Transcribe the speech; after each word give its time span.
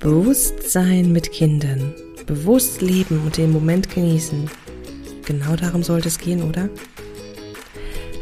Bewusstsein 0.00 1.12
mit 1.12 1.30
Kindern. 1.30 1.92
Bewusst 2.24 2.80
leben 2.80 3.20
und 3.22 3.36
den 3.36 3.52
Moment 3.52 3.94
genießen. 3.94 4.50
Genau 5.26 5.56
darum 5.56 5.82
sollte 5.82 6.08
es 6.08 6.16
gehen, 6.16 6.42
oder? 6.42 6.70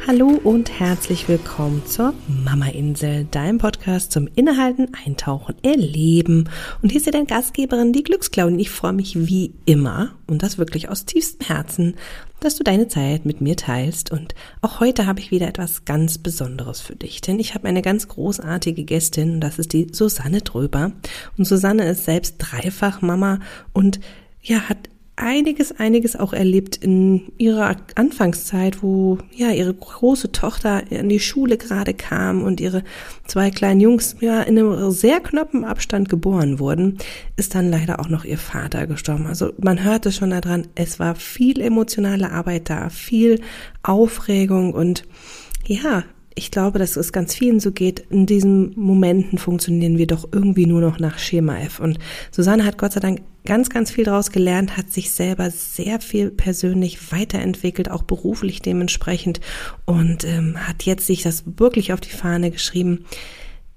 Hallo 0.09 0.41
und 0.43 0.81
herzlich 0.81 1.29
willkommen 1.29 1.85
zur 1.85 2.15
Mama 2.27 2.69
Insel, 2.69 3.27
deinem 3.27 3.59
Podcast 3.59 4.11
zum 4.11 4.27
Innehalten, 4.27 4.89
Eintauchen, 5.05 5.57
Erleben. 5.62 6.49
Und 6.81 6.89
hier 6.89 7.00
ist 7.00 7.05
ja 7.05 7.12
deine 7.12 7.27
Gastgeberin, 7.27 7.93
die 7.93 8.05
Glücksklaudin. 8.05 8.59
Ich 8.59 8.71
freue 8.71 8.95
mich 8.95 9.29
wie 9.29 9.53
immer 9.67 10.13
und 10.27 10.43
das 10.43 10.57
wirklich 10.57 10.89
aus 10.89 11.05
tiefstem 11.05 11.46
Herzen, 11.46 11.95
dass 12.41 12.57
du 12.57 12.64
deine 12.64 12.89
Zeit 12.89 13.27
mit 13.27 13.43
mir 13.43 13.55
teilst. 13.55 14.11
Und 14.11 14.35
auch 14.63 14.81
heute 14.81 15.05
habe 15.05 15.21
ich 15.21 15.31
wieder 15.31 15.46
etwas 15.46 15.85
ganz 15.85 16.17
Besonderes 16.17 16.81
für 16.81 16.96
dich, 16.96 17.21
denn 17.21 17.39
ich 17.39 17.54
habe 17.54 17.68
eine 17.68 17.82
ganz 17.82 18.09
großartige 18.09 18.85
Gästin 18.85 19.35
und 19.35 19.40
das 19.43 19.59
ist 19.59 19.75
die 19.75 19.89
Susanne 19.93 20.40
Dröber. 20.40 20.93
Und 21.36 21.45
Susanne 21.45 21.86
ist 21.86 22.07
selbst 22.07 22.36
dreifach 22.39 23.03
Mama 23.03 23.40
und 23.75 24.00
ja, 24.40 24.71
hat 24.71 24.89
einiges, 25.18 25.72
einiges 25.79 26.17
auch 26.17 26.32
erlebt 26.32 26.77
in 26.77 27.32
ihrer 27.39 27.77
Anfangszeit, 27.96 28.82
wo 28.82 29.18
ja 29.35 29.50
ihre 29.50 29.75
große 29.75 30.32
Tochter 30.32 30.91
in 30.91 31.08
die 31.08 31.21
Schule 31.21 31.58
gerade 31.58 31.94
kam 31.94 32.42
und 32.42 32.61
ihre 32.61 32.84
zwei 33.27 33.50
kleinen 33.50 33.81
Jungs 33.81 34.17
ja 34.20 34.42
in 34.42 34.58
einem 34.58 34.91
sehr 34.91 35.20
knappen 35.20 35.64
Abstand 35.64 36.08
geboren 36.08 36.58
wurden, 36.58 36.98
ist 37.36 37.55
dann 37.55 37.70
leider 37.70 38.00
auch 38.00 38.08
noch 38.08 38.25
ihr 38.25 38.39
Vater 38.39 38.86
gestorben. 38.86 39.27
Also 39.27 39.53
man 39.58 39.83
hörte 39.83 40.12
schon 40.12 40.31
daran, 40.31 40.69
es 40.75 40.98
war 40.98 41.14
viel 41.14 41.61
emotionale 41.61 42.30
Arbeit 42.30 42.70
da, 42.70 42.89
viel 42.89 43.41
Aufregung 43.83 44.72
und 44.72 45.03
ja, 45.66 46.05
ich 46.39 46.53
glaube, 46.53 46.78
dass 46.78 46.97
es 46.97 47.12
ganz 47.12 47.34
vielen 47.34 47.58
so 47.58 47.72
geht. 47.72 48.05
In 48.11 48.25
diesen 48.25 48.72
Momenten 48.78 49.39
funktionieren 49.39 49.98
wir 49.98 50.06
doch 50.06 50.28
irgendwie 50.30 50.66
nur 50.66 50.80
noch 50.80 51.00
nach 51.00 51.19
Schema 51.19 51.58
F. 51.58 51.80
Und 51.80 51.98
Susanne 52.30 52.64
hat 52.64 52.78
Gott 52.78 52.92
sei 52.92 53.00
Dank 53.00 53.22
ganz, 53.44 53.70
ganz 53.70 53.91
viel 53.91 54.05
daraus 54.05 54.31
gelernt, 54.31 54.77
hat 54.77 54.91
sich 54.91 55.11
selber 55.11 55.50
sehr 55.50 56.00
viel 56.00 56.31
persönlich 56.31 57.12
weiterentwickelt, 57.12 57.91
auch 57.91 58.03
beruflich 58.03 58.61
dementsprechend 58.61 59.41
und 59.84 60.25
ähm, 60.25 60.56
hat 60.67 60.84
jetzt 60.84 61.06
sich 61.06 61.22
das 61.22 61.45
wirklich 61.56 61.92
auf 61.92 62.00
die 62.00 62.11
Fahne 62.11 62.50
geschrieben, 62.50 63.05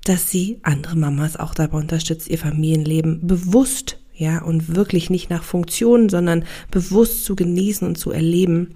dass 0.03 0.29
sie 0.29 0.59
andere 0.63 0.95
Mamas 0.95 1.37
auch 1.37 1.53
dabei 1.53 1.77
unterstützt, 1.77 2.29
ihr 2.29 2.39
Familienleben 2.39 3.25
bewusst, 3.25 3.97
ja, 4.13 4.41
und 4.41 4.75
wirklich 4.75 5.09
nicht 5.09 5.29
nach 5.29 5.43
Funktionen, 5.43 6.09
sondern 6.09 6.45
bewusst 6.69 7.25
zu 7.25 7.35
genießen 7.35 7.87
und 7.87 7.97
zu 7.97 8.11
erleben. 8.11 8.75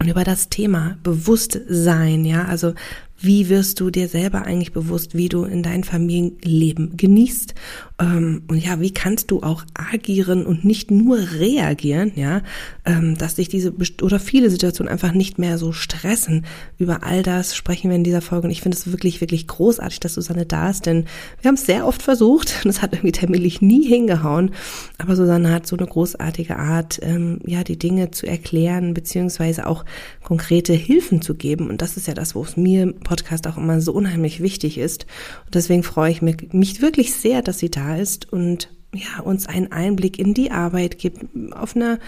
Und 0.00 0.08
über 0.08 0.24
das 0.24 0.48
Thema 0.48 0.98
Bewusstsein, 1.02 2.24
ja, 2.24 2.46
also 2.46 2.74
wie 3.18 3.48
wirst 3.48 3.78
du 3.78 3.90
dir 3.90 4.08
selber 4.08 4.42
eigentlich 4.42 4.72
bewusst, 4.72 5.14
wie 5.14 5.28
du 5.28 5.44
in 5.44 5.62
dein 5.62 5.84
Familienleben 5.84 6.96
genießt? 6.96 7.54
Ähm, 8.02 8.42
und 8.48 8.58
ja, 8.58 8.80
wie 8.80 8.92
kannst 8.92 9.30
du 9.30 9.42
auch 9.42 9.64
agieren 9.74 10.44
und 10.44 10.64
nicht 10.64 10.90
nur 10.90 11.18
reagieren, 11.18 12.12
ja, 12.16 12.42
ähm, 12.84 13.16
dass 13.16 13.36
dich 13.36 13.48
diese 13.48 13.72
oder 14.02 14.18
viele 14.18 14.50
Situationen 14.50 14.92
einfach 14.92 15.12
nicht 15.12 15.38
mehr 15.38 15.56
so 15.56 15.72
stressen. 15.72 16.44
Über 16.78 17.04
all 17.04 17.22
das 17.22 17.54
sprechen 17.54 17.90
wir 17.90 17.96
in 17.96 18.04
dieser 18.04 18.20
Folge 18.20 18.46
und 18.46 18.50
ich 18.50 18.60
finde 18.60 18.76
es 18.76 18.90
wirklich, 18.90 19.20
wirklich 19.20 19.46
großartig, 19.46 20.00
dass 20.00 20.14
Susanne 20.14 20.46
da 20.46 20.70
ist, 20.70 20.86
denn 20.86 21.04
wir 21.40 21.48
haben 21.48 21.54
es 21.54 21.66
sehr 21.66 21.86
oft 21.86 22.02
versucht 22.02 22.60
und 22.64 22.70
es 22.70 22.82
hat 22.82 22.92
irgendwie 22.92 23.12
terminlich 23.12 23.62
nie 23.62 23.86
hingehauen, 23.86 24.50
aber 24.98 25.14
Susanne 25.14 25.52
hat 25.52 25.66
so 25.66 25.76
eine 25.76 25.86
großartige 25.86 26.56
Art, 26.56 26.98
ähm, 27.02 27.38
ja, 27.46 27.62
die 27.62 27.78
Dinge 27.78 28.10
zu 28.10 28.26
erklären, 28.26 28.94
beziehungsweise 28.94 29.66
auch 29.66 29.84
konkrete 30.24 30.72
Hilfen 30.72 31.22
zu 31.22 31.34
geben 31.34 31.70
und 31.70 31.82
das 31.82 31.96
ist 31.96 32.08
ja 32.08 32.14
das, 32.14 32.34
wo 32.34 32.42
es 32.42 32.56
mir 32.56 32.92
Podcast 32.92 33.46
auch 33.46 33.56
immer 33.56 33.80
so 33.80 33.92
unheimlich 33.92 34.42
wichtig 34.42 34.78
ist. 34.78 35.06
Und 35.44 35.54
deswegen 35.54 35.82
freue 35.82 36.10
ich 36.10 36.22
mich, 36.22 36.52
mich 36.52 36.82
wirklich 36.82 37.14
sehr, 37.14 37.42
dass 37.42 37.58
sie 37.58 37.70
da 37.70 37.91
ist 37.98 38.32
und 38.32 38.70
ja, 38.94 39.22
uns 39.22 39.46
einen 39.46 39.72
Einblick 39.72 40.18
in 40.18 40.34
die 40.34 40.50
Arbeit 40.50 40.98
gibt, 40.98 41.24
auf 41.52 41.74
einer 41.76 41.98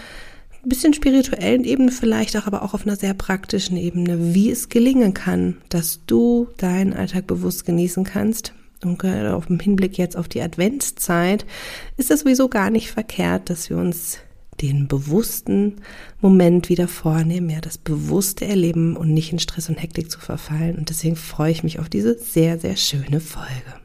bisschen 0.67 0.93
spirituellen 0.93 1.63
Ebene 1.63 1.91
vielleicht 1.91 2.35
auch, 2.37 2.47
aber 2.47 2.63
auch 2.63 2.73
auf 2.73 2.85
einer 2.85 2.95
sehr 2.95 3.13
praktischen 3.13 3.77
Ebene, 3.77 4.33
wie 4.33 4.49
es 4.49 4.69
gelingen 4.69 5.13
kann, 5.13 5.57
dass 5.69 6.01
du 6.07 6.47
deinen 6.57 6.93
Alltag 6.93 7.27
bewusst 7.27 7.65
genießen 7.65 8.03
kannst. 8.03 8.53
Und 8.83 8.99
gerade 8.99 9.35
auf 9.35 9.47
dem 9.47 9.59
Hinblick 9.59 9.97
jetzt 9.97 10.17
auf 10.17 10.27
die 10.27 10.41
Adventszeit 10.41 11.45
ist 11.97 12.11
es 12.11 12.21
sowieso 12.21 12.49
gar 12.49 12.69
nicht 12.69 12.91
verkehrt, 12.91 13.49
dass 13.49 13.69
wir 13.69 13.77
uns 13.77 14.19
den 14.61 14.87
bewussten 14.87 15.77
Moment 16.21 16.69
wieder 16.69 16.87
vornehmen, 16.87 17.49
ja, 17.49 17.61
das 17.61 17.77
bewusste 17.77 18.45
Erleben 18.45 18.95
und 18.95 19.13
nicht 19.13 19.31
in 19.31 19.39
Stress 19.39 19.69
und 19.69 19.81
Hektik 19.81 20.09
zu 20.09 20.19
verfallen. 20.19 20.77
Und 20.77 20.89
deswegen 20.89 21.15
freue 21.15 21.51
ich 21.51 21.63
mich 21.63 21.79
auf 21.79 21.89
diese 21.89 22.17
sehr, 22.17 22.57
sehr 22.59 22.77
schöne 22.77 23.19
Folge. 23.19 23.84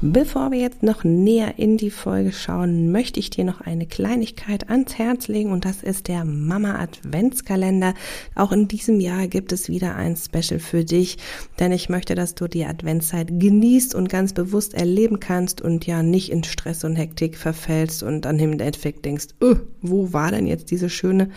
Bevor 0.00 0.52
wir 0.52 0.60
jetzt 0.60 0.84
noch 0.84 1.02
näher 1.02 1.58
in 1.58 1.76
die 1.76 1.90
Folge 1.90 2.30
schauen, 2.30 2.92
möchte 2.92 3.18
ich 3.18 3.30
dir 3.30 3.42
noch 3.42 3.62
eine 3.62 3.84
Kleinigkeit 3.84 4.70
ans 4.70 4.96
Herz 4.96 5.26
legen 5.26 5.50
und 5.50 5.64
das 5.64 5.82
ist 5.82 6.06
der 6.06 6.24
Mama 6.24 6.76
Adventskalender. 6.76 7.94
Auch 8.36 8.52
in 8.52 8.68
diesem 8.68 9.00
Jahr 9.00 9.26
gibt 9.26 9.50
es 9.50 9.68
wieder 9.68 9.96
ein 9.96 10.14
Special 10.16 10.60
für 10.60 10.84
dich, 10.84 11.18
denn 11.58 11.72
ich 11.72 11.88
möchte, 11.88 12.14
dass 12.14 12.36
du 12.36 12.46
die 12.46 12.64
Adventszeit 12.64 13.40
genießt 13.40 13.96
und 13.96 14.08
ganz 14.08 14.34
bewusst 14.34 14.72
erleben 14.72 15.18
kannst 15.18 15.60
und 15.60 15.84
ja 15.84 16.04
nicht 16.04 16.30
in 16.30 16.44
Stress 16.44 16.84
und 16.84 16.94
Hektik 16.94 17.36
verfällst 17.36 18.04
und 18.04 18.20
dann 18.20 18.38
im 18.38 18.52
Endeffekt 18.52 19.04
denkst, 19.04 19.26
oh, 19.40 19.56
wo 19.82 20.12
war 20.12 20.30
denn 20.30 20.46
jetzt 20.46 20.70
diese 20.70 20.90
schöne 20.90 21.30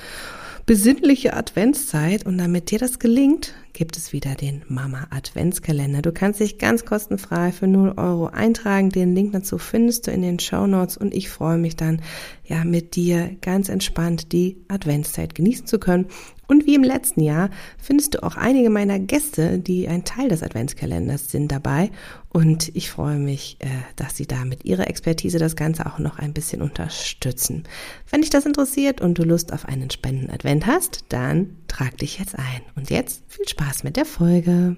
besinnliche 0.65 1.33
Adventszeit 1.33 2.25
und 2.25 2.37
damit 2.37 2.71
dir 2.71 2.79
das 2.79 2.99
gelingt, 2.99 3.53
gibt 3.73 3.97
es 3.97 4.13
wieder 4.13 4.35
den 4.35 4.63
Mama 4.67 5.07
Adventskalender. 5.09 6.01
Du 6.01 6.11
kannst 6.11 6.39
dich 6.39 6.57
ganz 6.57 6.85
kostenfrei 6.85 7.51
für 7.51 7.67
0 7.67 7.93
Euro 7.97 8.27
eintragen. 8.27 8.89
Den 8.89 9.15
Link 9.15 9.33
dazu 9.33 9.57
findest 9.57 10.07
du 10.07 10.11
in 10.11 10.21
den 10.21 10.39
Show 10.39 10.67
Notes 10.67 10.97
und 10.97 11.13
ich 11.13 11.29
freue 11.29 11.57
mich 11.57 11.75
dann, 11.75 12.01
ja, 12.45 12.63
mit 12.63 12.95
dir 12.95 13.35
ganz 13.41 13.69
entspannt 13.69 14.31
die 14.31 14.57
Adventszeit 14.67 15.35
genießen 15.35 15.67
zu 15.67 15.79
können 15.79 16.07
und 16.51 16.65
wie 16.65 16.75
im 16.75 16.83
letzten 16.83 17.21
Jahr 17.21 17.49
findest 17.77 18.13
du 18.13 18.23
auch 18.23 18.35
einige 18.35 18.69
meiner 18.69 18.99
Gäste, 18.99 19.57
die 19.57 19.87
ein 19.87 20.03
Teil 20.03 20.27
des 20.27 20.43
Adventskalenders 20.43 21.31
sind, 21.31 21.49
dabei. 21.49 21.91
Und 22.27 22.75
ich 22.75 22.91
freue 22.91 23.19
mich, 23.19 23.55
äh, 23.59 23.67
dass 23.95 24.17
sie 24.17 24.27
da 24.27 24.43
mit 24.43 24.65
ihrer 24.65 24.89
Expertise 24.89 25.39
das 25.39 25.55
Ganze 25.55 25.85
auch 25.85 25.97
noch 25.97 26.19
ein 26.19 26.33
bisschen 26.33 26.61
unterstützen. 26.61 27.63
Wenn 28.09 28.19
dich 28.19 28.31
das 28.31 28.45
interessiert 28.45 28.99
und 28.99 29.17
du 29.17 29.23
Lust 29.23 29.53
auf 29.53 29.63
einen 29.65 29.91
spannenden 29.91 30.29
Advent 30.29 30.67
hast, 30.67 31.05
dann 31.07 31.55
trag 31.69 31.97
dich 31.99 32.19
jetzt 32.19 32.37
ein. 32.37 32.61
Und 32.75 32.89
jetzt 32.89 33.23
viel 33.29 33.47
Spaß 33.47 33.85
mit 33.85 33.95
der 33.95 34.05
Folge. 34.05 34.75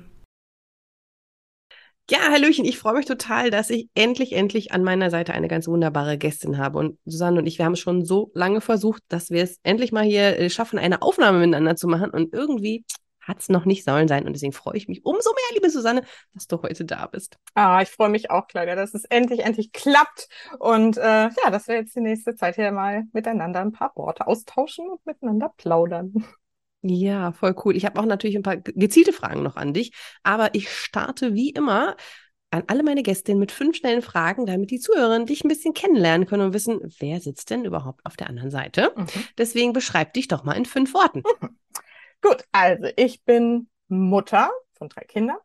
Ja, 2.09 2.19
Hallöchen, 2.31 2.65
ich 2.65 2.77
freue 2.77 2.95
mich 2.95 3.05
total, 3.05 3.49
dass 3.49 3.69
ich 3.69 3.89
endlich, 3.95 4.33
endlich 4.33 4.73
an 4.73 4.83
meiner 4.83 5.09
Seite 5.09 5.33
eine 5.33 5.47
ganz 5.47 5.67
wunderbare 5.67 6.17
Gästin 6.17 6.57
habe. 6.57 6.77
Und 6.77 6.99
Susanne 7.05 7.39
und 7.39 7.45
ich, 7.45 7.57
wir 7.57 7.65
haben 7.65 7.77
schon 7.77 8.03
so 8.03 8.29
lange 8.33 8.59
versucht, 8.59 9.01
dass 9.07 9.29
wir 9.29 9.41
es 9.41 9.59
endlich 9.63 9.93
mal 9.93 10.03
hier 10.03 10.37
äh, 10.37 10.49
schaffen, 10.49 10.77
eine 10.79 11.01
Aufnahme 11.01 11.39
miteinander 11.39 11.77
zu 11.77 11.87
machen. 11.87 12.09
Und 12.09 12.33
irgendwie 12.33 12.83
hat 13.21 13.39
es 13.39 13.47
noch 13.47 13.63
nicht 13.63 13.85
sollen 13.85 14.09
sein. 14.09 14.25
Und 14.25 14.33
deswegen 14.33 14.51
freue 14.51 14.75
ich 14.75 14.89
mich 14.89 15.05
umso 15.05 15.29
mehr, 15.31 15.53
liebe 15.53 15.69
Susanne, 15.69 16.03
dass 16.33 16.47
du 16.47 16.61
heute 16.61 16.83
da 16.83 17.07
bist. 17.07 17.37
Ah, 17.53 17.81
ich 17.81 17.89
freue 17.89 18.09
mich 18.09 18.29
auch, 18.29 18.47
Claudia, 18.47 18.75
dass 18.75 18.93
es 18.93 19.05
endlich, 19.05 19.45
endlich 19.45 19.71
klappt. 19.71 20.27
Und 20.59 20.97
äh, 20.97 21.29
ja, 21.29 21.49
dass 21.51 21.69
wir 21.69 21.75
jetzt 21.75 21.95
die 21.95 22.01
nächste 22.01 22.35
Zeit 22.35 22.55
hier 22.55 22.73
mal 22.73 23.03
miteinander 23.13 23.61
ein 23.61 23.71
paar 23.71 23.93
Worte 23.95 24.27
austauschen 24.27 24.89
und 24.89 25.05
miteinander 25.05 25.53
plaudern. 25.55 26.13
Ja, 26.83 27.31
voll 27.31 27.55
cool. 27.63 27.77
Ich 27.77 27.85
habe 27.85 27.99
auch 27.99 28.05
natürlich 28.05 28.35
ein 28.35 28.43
paar 28.43 28.57
gezielte 28.57 29.13
Fragen 29.13 29.41
noch 29.41 29.55
an 29.55 29.73
dich, 29.73 29.93
aber 30.21 30.53
ich 30.53 30.69
starte 30.69 31.33
wie 31.33 31.49
immer 31.49 31.95
an 32.51 32.63
alle 32.67 32.83
meine 32.83 33.01
Gästinnen 33.01 33.39
mit 33.39 33.51
fünf 33.51 33.77
schnellen 33.77 34.01
Fragen, 34.01 34.45
damit 34.45 34.69
die 34.69 34.79
Zuhörerinnen 34.79 35.25
dich 35.25 35.43
ein 35.43 35.47
bisschen 35.47 35.73
kennenlernen 35.73 36.27
können 36.27 36.47
und 36.47 36.53
wissen, 36.53 36.79
wer 36.99 37.19
sitzt 37.19 37.49
denn 37.49 37.65
überhaupt 37.65 38.05
auf 38.05 38.15
der 38.15 38.29
anderen 38.29 38.51
Seite. 38.51 38.93
Mhm. 38.95 39.07
Deswegen 39.37 39.73
beschreib 39.73 40.13
dich 40.13 40.27
doch 40.27 40.43
mal 40.43 40.53
in 40.53 40.65
fünf 40.65 40.93
Worten. 40.93 41.23
Mhm. 41.41 41.57
Gut, 42.21 42.43
also 42.51 42.89
ich 42.95 43.23
bin 43.23 43.69
Mutter 43.87 44.51
von 44.73 44.89
drei 44.89 45.03
Kindern. 45.05 45.37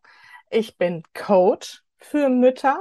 Ich 0.51 0.77
bin 0.77 1.03
Coach 1.15 1.83
für 1.97 2.29
Mütter. 2.29 2.81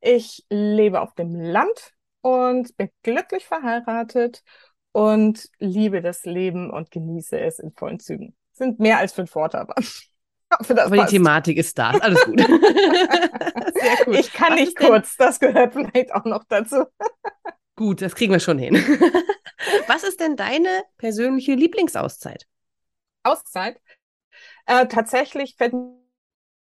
Ich 0.00 0.44
lebe 0.48 1.00
auf 1.00 1.14
dem 1.14 1.34
Land 1.34 1.94
und 2.20 2.76
bin 2.76 2.90
glücklich 3.02 3.46
verheiratet 3.46 4.42
und 4.96 5.50
liebe 5.58 6.00
das 6.00 6.24
Leben 6.24 6.70
und 6.70 6.90
genieße 6.90 7.38
es 7.38 7.58
in 7.58 7.70
vollen 7.70 8.00
Zügen. 8.00 8.34
Sind 8.52 8.80
mehr 8.80 8.96
als 8.96 9.12
fünf 9.12 9.34
Worte, 9.34 9.58
aber. 9.58 9.74
aber 10.48 10.96
die 10.96 11.04
Thematik 11.04 11.58
ist 11.58 11.76
da. 11.78 11.90
Alles 11.90 12.24
gut. 12.24 12.40
Sehr 12.40 14.06
cool. 14.06 14.16
Ich 14.16 14.32
kann 14.32 14.52
Was 14.52 14.60
nicht 14.60 14.74
kurz, 14.74 15.16
das 15.18 15.38
gehört 15.38 15.74
vielleicht 15.74 16.14
auch 16.14 16.24
noch 16.24 16.44
dazu. 16.48 16.86
Gut, 17.74 18.00
das 18.00 18.14
kriegen 18.14 18.32
wir 18.32 18.40
schon 18.40 18.58
hin. 18.58 18.74
Was 19.86 20.02
ist 20.02 20.18
denn 20.18 20.34
deine 20.34 20.84
persönliche 20.96 21.52
Lieblingsauszeit? 21.52 22.46
Auszeit? 23.22 23.78
Äh, 24.64 24.86
tatsächlich 24.86 25.56
fällt 25.56 25.74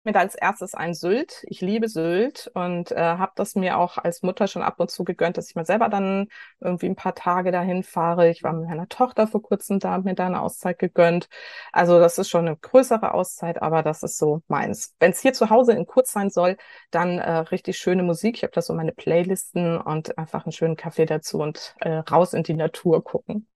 mir 0.04 0.12
da 0.12 0.20
als 0.20 0.34
erstes 0.34 0.74
ein 0.74 0.94
Sylt. 0.94 1.44
Ich 1.48 1.60
liebe 1.60 1.88
Sylt 1.88 2.50
und 2.54 2.92
äh, 2.92 2.96
habe 2.96 3.32
das 3.36 3.54
mir 3.54 3.78
auch 3.78 3.98
als 3.98 4.22
Mutter 4.22 4.46
schon 4.48 4.62
ab 4.62 4.80
und 4.80 4.90
zu 4.90 5.04
gegönnt, 5.04 5.36
dass 5.36 5.48
ich 5.48 5.54
mal 5.54 5.66
selber 5.66 5.88
dann 5.88 6.28
irgendwie 6.60 6.86
ein 6.86 6.96
paar 6.96 7.14
Tage 7.14 7.52
dahin 7.52 7.82
fahre. 7.82 8.30
Ich 8.30 8.42
war 8.42 8.52
mit 8.52 8.68
meiner 8.68 8.88
Tochter 8.88 9.26
vor 9.26 9.42
kurzem 9.42 9.78
da, 9.78 9.90
habe 9.92 10.04
mir 10.04 10.14
da 10.14 10.26
eine 10.26 10.40
Auszeit 10.42 10.78
gegönnt. 10.78 11.28
Also 11.72 11.98
das 11.98 12.18
ist 12.18 12.28
schon 12.28 12.46
eine 12.46 12.56
größere 12.56 13.14
Auszeit, 13.14 13.62
aber 13.62 13.82
das 13.82 14.02
ist 14.02 14.18
so 14.18 14.42
meins. 14.48 14.94
Wenn 14.98 15.12
es 15.12 15.20
hier 15.20 15.32
zu 15.32 15.50
Hause 15.50 15.72
in 15.72 15.86
kurz 15.86 16.12
sein 16.12 16.30
soll, 16.30 16.56
dann 16.90 17.18
äh, 17.18 17.30
richtig 17.38 17.78
schöne 17.78 18.02
Musik. 18.02 18.36
Ich 18.36 18.42
habe 18.42 18.52
da 18.52 18.62
so 18.62 18.74
meine 18.74 18.92
Playlisten 18.92 19.80
und 19.80 20.18
einfach 20.18 20.44
einen 20.44 20.52
schönen 20.52 20.76
Kaffee 20.76 21.06
dazu 21.06 21.38
und 21.38 21.74
äh, 21.80 21.98
raus 21.98 22.34
in 22.34 22.42
die 22.42 22.54
Natur 22.54 23.02
gucken. 23.04 23.46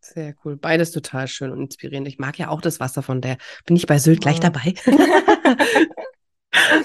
Sehr 0.00 0.34
cool. 0.44 0.56
Beides 0.56 0.90
total 0.90 1.28
schön 1.28 1.50
und 1.50 1.60
inspirierend. 1.60 2.08
Ich 2.08 2.18
mag 2.18 2.38
ja 2.38 2.48
auch 2.48 2.60
das 2.60 2.80
Wasser 2.80 3.02
von 3.02 3.20
der. 3.20 3.38
Bin 3.66 3.76
ich 3.76 3.86
bei 3.86 3.98
Sylt 3.98 4.20
gleich 4.20 4.40
dabei? 4.40 4.74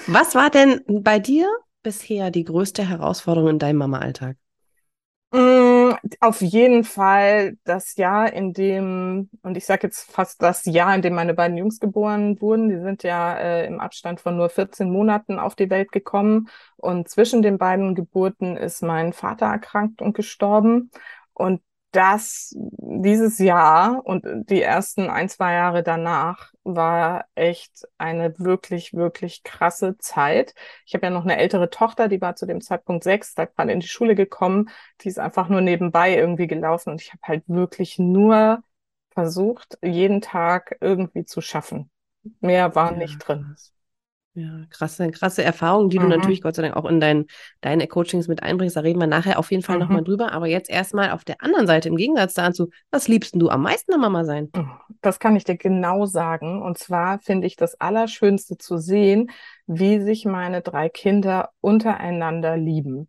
Was 0.06 0.34
war 0.34 0.50
denn 0.50 0.80
bei 0.86 1.18
dir 1.18 1.48
bisher 1.82 2.30
die 2.30 2.44
größte 2.44 2.88
Herausforderung 2.88 3.50
in 3.50 3.58
deinem 3.58 3.78
Mama-Alltag? 3.78 4.36
Mm, 5.32 5.92
auf 6.20 6.40
jeden 6.40 6.82
Fall 6.82 7.56
das 7.64 7.96
Jahr, 7.96 8.32
in 8.32 8.52
dem, 8.52 9.30
und 9.42 9.56
ich 9.56 9.64
sage 9.64 9.86
jetzt 9.86 10.10
fast 10.10 10.42
das 10.42 10.64
Jahr, 10.64 10.94
in 10.94 11.02
dem 11.02 11.14
meine 11.14 11.34
beiden 11.34 11.56
Jungs 11.56 11.78
geboren 11.78 12.40
wurden. 12.40 12.68
Die 12.68 12.80
sind 12.80 13.04
ja 13.04 13.38
äh, 13.38 13.66
im 13.66 13.78
Abstand 13.80 14.20
von 14.20 14.36
nur 14.36 14.48
14 14.50 14.90
Monaten 14.90 15.38
auf 15.38 15.54
die 15.54 15.70
Welt 15.70 15.92
gekommen. 15.92 16.48
Und 16.76 17.08
zwischen 17.08 17.42
den 17.42 17.58
beiden 17.58 17.94
Geburten 17.94 18.56
ist 18.56 18.82
mein 18.82 19.12
Vater 19.12 19.46
erkrankt 19.46 20.02
und 20.02 20.14
gestorben. 20.14 20.90
Und 21.32 21.62
das 21.92 22.54
dieses 22.56 23.38
Jahr 23.38 24.04
und 24.04 24.24
die 24.48 24.62
ersten 24.62 25.10
ein, 25.10 25.28
zwei 25.28 25.54
Jahre 25.54 25.82
danach 25.82 26.52
war 26.62 27.24
echt 27.34 27.86
eine 27.98 28.38
wirklich, 28.38 28.94
wirklich 28.94 29.42
krasse 29.42 29.96
Zeit. 29.98 30.54
Ich 30.86 30.94
habe 30.94 31.06
ja 31.06 31.10
noch 31.10 31.24
eine 31.24 31.36
ältere 31.36 31.70
Tochter, 31.70 32.08
die 32.08 32.20
war 32.20 32.36
zu 32.36 32.46
dem 32.46 32.60
Zeitpunkt 32.60 33.02
sechs, 33.04 33.34
da 33.34 33.46
gerade 33.46 33.72
in 33.72 33.80
die 33.80 33.88
Schule 33.88 34.14
gekommen, 34.14 34.70
die 35.00 35.08
ist 35.08 35.18
einfach 35.18 35.48
nur 35.48 35.60
nebenbei 35.60 36.14
irgendwie 36.16 36.46
gelaufen 36.46 36.90
und 36.90 37.00
ich 37.00 37.12
habe 37.12 37.22
halt 37.24 37.44
wirklich 37.46 37.98
nur 37.98 38.62
versucht, 39.10 39.78
jeden 39.82 40.20
Tag 40.20 40.76
irgendwie 40.80 41.24
zu 41.24 41.40
schaffen. 41.40 41.90
Mehr 42.40 42.74
war 42.74 42.92
ja. 42.92 42.98
nicht 42.98 43.18
drin. 43.18 43.56
Ja, 44.40 44.64
krasse, 44.70 45.10
krasse 45.10 45.42
Erfahrung, 45.42 45.90
die 45.90 45.98
mhm. 45.98 46.04
du 46.04 46.08
natürlich 46.08 46.40
Gott 46.40 46.54
sei 46.54 46.62
Dank 46.62 46.74
auch 46.74 46.86
in 46.86 46.98
dein, 46.98 47.26
deine 47.60 47.86
Coachings 47.86 48.26
mit 48.26 48.42
einbringst. 48.42 48.74
Da 48.74 48.80
reden 48.80 48.98
wir 48.98 49.06
nachher 49.06 49.38
auf 49.38 49.50
jeden 49.50 49.62
Fall 49.62 49.76
mhm. 49.76 49.82
nochmal 49.82 50.02
drüber. 50.02 50.32
Aber 50.32 50.46
jetzt 50.46 50.70
erstmal 50.70 51.10
auf 51.10 51.24
der 51.24 51.42
anderen 51.42 51.66
Seite, 51.66 51.88
im 51.88 51.96
Gegensatz 51.96 52.32
dazu, 52.32 52.70
was 52.90 53.06
liebst 53.06 53.34
du 53.36 53.50
am 53.50 53.62
meisten 53.62 53.92
an 53.92 54.00
Mama 54.00 54.24
sein? 54.24 54.48
Oh, 54.56 54.64
das 55.02 55.18
kann 55.18 55.36
ich 55.36 55.44
dir 55.44 55.58
genau 55.58 56.06
sagen. 56.06 56.62
Und 56.62 56.78
zwar 56.78 57.18
finde 57.18 57.46
ich 57.46 57.56
das 57.56 57.78
Allerschönste 57.78 58.56
zu 58.56 58.78
sehen, 58.78 59.30
wie 59.66 60.00
sich 60.00 60.24
meine 60.24 60.62
drei 60.62 60.88
Kinder 60.88 61.50
untereinander 61.60 62.56
lieben 62.56 63.08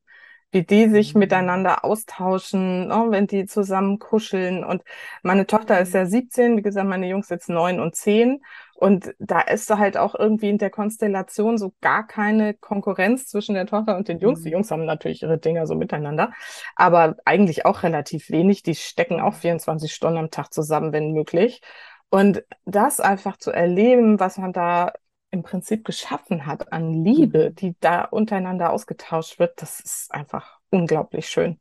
wie 0.51 0.63
die 0.63 0.89
sich 0.89 1.13
mhm. 1.13 1.19
miteinander 1.19 1.85
austauschen, 1.85 2.91
oh, 2.91 3.11
wenn 3.11 3.27
die 3.27 3.45
zusammen 3.45 3.99
kuscheln. 3.99 4.63
Und 4.63 4.83
meine 5.23 5.47
Tochter 5.47 5.79
ist 5.79 5.93
ja 5.93 6.05
17, 6.05 6.57
wie 6.57 6.61
gesagt, 6.61 6.87
meine 6.87 7.07
Jungs 7.07 7.29
jetzt 7.29 7.49
neun 7.49 7.79
und 7.79 7.95
zehn. 7.95 8.41
Und 8.75 9.13
da 9.19 9.41
ist 9.41 9.69
halt 9.69 9.95
auch 9.95 10.15
irgendwie 10.15 10.49
in 10.49 10.57
der 10.57 10.71
Konstellation 10.71 11.57
so 11.57 11.73
gar 11.81 12.05
keine 12.05 12.55
Konkurrenz 12.55 13.27
zwischen 13.27 13.53
der 13.53 13.67
Tochter 13.67 13.95
und 13.95 14.07
den 14.07 14.19
Jungs. 14.19 14.41
Die 14.41 14.49
mhm. 14.49 14.53
Jungs 14.53 14.71
haben 14.71 14.85
natürlich 14.85 15.21
ihre 15.21 15.37
Dinger 15.37 15.67
so 15.67 15.75
miteinander, 15.75 16.31
aber 16.75 17.15
eigentlich 17.25 17.65
auch 17.65 17.83
relativ 17.83 18.29
wenig. 18.31 18.63
Die 18.63 18.75
stecken 18.75 19.21
auch 19.21 19.35
24 19.35 19.93
Stunden 19.93 20.17
am 20.17 20.31
Tag 20.31 20.51
zusammen, 20.51 20.93
wenn 20.93 21.13
möglich. 21.13 21.61
Und 22.09 22.43
das 22.65 22.99
einfach 22.99 23.37
zu 23.37 23.51
erleben, 23.51 24.19
was 24.19 24.37
man 24.37 24.51
da 24.51 24.91
im 25.31 25.43
Prinzip 25.43 25.85
geschaffen 25.85 26.45
hat 26.45 26.71
an 26.71 27.03
Liebe, 27.03 27.49
mhm. 27.49 27.55
die 27.55 27.75
da 27.79 28.03
untereinander 28.03 28.71
ausgetauscht 28.71 29.39
wird, 29.39 29.61
das 29.61 29.79
ist 29.79 30.13
einfach 30.13 30.59
unglaublich 30.69 31.27
schön. 31.27 31.57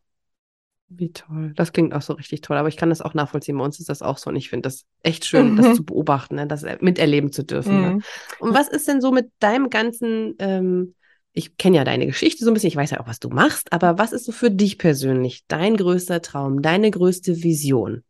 Wie 0.93 1.13
toll. 1.13 1.53
Das 1.55 1.73
klingt 1.73 1.95
auch 1.95 2.03
so 2.03 2.15
richtig 2.15 2.41
toll. 2.41 2.57
Aber 2.57 2.67
ich 2.67 2.77
kann 2.77 2.89
das 2.89 3.01
auch 3.01 3.15
nachvollziehen. 3.15 3.57
Bei 3.57 3.65
uns 3.65 3.79
ist 3.79 3.89
das 3.89 4.03
auch 4.03 4.19
so. 4.19 4.29
Und 4.29 4.35
ich 4.35 4.51
finde 4.51 4.67
das 4.67 4.87
echt 5.05 5.25
schön, 5.25 5.53
mhm. 5.53 5.57
das 5.57 5.77
zu 5.77 5.85
beobachten, 5.85 6.35
ne? 6.35 6.49
das 6.49 6.67
miterleben 6.81 7.31
zu 7.31 7.45
dürfen. 7.45 7.81
Ne? 7.81 7.91
Mhm. 7.91 7.97
Ne? 7.99 8.03
Und 8.41 8.55
was 8.55 8.67
ist 8.67 8.89
denn 8.89 9.01
so 9.01 9.13
mit 9.13 9.31
deinem 9.39 9.71
ganzen, 9.71 10.35
ähm, 10.41 10.97
ich 11.33 11.57
kenne 11.57 11.77
ja 11.77 11.85
deine 11.85 12.07
Geschichte 12.07 12.45
so 12.45 12.51
ein 12.51 12.55
bisschen, 12.55 12.71
ich 12.71 12.77
weiß 12.77 12.91
ja 12.91 12.99
auch, 12.99 13.07
was 13.07 13.21
du 13.21 13.29
machst, 13.29 13.73
aber 13.73 13.99
was 13.99 14.11
ist 14.11 14.25
so 14.25 14.33
für 14.33 14.51
dich 14.51 14.79
persönlich 14.79 15.45
dein 15.47 15.77
größter 15.77 16.23
Traum, 16.23 16.61
deine 16.61 16.91
größte 16.91 17.45
Vision? 17.45 18.03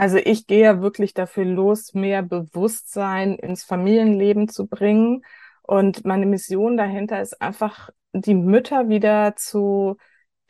Also 0.00 0.16
ich 0.16 0.46
gehe 0.46 0.62
ja 0.62 0.80
wirklich 0.80 1.12
dafür 1.12 1.44
los, 1.44 1.92
mehr 1.92 2.22
Bewusstsein 2.22 3.34
ins 3.34 3.64
Familienleben 3.64 4.48
zu 4.48 4.66
bringen. 4.66 5.26
Und 5.60 6.06
meine 6.06 6.24
Mission 6.24 6.78
dahinter 6.78 7.20
ist 7.20 7.42
einfach, 7.42 7.90
die 8.14 8.32
Mütter 8.32 8.88
wieder 8.88 9.36
zu 9.36 9.98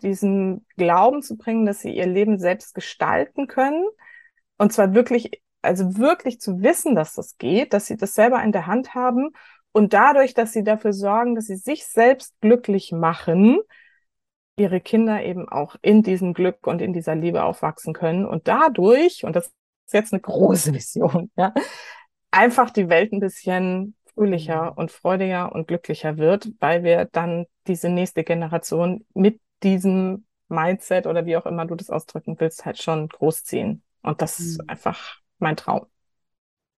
diesen 0.02 0.64
Glauben 0.76 1.20
zu 1.20 1.36
bringen, 1.36 1.66
dass 1.66 1.80
sie 1.80 1.90
ihr 1.90 2.06
Leben 2.06 2.38
selbst 2.38 2.76
gestalten 2.76 3.48
können. 3.48 3.88
Und 4.56 4.72
zwar 4.72 4.94
wirklich, 4.94 5.42
also 5.62 5.98
wirklich 5.98 6.40
zu 6.40 6.62
wissen, 6.62 6.94
dass 6.94 7.14
das 7.14 7.36
geht, 7.36 7.72
dass 7.72 7.86
sie 7.86 7.96
das 7.96 8.14
selber 8.14 8.40
in 8.44 8.52
der 8.52 8.68
Hand 8.68 8.94
haben. 8.94 9.30
Und 9.72 9.94
dadurch, 9.94 10.32
dass 10.32 10.52
sie 10.52 10.62
dafür 10.62 10.92
sorgen, 10.92 11.34
dass 11.34 11.46
sie 11.46 11.56
sich 11.56 11.88
selbst 11.88 12.40
glücklich 12.40 12.92
machen, 12.92 13.58
ihre 14.56 14.80
Kinder 14.80 15.22
eben 15.22 15.48
auch 15.48 15.76
in 15.82 16.02
diesem 16.02 16.34
Glück 16.34 16.66
und 16.66 16.82
in 16.82 16.92
dieser 16.92 17.14
Liebe 17.14 17.44
aufwachsen 17.44 17.94
können. 17.94 18.26
Und 18.26 18.48
dadurch, 18.48 19.24
und 19.24 19.34
das 19.36 19.46
ist 19.86 19.94
jetzt 19.94 20.12
eine 20.12 20.20
große 20.20 20.74
Vision, 20.74 21.30
ja, 21.36 21.54
einfach 22.30 22.70
die 22.70 22.88
Welt 22.88 23.12
ein 23.12 23.20
bisschen 23.20 23.94
fröhlicher 24.14 24.76
und 24.76 24.90
freudiger 24.90 25.52
und 25.52 25.68
glücklicher 25.68 26.18
wird, 26.18 26.50
weil 26.60 26.82
wir 26.82 27.06
dann 27.06 27.46
diese 27.66 27.88
nächste 27.88 28.24
Generation 28.24 29.04
mit 29.14 29.40
diesem 29.62 30.26
Mindset 30.48 31.06
oder 31.06 31.26
wie 31.26 31.36
auch 31.36 31.46
immer 31.46 31.64
du 31.64 31.74
das 31.74 31.90
ausdrücken 31.90 32.36
willst, 32.38 32.66
halt 32.66 32.78
schon 32.78 33.08
großziehen. 33.08 33.82
Und 34.02 34.20
das 34.20 34.38
mhm. 34.38 34.46
ist 34.46 34.68
einfach 34.68 35.20
mein 35.38 35.56
Traum. 35.56 35.86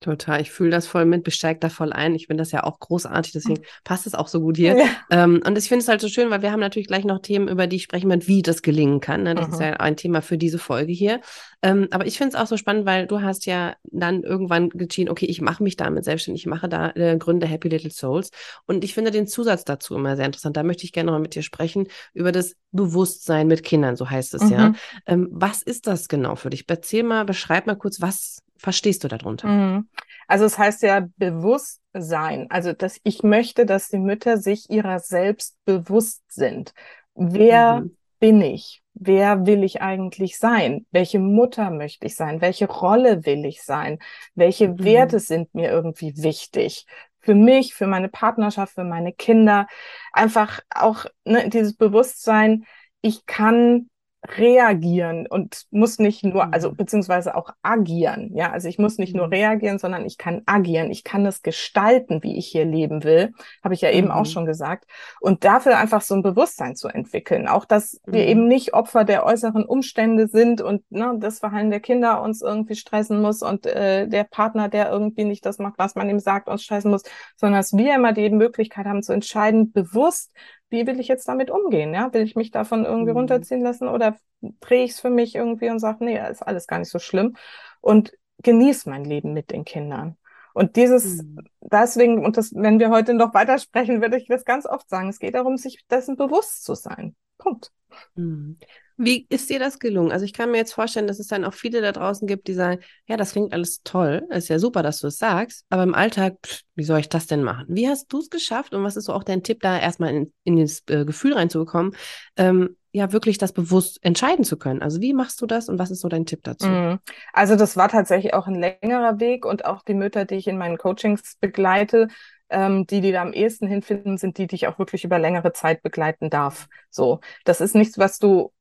Total, 0.01 0.41
ich 0.41 0.51
fühle 0.51 0.71
das 0.71 0.87
voll 0.87 1.05
mit, 1.05 1.25
besteigt 1.25 1.63
da 1.63 1.69
voll 1.69 1.93
ein. 1.93 2.15
Ich 2.15 2.29
finde 2.29 2.41
das 2.41 2.53
ja 2.53 2.65
auch 2.65 2.81
großartig, 2.81 3.33
deswegen 3.33 3.63
passt 3.85 4.07
es 4.07 4.15
auch 4.15 4.29
so 4.29 4.41
gut 4.41 4.57
hier. 4.57 4.79
Ja. 4.79 4.87
Ähm, 5.11 5.43
und 5.47 5.59
ich 5.59 5.69
finde 5.69 5.83
es 5.83 5.89
halt 5.89 6.01
so 6.01 6.09
schön, 6.09 6.31
weil 6.31 6.41
wir 6.41 6.53
haben 6.53 6.61
natürlich 6.61 6.89
gleich 6.89 7.05
noch 7.05 7.19
Themen, 7.19 7.49
über 7.49 7.67
die 7.67 7.81
sprechen 7.81 8.09
wir, 8.09 8.27
wie 8.27 8.41
das 8.41 8.63
gelingen 8.63 9.01
kann. 9.01 9.25
Ne? 9.25 9.35
Das 9.35 9.49
mhm. 9.49 9.53
ist 9.53 9.61
ja 9.61 9.73
ein 9.75 9.97
Thema 9.97 10.23
für 10.23 10.39
diese 10.39 10.59
Folge 10.59 10.93
hier. 10.93 11.21
Ähm, 11.61 11.89
aber 11.91 12.07
ich 12.07 12.17
finde 12.17 12.35
es 12.35 12.41
auch 12.41 12.47
so 12.47 12.57
spannend, 12.57 12.87
weil 12.87 13.07
du 13.07 13.21
hast 13.21 13.45
ja 13.45 13.75
dann 13.85 14.23
irgendwann 14.23 14.71
entschieden, 14.71 15.11
okay, 15.11 15.27
ich 15.27 15.43
mache 15.43 15.63
mich 15.63 15.77
damit 15.77 16.05
selbstständig, 16.05 16.45
ich 16.45 16.47
mache 16.47 16.71
da 16.71 16.93
äh, 16.95 17.19
Gründe 17.19 17.47
Happy 17.47 17.69
Little 17.69 17.91
Souls. 17.91 18.31
Und 18.67 18.85
ich 18.85 18.95
finde 18.95 19.11
den 19.11 19.27
Zusatz 19.27 19.65
dazu 19.65 19.95
immer 19.97 20.17
sehr 20.17 20.25
interessant. 20.25 20.57
Da 20.57 20.63
möchte 20.63 20.85
ich 20.85 20.93
gerne 20.93 21.13
noch 21.13 21.19
mit 21.19 21.35
dir 21.35 21.43
sprechen 21.43 21.89
über 22.15 22.33
das 22.33 22.55
Bewusstsein 22.73 23.49
mit 23.49 23.65
Kindern, 23.65 23.97
so 23.97 24.09
heißt 24.09 24.33
es 24.33 24.45
mhm. 24.45 24.51
ja. 24.51 24.73
Ähm, 25.05 25.29
was 25.31 25.61
ist 25.61 25.87
das 25.87 26.09
genau 26.09 26.37
für 26.37 26.49
dich? 26.49 26.65
Erzähl 26.69 27.03
mal, 27.03 27.25
beschreib 27.25 27.67
mal 27.67 27.77
kurz, 27.77 28.01
was 28.01 28.43
verstehst 28.61 29.03
du 29.05 29.09
darunter? 29.09 29.49
Mhm. 29.49 29.89
Also 30.29 30.45
es 30.45 30.59
heißt 30.59 30.83
ja 30.83 31.09
Bewusstsein. 31.17 32.47
Also 32.51 32.73
dass 32.73 33.01
ich 33.03 33.23
möchte, 33.23 33.67
dass 33.67 33.89
die 33.89 33.99
Mütter 33.99 34.39
sich 34.39 34.71
ihrer 34.71 35.01
selbst 35.01 35.57
bewusst 35.65 36.23
sind. 36.29 36.73
Wer 37.15 37.81
mhm. 37.81 37.97
bin 38.21 38.41
ich? 38.41 38.83
Wer 38.95 39.47
will 39.47 39.65
ich 39.65 39.81
eigentlich 39.81 40.39
sein? 40.39 40.87
Welche 40.91 41.19
Mutter 41.19 41.71
möchte 41.71 42.07
ich 42.07 42.17
sein? 42.17 42.41
Welche 42.41 42.69
Rolle 42.69 43.25
will 43.25 43.45
ich 43.45 43.63
sein? 43.63 43.99
Welche 44.35 44.69
mhm. 44.69 44.85
Werte 44.85 45.19
sind 45.19 45.55
mir 45.55 45.71
irgendwie 45.71 46.13
wichtig? 46.17 46.87
Für 47.21 47.35
mich, 47.35 47.75
für 47.75 47.87
meine 47.87 48.09
Partnerschaft, 48.09 48.75
für 48.75 48.85
meine 48.85 49.13
Kinder. 49.13 49.67
Einfach 50.13 50.61
auch 50.71 51.07
ne, 51.25 51.49
dieses 51.49 51.75
Bewusstsein, 51.75 52.65
ich 53.03 53.27
kann 53.27 53.89
reagieren 54.27 55.27
und 55.27 55.65
muss 55.71 55.99
nicht 55.99 56.25
nur, 56.25 56.53
also 56.53 56.71
mhm. 56.71 56.77
beziehungsweise 56.77 57.35
auch 57.35 57.51
agieren. 57.63 58.31
Ja, 58.35 58.51
also 58.53 58.69
ich 58.69 58.79
muss 58.79 58.99
nicht 58.99 59.15
nur 59.15 59.29
mhm. 59.29 59.33
reagieren, 59.33 59.79
sondern 59.79 60.05
ich 60.05 60.19
kann 60.19 60.43
agieren. 60.45 60.91
Ich 60.91 61.05
kann 61.05 61.25
es 61.25 61.43
gestalten, 61.43 62.23
wie 62.23 62.37
ich 62.37 62.47
hier 62.47 62.67
leben 62.67 63.03
will. 63.03 63.33
Habe 63.65 63.75
ich 63.75 63.81
ja 63.81 63.91
eben 63.91 64.09
mhm. 64.09 64.13
auch 64.13 64.27
schon 64.27 64.45
gesagt. 64.45 64.85
Und 65.21 65.45
dafür 65.45 65.79
einfach 65.79 66.03
so 66.03 66.15
ein 66.15 66.23
Bewusstsein 66.23 66.77
zu 66.77 66.89
entwickeln. 66.89 67.49
Auch, 67.49 67.65
dass 67.65 68.01
mhm. 68.05 68.13
wir 68.13 68.27
eben 68.27 68.47
nicht 68.47 68.75
Opfer 68.75 69.05
der 69.05 69.25
äußeren 69.25 69.65
Umstände 69.65 70.29
sind 70.29 70.61
und 70.61 70.83
ne, 70.91 71.15
das 71.19 71.39
Verhalten 71.39 71.71
der 71.71 71.81
Kinder 71.81 72.23
uns 72.23 72.43
irgendwie 72.43 72.77
stressen 72.77 73.23
muss 73.23 73.43
und 73.43 73.65
äh, 73.67 74.07
der 74.07 74.25
Partner, 74.25 74.69
der 74.69 74.91
irgendwie 74.91 75.25
nicht 75.25 75.47
das 75.47 75.59
macht, 75.59 75.79
was 75.79 75.95
man 75.95 76.11
ihm 76.11 76.21
sagt, 76.21 76.49
uns 76.49 76.63
stressen 76.63 76.91
muss, 76.91 77.03
sondern 77.37 77.59
dass 77.61 77.73
wir 77.73 77.95
immer 77.95 78.13
die 78.13 78.29
Möglichkeit 78.29 78.85
haben 78.85 79.03
zu 79.03 79.15
entscheiden, 79.15 79.73
bewusst, 79.73 80.31
wie 80.71 80.87
will 80.87 81.01
ich 81.01 81.09
jetzt 81.09 81.29
damit 81.29 81.51
umgehen? 81.51 81.93
Ja, 81.93 82.13
will 82.13 82.23
ich 82.23 82.37
mich 82.37 82.51
davon 82.51 82.85
irgendwie 82.85 83.11
mhm. 83.11 83.19
runterziehen 83.19 83.61
lassen 83.61 83.89
oder 83.89 84.17
drehe 84.61 84.85
ich 84.85 84.93
es 84.93 85.01
für 85.01 85.11
mich 85.11 85.35
irgendwie 85.35 85.69
und 85.69 85.81
sage, 85.81 86.05
nee, 86.05 86.19
ist 86.31 86.43
alles 86.43 86.67
gar 86.67 86.79
nicht 86.79 86.91
so 86.91 86.99
schlimm 86.99 87.37
und 87.81 88.17
genieße 88.43 88.89
mein 88.89 89.05
Leben 89.05 89.33
mit 89.35 89.51
den 89.51 89.65
Kindern. 89.65 90.17
Und 90.55 90.77
dieses, 90.77 91.23
mhm. 91.23 91.39
deswegen, 91.61 92.25
und 92.25 92.37
das, 92.37 92.53
wenn 92.55 92.81
wir 92.81 92.91
heute 92.91 93.15
noch 93.15 93.35
weitersprechen, 93.35 94.01
würde 94.01 94.17
ich 94.17 94.27
das 94.27 94.45
ganz 94.45 94.67
oft 94.67 94.89
sagen. 94.89 95.09
Es 95.09 95.19
geht 95.19 95.35
darum, 95.35 95.57
sich 95.57 95.87
dessen 95.89 96.17
bewusst 96.17 96.65
zu 96.65 96.75
sein. 96.75 97.15
Punkt. 97.41 97.73
Mhm. 98.15 98.59
Wie 99.03 99.27
ist 99.31 99.49
dir 99.49 99.59
das 99.59 99.79
gelungen? 99.79 100.13
Also 100.13 100.27
ich 100.27 100.35
kann 100.35 100.51
mir 100.51 100.59
jetzt 100.59 100.75
vorstellen, 100.75 101.07
dass 101.07 101.19
es 101.19 101.27
dann 101.27 101.47
auch 101.47 101.55
viele 101.55 101.81
da 101.81 101.91
draußen 101.91 102.29
gibt, 102.29 102.49
die 102.49 102.53
sagen, 102.53 102.83
ja, 103.07 103.17
das 103.17 103.33
klingt 103.33 103.55
alles 103.55 103.83
toll, 103.83 104.27
ist 104.29 104.49
ja 104.49 104.59
super, 104.59 104.83
dass 104.83 105.01
du 105.01 105.07
es 105.07 105.17
sagst, 105.17 105.65
aber 105.71 105.85
im 105.85 105.95
Alltag, 105.95 106.37
pff, 106.45 106.61
wie 106.75 106.85
soll 106.85 107.01
ich 107.01 107.09
das 107.09 107.27
denn 107.27 107.43
machen? 107.43 107.65
Wie 107.69 107.89
hast 107.89 108.13
du 108.13 108.19
es 108.19 108.29
geschafft 108.29 108.75
und 108.75 108.85
was 108.85 108.97
ist 108.97 109.07
so 109.07 109.15
auch 109.15 109.25
dein 109.25 109.43
Tipp, 109.43 109.61
da 109.63 109.79
erstmal 109.79 110.15
in, 110.15 110.33
in 110.45 110.59
das 110.59 110.83
äh, 110.91 111.07
Gefühl 111.07 111.33
reinzubekommen, 111.33 111.97
ähm, 112.37 112.77
ja, 112.93 113.11
wirklich 113.13 113.39
das 113.39 113.55
bewusst 113.55 114.05
entscheiden 114.05 114.45
zu 114.45 114.59
können? 114.59 114.83
Also 114.83 115.01
wie 115.01 115.15
machst 115.15 115.41
du 115.41 115.47
das 115.47 115.71
und 115.71 115.79
was 115.79 115.91
ist 115.91 116.01
so 116.01 116.09
dein 116.09 116.27
Tipp 116.27 116.41
dazu? 116.43 116.69
Mhm. 116.69 116.99
Also 117.33 117.57
das 117.57 117.79
war 117.79 117.89
tatsächlich 117.89 118.35
auch 118.35 118.49
ein 118.49 118.55
längerer 118.55 119.19
Weg 119.19 119.47
und 119.47 119.65
auch 119.65 119.83
die 119.83 119.95
Mütter, 119.95 120.27
die 120.27 120.35
ich 120.35 120.47
in 120.47 120.59
meinen 120.59 120.77
Coachings 120.77 121.37
begleite, 121.41 122.09
ähm, 122.51 122.87
die, 122.87 123.01
die 123.01 123.13
da 123.13 123.23
am 123.23 123.33
ehesten 123.33 123.67
hinfinden, 123.67 124.19
sind 124.19 124.39
die, 124.39 124.47
die 124.47 124.57
ich 124.57 124.67
auch 124.67 124.79
wirklich 124.79 125.05
über 125.05 125.19
längere 125.19 125.53
Zeit 125.53 125.83
begleiten 125.83 126.31
darf. 126.31 126.69
So, 126.91 127.21
das 127.45 127.61
ist 127.61 127.75
nichts, 127.75 127.99
was 127.99 128.19
du 128.19 128.53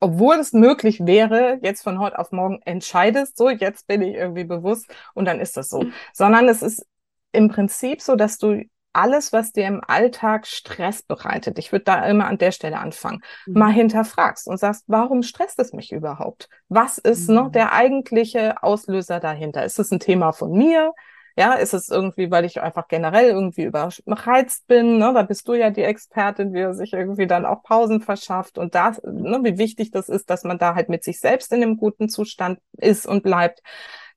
obwohl 0.00 0.36
es 0.36 0.52
möglich 0.52 1.04
wäre, 1.04 1.58
jetzt 1.62 1.82
von 1.82 1.98
heute 1.98 2.18
auf 2.18 2.30
morgen 2.30 2.60
entscheidest, 2.64 3.36
so 3.36 3.50
jetzt 3.50 3.86
bin 3.86 4.02
ich 4.02 4.14
irgendwie 4.14 4.44
bewusst 4.44 4.86
und 5.14 5.24
dann 5.24 5.40
ist 5.40 5.56
das 5.56 5.68
so. 5.68 5.82
Mhm. 5.82 5.92
Sondern 6.12 6.48
es 6.48 6.62
ist 6.62 6.86
im 7.32 7.48
Prinzip 7.48 8.00
so, 8.00 8.14
dass 8.14 8.38
du 8.38 8.62
alles, 8.92 9.32
was 9.32 9.52
dir 9.52 9.66
im 9.66 9.82
Alltag 9.86 10.46
Stress 10.46 11.02
bereitet, 11.02 11.58
ich 11.58 11.72
würde 11.72 11.84
da 11.84 12.04
immer 12.06 12.26
an 12.26 12.38
der 12.38 12.52
Stelle 12.52 12.78
anfangen, 12.78 13.20
mhm. 13.46 13.58
mal 13.58 13.72
hinterfragst 13.72 14.46
und 14.46 14.58
sagst, 14.58 14.84
warum 14.86 15.22
stresst 15.22 15.58
es 15.58 15.72
mich 15.72 15.92
überhaupt? 15.92 16.48
Was 16.68 16.98
ist 16.98 17.28
mhm. 17.28 17.34
noch 17.34 17.52
der 17.52 17.72
eigentliche 17.72 18.62
Auslöser 18.62 19.20
dahinter? 19.20 19.64
Ist 19.64 19.78
es 19.78 19.90
ein 19.90 20.00
Thema 20.00 20.32
von 20.32 20.52
mir? 20.52 20.94
Ja, 21.38 21.52
ist 21.54 21.72
es 21.72 21.88
irgendwie, 21.88 22.32
weil 22.32 22.44
ich 22.44 22.60
einfach 22.60 22.88
generell 22.88 23.28
irgendwie 23.30 23.62
überreizt 23.62 24.66
bin, 24.66 24.98
ne? 24.98 25.12
Da 25.14 25.22
bist 25.22 25.46
du 25.46 25.54
ja 25.54 25.70
die 25.70 25.82
Expertin, 25.84 26.52
wie 26.52 26.58
er 26.58 26.74
sich 26.74 26.92
irgendwie 26.92 27.28
dann 27.28 27.46
auch 27.46 27.62
Pausen 27.62 28.00
verschafft 28.00 28.58
und 28.58 28.74
das, 28.74 29.00
ne, 29.04 29.38
wie 29.44 29.56
wichtig 29.56 29.92
das 29.92 30.08
ist, 30.08 30.30
dass 30.30 30.42
man 30.42 30.58
da 30.58 30.74
halt 30.74 30.88
mit 30.88 31.04
sich 31.04 31.20
selbst 31.20 31.52
in 31.52 31.62
einem 31.62 31.76
guten 31.76 32.08
Zustand 32.08 32.58
ist 32.76 33.06
und 33.06 33.22
bleibt. 33.22 33.62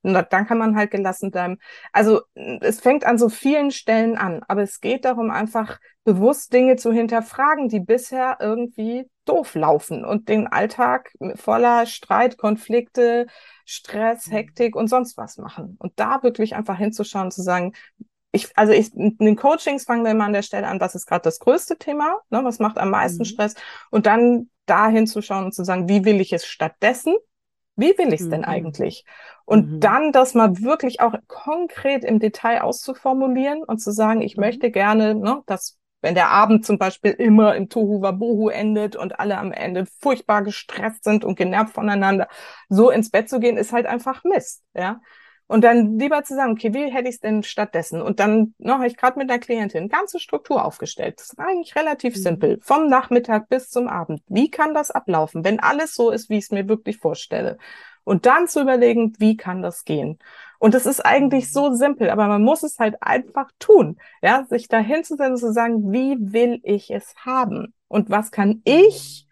Und 0.02 0.14
dann 0.14 0.46
kann 0.46 0.58
man 0.58 0.76
halt 0.76 0.90
gelassen 0.90 1.30
bleiben. 1.30 1.58
Also 1.92 2.22
es 2.60 2.80
fängt 2.80 3.04
an 3.04 3.18
so 3.18 3.28
vielen 3.28 3.70
Stellen 3.70 4.16
an, 4.16 4.42
aber 4.48 4.62
es 4.62 4.80
geht 4.80 5.04
darum, 5.04 5.30
einfach 5.30 5.78
bewusst 6.04 6.52
Dinge 6.52 6.76
zu 6.76 6.92
hinterfragen, 6.92 7.68
die 7.68 7.80
bisher 7.80 8.38
irgendwie 8.40 9.08
doof 9.24 9.54
laufen 9.54 10.04
und 10.04 10.28
den 10.28 10.48
Alltag 10.48 11.12
voller 11.36 11.86
Streit, 11.86 12.38
Konflikte, 12.38 13.26
Stress, 13.64 14.26
mhm. 14.26 14.32
Hektik 14.32 14.74
und 14.74 14.88
sonst 14.88 15.16
was 15.16 15.38
machen. 15.38 15.76
Und 15.78 15.92
da 15.96 16.22
wirklich 16.22 16.56
einfach 16.56 16.76
hinzuschauen, 16.76 17.30
zu 17.30 17.42
sagen, 17.42 17.72
ich, 18.32 18.48
also 18.56 18.72
ich, 18.72 18.94
in 18.94 19.16
den 19.18 19.36
Coachings 19.36 19.84
fangen 19.84 20.04
wir 20.04 20.10
immer 20.10 20.24
an 20.24 20.32
der 20.32 20.42
Stelle 20.42 20.66
an, 20.66 20.80
was 20.80 20.94
ist 20.94 21.06
gerade 21.06 21.22
das 21.22 21.38
größte 21.38 21.76
Thema, 21.76 22.18
ne, 22.30 22.42
was 22.42 22.58
macht 22.58 22.78
am 22.78 22.90
meisten 22.90 23.20
mhm. 23.20 23.26
Stress 23.26 23.54
und 23.90 24.06
dann 24.06 24.50
da 24.66 24.88
hinzuschauen 24.88 25.44
und 25.44 25.54
zu 25.54 25.64
sagen, 25.64 25.88
wie 25.88 26.04
will 26.04 26.20
ich 26.20 26.32
es 26.32 26.46
stattdessen 26.46 27.14
wie 27.82 27.98
will 27.98 28.12
ich 28.12 28.20
es 28.20 28.28
denn 28.30 28.40
mhm. 28.40 28.46
eigentlich? 28.46 29.04
Und 29.44 29.70
mhm. 29.70 29.80
dann 29.80 30.12
das 30.12 30.34
mal 30.34 30.60
wirklich 30.60 31.00
auch 31.00 31.14
konkret 31.26 32.04
im 32.04 32.20
Detail 32.20 32.62
auszuformulieren 32.62 33.62
und 33.64 33.78
zu 33.78 33.90
sagen, 33.90 34.22
ich 34.22 34.36
mhm. 34.36 34.42
möchte 34.42 34.70
gerne, 34.70 35.14
ne, 35.14 35.42
dass 35.46 35.78
wenn 36.00 36.14
der 36.14 36.30
Abend 36.30 36.64
zum 36.64 36.78
Beispiel 36.78 37.12
immer 37.12 37.54
im 37.54 37.68
Tohu 37.68 38.02
Wabohu 38.02 38.48
endet 38.48 38.96
und 38.96 39.20
alle 39.20 39.38
am 39.38 39.52
Ende 39.52 39.86
furchtbar 40.00 40.42
gestresst 40.42 41.04
sind 41.04 41.24
und 41.24 41.36
genervt 41.36 41.74
voneinander, 41.74 42.28
so 42.68 42.90
ins 42.90 43.10
Bett 43.10 43.28
zu 43.28 43.38
gehen, 43.38 43.56
ist 43.56 43.72
halt 43.72 43.86
einfach 43.86 44.24
Mist, 44.24 44.64
ja. 44.74 45.00
Und 45.46 45.64
dann 45.64 45.98
lieber 45.98 46.24
zu 46.24 46.34
sagen, 46.34 46.52
okay, 46.52 46.72
wie 46.72 46.90
hätte 46.90 47.08
ich 47.08 47.16
es 47.16 47.20
denn 47.20 47.42
stattdessen? 47.42 48.00
Und 48.00 48.20
dann 48.20 48.54
noch 48.58 48.76
habe 48.76 48.86
ich 48.86 48.96
gerade 48.96 49.18
mit 49.18 49.28
der 49.28 49.38
Klientin 49.38 49.88
ganze 49.88 50.18
Struktur 50.18 50.64
aufgestellt. 50.64 51.18
Das 51.18 51.32
ist 51.32 51.38
eigentlich 51.38 51.76
relativ 51.76 52.16
mhm. 52.16 52.20
simpel. 52.20 52.58
Vom 52.62 52.88
Nachmittag 52.88 53.48
bis 53.48 53.68
zum 53.68 53.88
Abend. 53.88 54.22
Wie 54.28 54.50
kann 54.50 54.72
das 54.72 54.90
ablaufen, 54.90 55.44
wenn 55.44 55.60
alles 55.60 55.94
so 55.94 56.10
ist, 56.10 56.30
wie 56.30 56.38
ich 56.38 56.44
es 56.44 56.50
mir 56.52 56.68
wirklich 56.68 56.98
vorstelle? 56.98 57.58
Und 58.04 58.26
dann 58.26 58.48
zu 58.48 58.60
überlegen, 58.60 59.12
wie 59.18 59.36
kann 59.36 59.62
das 59.62 59.84
gehen? 59.84 60.18
Und 60.58 60.74
das 60.74 60.86
ist 60.86 61.00
eigentlich 61.00 61.44
mhm. 61.46 61.50
so 61.50 61.74
simpel, 61.74 62.10
aber 62.10 62.28
man 62.28 62.42
muss 62.42 62.62
es 62.62 62.78
halt 62.78 62.96
einfach 63.00 63.50
tun. 63.58 63.98
Ja, 64.22 64.44
sich 64.48 64.68
da 64.68 64.78
hinzusetzen 64.78 65.34
und 65.34 65.38
zu 65.38 65.52
sagen, 65.52 65.92
wie 65.92 66.16
will 66.18 66.60
ich 66.62 66.90
es 66.90 67.14
haben? 67.16 67.74
Und 67.88 68.10
was 68.10 68.30
kann 68.30 68.62
ich 68.64 69.26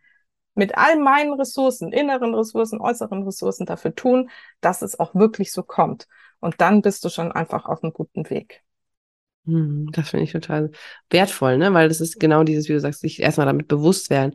mit 0.60 0.76
all 0.76 0.98
meinen 0.98 1.32
Ressourcen, 1.32 1.90
inneren 1.90 2.34
Ressourcen, 2.34 2.82
äußeren 2.82 3.22
Ressourcen 3.22 3.64
dafür 3.64 3.94
tun, 3.94 4.28
dass 4.60 4.82
es 4.82 5.00
auch 5.00 5.14
wirklich 5.14 5.52
so 5.52 5.62
kommt. 5.62 6.06
Und 6.38 6.60
dann 6.60 6.82
bist 6.82 7.02
du 7.02 7.08
schon 7.08 7.32
einfach 7.32 7.64
auf 7.64 7.82
einem 7.82 7.94
guten 7.94 8.28
Weg. 8.28 8.62
Hm, 9.46 9.88
das 9.90 10.10
finde 10.10 10.24
ich 10.24 10.32
total 10.32 10.70
wertvoll, 11.08 11.56
ne? 11.56 11.72
Weil 11.72 11.88
das 11.88 12.02
ist 12.02 12.20
genau 12.20 12.44
dieses, 12.44 12.68
wie 12.68 12.74
du 12.74 12.80
sagst, 12.80 13.00
sich 13.00 13.20
erstmal 13.20 13.46
damit 13.46 13.68
bewusst 13.68 14.10
werden. 14.10 14.34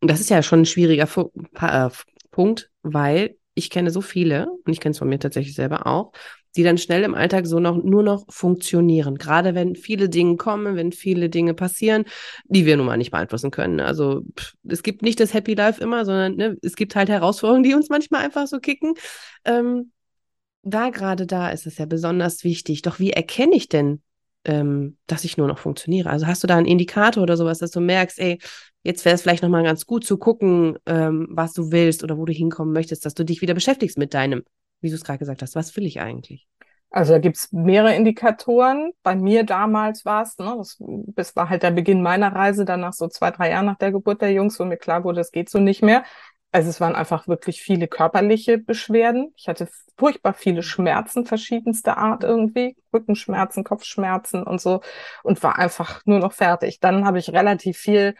Und 0.00 0.10
das 0.10 0.20
ist 0.20 0.30
ja 0.30 0.42
schon 0.42 0.60
ein 0.60 0.66
schwieriger 0.66 1.06
Fu 1.06 1.30
äh, 1.60 1.90
Punkt, 2.30 2.70
weil 2.82 3.36
ich 3.52 3.68
kenne 3.68 3.90
so 3.90 4.00
viele, 4.00 4.48
und 4.64 4.72
ich 4.72 4.80
kenne 4.80 4.92
es 4.92 4.98
von 4.98 5.08
mir 5.08 5.18
tatsächlich 5.18 5.54
selber 5.54 5.86
auch, 5.86 6.12
die 6.56 6.62
dann 6.62 6.78
schnell 6.78 7.02
im 7.04 7.14
Alltag 7.14 7.46
so 7.46 7.60
noch 7.60 7.82
nur 7.82 8.02
noch 8.02 8.24
funktionieren. 8.28 9.16
Gerade 9.16 9.54
wenn 9.54 9.76
viele 9.76 10.08
Dinge 10.08 10.36
kommen, 10.36 10.76
wenn 10.76 10.92
viele 10.92 11.28
Dinge 11.28 11.54
passieren, 11.54 12.04
die 12.46 12.66
wir 12.66 12.76
nun 12.76 12.86
mal 12.86 12.96
nicht 12.96 13.10
beeinflussen 13.10 13.50
können. 13.50 13.80
Also 13.80 14.22
pff, 14.38 14.54
es 14.68 14.82
gibt 14.82 15.02
nicht 15.02 15.20
das 15.20 15.34
Happy 15.34 15.54
Life 15.54 15.82
immer, 15.82 16.04
sondern 16.04 16.36
ne, 16.36 16.56
es 16.62 16.76
gibt 16.76 16.96
halt 16.96 17.08
Herausforderungen, 17.08 17.62
die 17.62 17.74
uns 17.74 17.88
manchmal 17.88 18.24
einfach 18.24 18.46
so 18.46 18.58
kicken. 18.58 18.94
Ähm, 19.44 19.92
da 20.62 20.90
gerade 20.90 21.26
da 21.26 21.50
ist 21.50 21.66
es 21.66 21.78
ja 21.78 21.86
besonders 21.86 22.42
wichtig. 22.42 22.82
Doch 22.82 22.98
wie 22.98 23.10
erkenne 23.10 23.54
ich 23.54 23.68
denn, 23.68 24.02
ähm, 24.44 24.96
dass 25.06 25.24
ich 25.24 25.36
nur 25.36 25.46
noch 25.46 25.58
funktioniere? 25.58 26.10
Also 26.10 26.26
hast 26.26 26.42
du 26.42 26.46
da 26.46 26.56
einen 26.56 26.66
Indikator 26.66 27.22
oder 27.22 27.36
sowas, 27.36 27.58
dass 27.58 27.70
du 27.70 27.80
merkst, 27.80 28.18
ey, 28.18 28.38
jetzt 28.82 29.04
wäre 29.04 29.14
es 29.14 29.22
vielleicht 29.22 29.42
nochmal 29.42 29.62
ganz 29.62 29.86
gut 29.86 30.04
zu 30.04 30.18
gucken, 30.18 30.78
ähm, 30.86 31.28
was 31.30 31.52
du 31.52 31.70
willst 31.70 32.02
oder 32.02 32.16
wo 32.18 32.24
du 32.24 32.32
hinkommen 32.32 32.72
möchtest, 32.72 33.04
dass 33.04 33.14
du 33.14 33.24
dich 33.24 33.42
wieder 33.42 33.54
beschäftigst 33.54 33.98
mit 33.98 34.14
deinem 34.14 34.42
wie 34.86 34.90
du 34.90 34.94
es 34.94 35.04
gerade 35.04 35.18
gesagt 35.18 35.42
hast, 35.42 35.56
was 35.56 35.76
will 35.76 35.84
ich 35.84 36.00
eigentlich? 36.00 36.46
Also 36.90 37.12
da 37.12 37.18
gibt's 37.18 37.52
mehrere 37.52 37.94
Indikatoren. 37.94 38.92
Bei 39.02 39.16
mir 39.16 39.44
damals 39.44 40.04
war 40.04 40.22
es, 40.22 40.38
ne, 40.38 40.54
das, 40.56 40.76
das 40.80 41.36
war 41.36 41.50
halt 41.50 41.62
der 41.62 41.72
Beginn 41.72 42.00
meiner 42.00 42.34
Reise, 42.34 42.64
dann 42.64 42.80
nach 42.80 42.92
so 42.92 43.08
zwei, 43.08 43.30
drei 43.30 43.50
Jahren 43.50 43.66
nach 43.66 43.76
der 43.76 43.92
Geburt 43.92 44.22
der 44.22 44.32
Jungs, 44.32 44.58
wo 44.58 44.64
mir 44.64 44.76
klar 44.76 45.04
wurde, 45.04 45.18
das 45.18 45.32
geht 45.32 45.50
so 45.50 45.58
nicht 45.58 45.82
mehr. 45.82 46.04
Also 46.52 46.70
es 46.70 46.80
waren 46.80 46.94
einfach 46.94 47.28
wirklich 47.28 47.60
viele 47.60 47.86
körperliche 47.86 48.56
Beschwerden. 48.56 49.34
Ich 49.36 49.48
hatte 49.48 49.68
furchtbar 49.98 50.32
viele 50.32 50.62
Schmerzen 50.62 51.26
verschiedenster 51.26 51.98
Art 51.98 52.24
irgendwie, 52.24 52.76
Rückenschmerzen, 52.94 53.64
Kopfschmerzen 53.64 54.42
und 54.42 54.60
so 54.60 54.80
und 55.22 55.42
war 55.42 55.58
einfach 55.58 56.00
nur 56.06 56.18
noch 56.18 56.32
fertig. 56.32 56.80
Dann 56.80 57.04
habe 57.04 57.18
ich 57.18 57.30
relativ 57.30 57.76
viel 57.76 58.14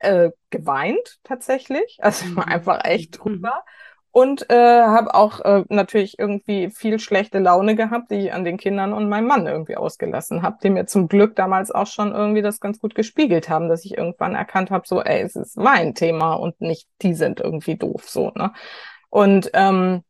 äh, 0.00 0.30
geweint 0.50 1.18
tatsächlich. 1.22 1.98
Also 2.00 2.26
ich 2.26 2.34
war 2.34 2.46
mhm. 2.46 2.52
einfach 2.52 2.84
echt 2.84 3.24
mhm. 3.24 3.46
Und 4.16 4.48
äh, 4.48 4.54
habe 4.54 5.14
auch 5.14 5.40
äh, 5.40 5.64
natürlich 5.68 6.18
irgendwie 6.18 6.70
viel 6.70 6.98
schlechte 6.98 7.38
Laune 7.38 7.76
gehabt, 7.76 8.10
die 8.10 8.14
ich 8.14 8.32
an 8.32 8.44
den 8.44 8.56
Kindern 8.56 8.94
und 8.94 9.10
meinem 9.10 9.26
Mann 9.26 9.46
irgendwie 9.46 9.76
ausgelassen 9.76 10.40
habe, 10.40 10.56
die 10.62 10.70
mir 10.70 10.86
zum 10.86 11.08
Glück 11.08 11.36
damals 11.36 11.70
auch 11.70 11.86
schon 11.86 12.12
irgendwie 12.12 12.40
das 12.40 12.58
ganz 12.58 12.80
gut 12.80 12.94
gespiegelt 12.94 13.50
haben, 13.50 13.68
dass 13.68 13.84
ich 13.84 13.98
irgendwann 13.98 14.34
erkannt 14.34 14.70
habe, 14.70 14.88
so, 14.88 15.02
ey, 15.02 15.20
es 15.20 15.36
ist 15.36 15.58
mein 15.58 15.94
Thema 15.94 16.32
und 16.32 16.58
nicht 16.62 16.88
die 17.02 17.12
sind 17.12 17.40
irgendwie 17.40 17.76
doof, 17.76 18.08
so, 18.08 18.32
ne? 18.34 18.54
Und 19.10 19.50
ähm, 19.52 20.02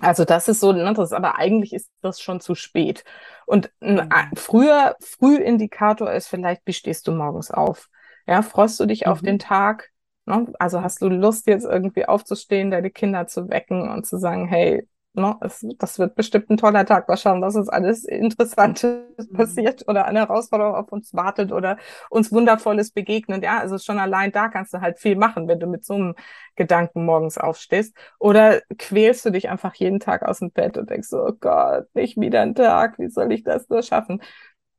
also 0.00 0.24
das 0.24 0.48
ist 0.48 0.58
so, 0.58 0.72
ne, 0.72 0.92
das, 0.92 1.12
aber 1.12 1.38
eigentlich 1.38 1.72
ist 1.72 1.88
das 2.02 2.20
schon 2.20 2.40
zu 2.40 2.56
spät. 2.56 3.04
Und 3.46 3.70
ein 3.80 4.08
mhm. 4.08 4.36
früher 4.36 4.96
Frühindikator 4.98 6.10
ist 6.12 6.26
vielleicht, 6.26 6.62
wie 6.64 6.72
stehst 6.72 7.06
du 7.06 7.12
morgens 7.12 7.52
auf? 7.52 7.90
Ja, 8.26 8.42
freust 8.42 8.80
du 8.80 8.86
dich 8.86 9.06
mhm. 9.06 9.12
auf 9.12 9.22
den 9.22 9.38
Tag? 9.38 9.92
Ne? 10.26 10.52
Also 10.58 10.82
hast 10.82 11.00
du 11.02 11.08
Lust, 11.08 11.46
jetzt 11.46 11.64
irgendwie 11.64 12.06
aufzustehen, 12.06 12.70
deine 12.70 12.90
Kinder 12.90 13.26
zu 13.26 13.48
wecken 13.48 13.88
und 13.88 14.06
zu 14.06 14.18
sagen, 14.18 14.46
hey, 14.48 14.88
ne, 15.16 15.36
es, 15.40 15.66
das 15.78 15.98
wird 15.98 16.14
bestimmt 16.14 16.50
ein 16.50 16.56
toller 16.56 16.84
Tag. 16.84 17.08
Mal 17.08 17.16
schauen, 17.16 17.42
was 17.42 17.56
uns 17.56 17.68
alles 17.68 18.04
Interessantes 18.04 19.00
mhm. 19.18 19.36
passiert 19.36 19.88
oder 19.88 20.04
eine 20.06 20.20
Herausforderung 20.20 20.74
auf 20.74 20.92
uns 20.92 21.14
wartet 21.14 21.52
oder 21.52 21.78
uns 22.10 22.32
Wundervolles 22.32 22.90
begegnet. 22.92 23.42
Ja, 23.42 23.58
also 23.58 23.78
schon 23.78 23.98
allein 23.98 24.32
da 24.32 24.48
kannst 24.48 24.74
du 24.74 24.80
halt 24.80 24.98
viel 24.98 25.16
machen, 25.16 25.48
wenn 25.48 25.60
du 25.60 25.66
mit 25.66 25.84
so 25.84 25.94
einem 25.94 26.14
Gedanken 26.54 27.04
morgens 27.04 27.38
aufstehst. 27.38 27.96
Oder 28.18 28.60
quälst 28.78 29.24
du 29.24 29.30
dich 29.30 29.48
einfach 29.48 29.74
jeden 29.74 30.00
Tag 30.00 30.22
aus 30.22 30.38
dem 30.40 30.50
Bett 30.50 30.76
und 30.78 30.90
denkst 30.90 31.08
so, 31.08 31.24
oh 31.24 31.32
Gott, 31.40 31.86
nicht 31.94 32.20
wieder 32.20 32.42
ein 32.42 32.54
Tag, 32.54 32.98
wie 32.98 33.08
soll 33.08 33.32
ich 33.32 33.42
das 33.42 33.68
nur 33.68 33.82
schaffen? 33.82 34.20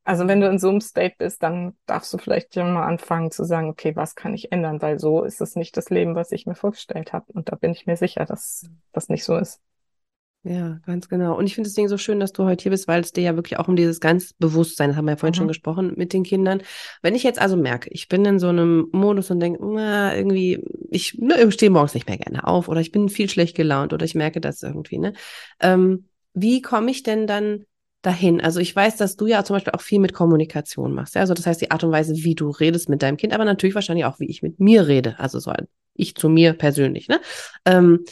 Also 0.08 0.26
wenn 0.26 0.40
du 0.40 0.48
in 0.48 0.58
so 0.58 0.70
einem 0.70 0.80
State 0.80 1.16
bist, 1.18 1.42
dann 1.42 1.76
darfst 1.84 2.10
du 2.14 2.16
vielleicht 2.16 2.56
ja 2.56 2.64
mal 2.64 2.86
anfangen 2.86 3.30
zu 3.30 3.44
sagen, 3.44 3.68
okay, 3.68 3.94
was 3.94 4.14
kann 4.14 4.32
ich 4.32 4.50
ändern, 4.52 4.80
weil 4.80 4.98
so 4.98 5.22
ist 5.22 5.42
es 5.42 5.54
nicht 5.54 5.76
das 5.76 5.90
Leben, 5.90 6.14
was 6.14 6.32
ich 6.32 6.46
mir 6.46 6.54
vorgestellt 6.54 7.12
habe. 7.12 7.30
Und 7.34 7.52
da 7.52 7.56
bin 7.56 7.72
ich 7.72 7.84
mir 7.84 7.98
sicher, 7.98 8.24
dass 8.24 8.64
das 8.92 9.10
nicht 9.10 9.22
so 9.22 9.36
ist. 9.36 9.60
Ja, 10.44 10.80
ganz 10.86 11.10
genau. 11.10 11.36
Und 11.36 11.44
ich 11.44 11.54
finde 11.54 11.68
Ding 11.70 11.88
so 11.88 11.98
schön, 11.98 12.20
dass 12.20 12.32
du 12.32 12.44
heute 12.44 12.62
hier 12.62 12.70
bist, 12.70 12.88
weil 12.88 13.02
es 13.02 13.12
dir 13.12 13.20
ja 13.20 13.36
wirklich 13.36 13.58
auch 13.58 13.68
um 13.68 13.76
dieses 13.76 14.00
ganz 14.00 14.32
Bewusstsein, 14.32 14.88
das 14.88 14.96
haben 14.96 15.04
wir 15.04 15.10
ja 15.10 15.16
vorhin 15.18 15.34
mhm. 15.34 15.40
schon 15.40 15.48
gesprochen, 15.48 15.92
mit 15.96 16.14
den 16.14 16.22
Kindern. 16.22 16.62
Wenn 17.02 17.14
ich 17.14 17.22
jetzt 17.22 17.38
also 17.38 17.58
merke, 17.58 17.90
ich 17.90 18.08
bin 18.08 18.24
in 18.24 18.38
so 18.38 18.48
einem 18.48 18.88
Modus 18.92 19.30
und 19.30 19.40
denke, 19.40 19.62
na, 19.62 20.16
irgendwie, 20.16 20.64
ich 20.88 21.18
ne, 21.18 21.52
stehe 21.52 21.70
morgens 21.70 21.92
nicht 21.92 22.08
mehr 22.08 22.16
gerne 22.16 22.46
auf 22.46 22.68
oder 22.68 22.80
ich 22.80 22.92
bin 22.92 23.10
viel 23.10 23.28
schlecht 23.28 23.54
gelaunt 23.54 23.92
oder 23.92 24.06
ich 24.06 24.14
merke 24.14 24.40
das 24.40 24.62
irgendwie, 24.62 24.96
ne? 24.96 25.12
Ähm, 25.60 26.06
wie 26.32 26.62
komme 26.62 26.90
ich 26.90 27.02
denn 27.02 27.26
dann 27.26 27.66
dahin? 28.02 28.40
Also 28.40 28.60
ich 28.60 28.74
weiß, 28.74 28.96
dass 28.96 29.16
du 29.16 29.26
ja 29.26 29.44
zum 29.44 29.54
Beispiel 29.54 29.72
auch 29.72 29.80
viel 29.80 29.98
mit 29.98 30.12
Kommunikation 30.12 30.94
machst. 30.94 31.14
Ja? 31.14 31.20
Also 31.22 31.34
das 31.34 31.46
heißt 31.46 31.60
die 31.60 31.70
Art 31.70 31.84
und 31.84 31.92
Weise, 31.92 32.14
wie 32.16 32.34
du 32.34 32.50
redest 32.50 32.88
mit 32.88 33.02
deinem 33.02 33.16
Kind, 33.16 33.32
aber 33.32 33.44
natürlich 33.44 33.74
wahrscheinlich 33.74 34.04
auch, 34.04 34.20
wie 34.20 34.30
ich 34.30 34.42
mit 34.42 34.60
mir 34.60 34.86
rede. 34.86 35.18
Also 35.18 35.38
so 35.38 35.52
ich 35.94 36.14
zu 36.14 36.28
mir 36.28 36.52
persönlich. 36.54 37.08
Ne? 37.08 37.20
Ähm, 37.64 38.04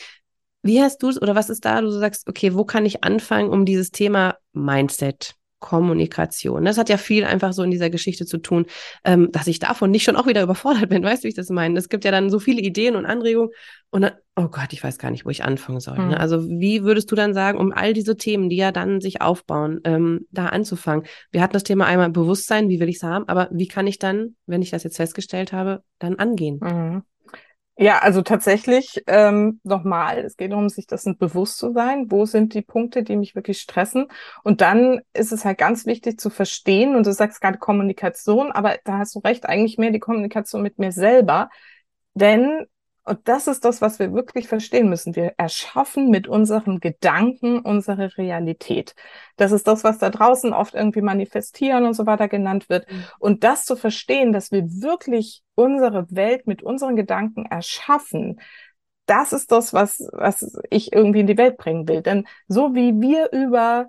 wie 0.63 0.83
hast 0.83 1.03
du 1.03 1.09
es 1.09 1.23
oder 1.23 1.35
was 1.35 1.49
ist 1.49 1.65
da, 1.65 1.81
du 1.81 1.91
sagst, 1.91 2.29
okay, 2.29 2.55
wo 2.55 2.65
kann 2.65 2.85
ich 2.85 3.05
anfangen, 3.05 3.51
um 3.51 3.65
dieses 3.65 3.93
Thema 3.93 4.37
Mindset, 4.53 5.35
Kommunikation. 5.67 6.65
Das 6.65 6.79
hat 6.79 6.89
ja 6.89 6.97
viel 6.97 7.25
einfach 7.25 7.53
so 7.53 7.65
in 7.65 7.73
dieser 7.73 7.91
Geschichte 7.91 8.25
zu 8.25 8.39
tun, 8.39 8.67
ähm, 9.05 9.33
dass 9.33 9.49
ich 9.49 9.59
davon 9.59 9.91
nicht 9.91 10.05
schon 10.05 10.15
auch 10.15 10.29
wieder 10.29 10.43
überfordert 10.43 10.89
bin. 10.89 11.03
Weißt 11.05 11.25
du, 11.25 11.25
wie 11.25 11.31
ich 11.31 11.35
das 11.35 11.51
meine? 11.51 11.77
Es 11.77 11.89
gibt 11.89 12.05
ja 12.05 12.13
dann 12.13 12.31
so 12.31 12.39
viele 12.39 12.61
Ideen 12.61 12.95
und 12.95 13.05
Anregungen 13.05 13.51
und 13.91 14.03
dann, 14.03 14.13
oh 14.37 14.47
Gott, 14.47 14.73
ich 14.73 14.85
weiß 14.85 14.99
gar 14.99 15.11
nicht, 15.11 15.27
wo 15.27 15.31
ich 15.31 15.43
anfangen 15.43 15.81
soll. 15.81 15.99
Mhm. 15.99 16.09
Ne? 16.09 16.15
Hm. 16.15 16.21
Also 16.21 16.49
wie 16.49 16.85
würdest 16.85 17.11
du 17.11 17.17
dann 17.17 17.35
sagen, 17.35 17.59
um 17.59 17.73
all 17.73 17.95
diese 17.95 18.17
Themen, 18.17 18.49
die 18.49 18.57
ja 18.57 18.71
dann 18.71 19.01
sich 19.01 19.23
aufbauen, 19.23 19.81
ähm, 19.83 20.27
da 20.31 20.47
anzufangen? 20.47 21.05
Wir 21.33 21.43
hatten 21.43 21.55
das 21.55 21.65
Thema 21.65 21.87
einmal 21.87 22.11
Bewusstsein, 22.11 22.69
wie 22.69 22.79
will 22.79 22.89
ich 22.89 22.97
es 22.97 23.03
haben, 23.03 23.27
aber 23.29 23.49
wie 23.51 23.67
kann 23.67 23.89
ich 23.89 23.99
dann, 23.99 24.37
wenn 24.47 24.63
ich 24.63 24.71
das 24.71 24.85
jetzt 24.85 24.99
festgestellt 24.99 25.53
habe, 25.53 25.83
dann 25.99 26.15
angehen? 26.15 26.61
Mhm. 26.63 27.03
Ja, 27.79 27.99
also 27.99 28.23
tatsächlich 28.23 29.03
ähm, 29.07 29.61
nochmal, 29.63 30.21
es 30.21 30.39
geht 30.39 30.51
darum, 30.51 30.71
sich 30.71 30.87
dessen 30.87 31.19
bewusst 31.19 31.59
zu 31.59 31.73
sein. 31.75 32.11
Wo 32.11 32.25
sind 32.25 32.55
die 32.55 32.63
Punkte, 32.63 33.03
die 33.03 33.17
mich 33.17 33.35
wirklich 33.35 33.61
stressen? 33.61 34.07
Und 34.43 34.63
dann 34.63 35.03
ist 35.13 35.31
es 35.31 35.45
halt 35.45 35.59
ganz 35.59 35.85
wichtig 35.85 36.19
zu 36.19 36.31
verstehen, 36.31 36.97
und 36.97 37.05
du 37.07 37.13
sagst 37.13 37.39
gerade 37.43 37.59
Kommunikation, 37.59 38.51
aber 38.51 38.79
da 38.85 38.97
hast 38.99 39.15
du 39.15 39.19
recht, 39.19 39.45
eigentlich 39.47 39.77
mehr 39.77 39.91
die 39.91 39.99
Kommunikation 39.99 40.63
mit 40.63 40.79
mir 40.79 40.91
selber. 40.91 41.51
Denn 42.15 42.65
und 43.07 43.29
das 43.29 43.47
ist 43.47 43.65
das, 43.65 43.81
was 43.81 44.01
wir 44.01 44.13
wirklich 44.13 44.49
verstehen 44.49 44.89
müssen. 44.89 45.15
Wir 45.15 45.35
erschaffen 45.37 46.11
mit 46.11 46.27
unseren 46.27 46.81
Gedanken 46.81 47.61
unsere 47.61 48.17
Realität. 48.19 48.97
Das 49.37 49.53
ist 49.53 49.69
das, 49.69 49.85
was 49.85 49.99
da 49.99 50.11
draußen 50.11 50.53
oft 50.53 50.75
irgendwie 50.75 51.03
manifestieren 51.03 51.85
und 51.85 51.95
so 51.95 52.05
weiter 52.07 52.27
genannt 52.27 52.69
wird. 52.69 52.91
Mhm. 52.91 53.05
Und 53.21 53.45
das 53.45 53.65
zu 53.65 53.77
verstehen, 53.77 54.33
dass 54.33 54.51
wir 54.51 54.65
wirklich 54.83 55.45
unsere 55.55 56.07
Welt 56.11 56.49
mit 56.49 56.65
unseren 56.65 56.97
Gedanken 56.97 57.47
erschaffen, 57.47 58.41
das 59.07 59.33
ist 59.33 59.53
das, 59.53 59.73
was, 59.73 60.01
was 60.13 60.59
ich 60.71 60.93
irgendwie 60.93 61.21
in 61.21 61.29
die 61.29 61.39
Welt 61.39 61.59
bringen 61.59 61.87
will. 61.87 62.03
Denn 62.03 62.27
so 62.49 62.75
wie 62.75 63.01
wir 63.01 63.31
über 63.31 63.87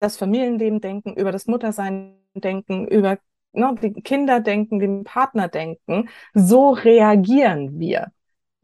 das 0.00 0.16
Familienleben 0.16 0.80
denken, 0.80 1.14
über 1.14 1.30
das 1.30 1.46
Muttersein 1.46 2.18
denken, 2.34 2.88
über 2.88 3.18
ne, 3.52 3.74
die 3.80 3.92
Kinder 4.02 4.40
denken, 4.40 4.80
den 4.80 5.04
Partner 5.04 5.48
denken, 5.48 6.08
so 6.34 6.70
reagieren 6.70 7.78
wir. 7.78 8.12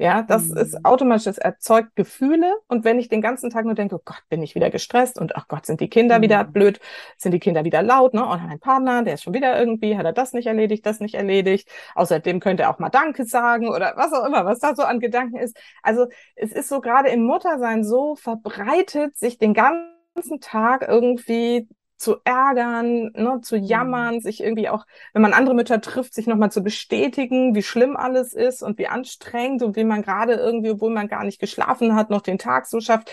Ja, 0.02 0.22
das 0.22 0.48
mhm. 0.48 0.56
ist 0.56 0.84
automatisch, 0.84 1.26
das 1.26 1.38
erzeugt 1.38 1.94
Gefühle. 1.94 2.52
Und 2.66 2.82
wenn 2.84 2.98
ich 2.98 3.08
den 3.08 3.22
ganzen 3.22 3.50
Tag 3.50 3.64
nur 3.66 3.76
denke, 3.76 3.94
oh 3.94 4.00
Gott, 4.04 4.20
bin 4.28 4.42
ich 4.42 4.56
wieder 4.56 4.68
gestresst 4.68 5.16
und 5.16 5.36
ach 5.36 5.46
Gott, 5.46 5.64
sind 5.64 5.80
die 5.80 5.88
Kinder 5.88 6.18
mhm. 6.18 6.22
wieder 6.22 6.42
blöd, 6.42 6.80
sind 7.18 7.30
die 7.30 7.38
Kinder 7.38 7.64
wieder 7.64 7.84
laut, 7.84 8.12
ne? 8.12 8.26
Und 8.26 8.44
mein 8.44 8.58
Partner, 8.58 9.04
der 9.04 9.14
ist 9.14 9.22
schon 9.22 9.32
wieder 9.32 9.56
irgendwie, 9.56 9.96
hat 9.96 10.04
er 10.04 10.12
das 10.12 10.32
nicht 10.32 10.46
erledigt, 10.48 10.84
das 10.86 10.98
nicht 10.98 11.14
erledigt. 11.14 11.68
Außerdem 11.94 12.40
könnte 12.40 12.64
er 12.64 12.70
auch 12.70 12.80
mal 12.80 12.88
Danke 12.88 13.24
sagen 13.26 13.68
oder 13.68 13.92
was 13.94 14.12
auch 14.12 14.26
immer, 14.26 14.44
was 14.44 14.58
da 14.58 14.74
so 14.74 14.82
an 14.82 14.98
Gedanken 14.98 15.36
ist. 15.36 15.56
Also 15.84 16.08
es 16.34 16.50
ist 16.50 16.68
so 16.68 16.80
gerade 16.80 17.10
im 17.10 17.22
Muttersein 17.22 17.84
so 17.84 18.16
verbreitet, 18.16 19.16
sich 19.16 19.38
den 19.38 19.54
ganzen 19.54 20.40
Tag 20.40 20.84
irgendwie 20.88 21.68
zu 22.02 22.16
ärgern, 22.24 23.12
ne, 23.14 23.40
zu 23.42 23.56
mhm. 23.56 23.64
jammern, 23.64 24.20
sich 24.20 24.42
irgendwie 24.42 24.68
auch, 24.68 24.86
wenn 25.12 25.22
man 25.22 25.32
andere 25.32 25.54
Mütter 25.54 25.80
trifft, 25.80 26.14
sich 26.14 26.26
nochmal 26.26 26.50
zu 26.50 26.62
bestätigen, 26.62 27.54
wie 27.54 27.62
schlimm 27.62 27.96
alles 27.96 28.34
ist 28.34 28.62
und 28.62 28.76
wie 28.78 28.88
anstrengend 28.88 29.62
und 29.62 29.76
wie 29.76 29.84
man 29.84 30.02
gerade 30.02 30.34
irgendwie, 30.34 30.70
obwohl 30.70 30.92
man 30.92 31.06
gar 31.06 31.22
nicht 31.22 31.40
geschlafen 31.40 31.94
hat, 31.94 32.10
noch 32.10 32.22
den 32.22 32.38
Tag 32.38 32.66
so 32.66 32.80
schafft. 32.80 33.12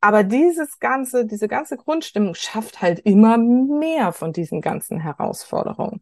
Aber 0.00 0.22
dieses 0.22 0.78
ganze, 0.78 1.26
diese 1.26 1.48
ganze 1.48 1.76
Grundstimmung 1.76 2.34
schafft 2.34 2.80
halt 2.80 3.00
immer 3.00 3.36
mehr 3.36 4.12
von 4.12 4.32
diesen 4.32 4.62
ganzen 4.62 5.00
Herausforderungen. 5.00 6.00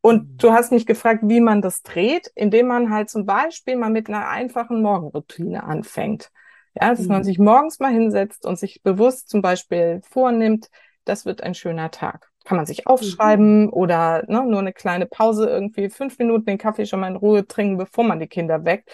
Und 0.00 0.22
mhm. 0.22 0.36
du 0.38 0.52
hast 0.52 0.72
mich 0.72 0.86
gefragt, 0.86 1.20
wie 1.24 1.40
man 1.42 1.60
das 1.60 1.82
dreht, 1.82 2.32
indem 2.34 2.68
man 2.68 2.90
halt 2.90 3.10
zum 3.10 3.26
Beispiel 3.26 3.76
mal 3.76 3.90
mit 3.90 4.08
einer 4.08 4.26
einfachen 4.26 4.80
Morgenroutine 4.80 5.64
anfängt. 5.64 6.30
Ja, 6.74 6.88
dass 6.88 7.00
mhm. 7.00 7.08
man 7.08 7.24
sich 7.24 7.38
morgens 7.38 7.78
mal 7.78 7.92
hinsetzt 7.92 8.46
und 8.46 8.58
sich 8.58 8.82
bewusst 8.82 9.28
zum 9.28 9.42
Beispiel 9.42 10.00
vornimmt, 10.08 10.70
das 11.08 11.26
wird 11.26 11.42
ein 11.42 11.54
schöner 11.54 11.90
Tag. 11.90 12.30
Kann 12.44 12.56
man 12.56 12.66
sich 12.66 12.86
aufschreiben 12.86 13.66
mhm. 13.66 13.72
oder 13.72 14.24
ne, 14.28 14.44
nur 14.44 14.60
eine 14.60 14.72
kleine 14.72 15.06
Pause, 15.06 15.48
irgendwie 15.48 15.90
fünf 15.90 16.18
Minuten 16.18 16.46
den 16.46 16.58
Kaffee 16.58 16.86
schon 16.86 17.00
mal 17.00 17.08
in 17.08 17.16
Ruhe 17.16 17.46
trinken, 17.46 17.76
bevor 17.76 18.04
man 18.04 18.20
die 18.20 18.26
Kinder 18.26 18.64
weckt. 18.64 18.90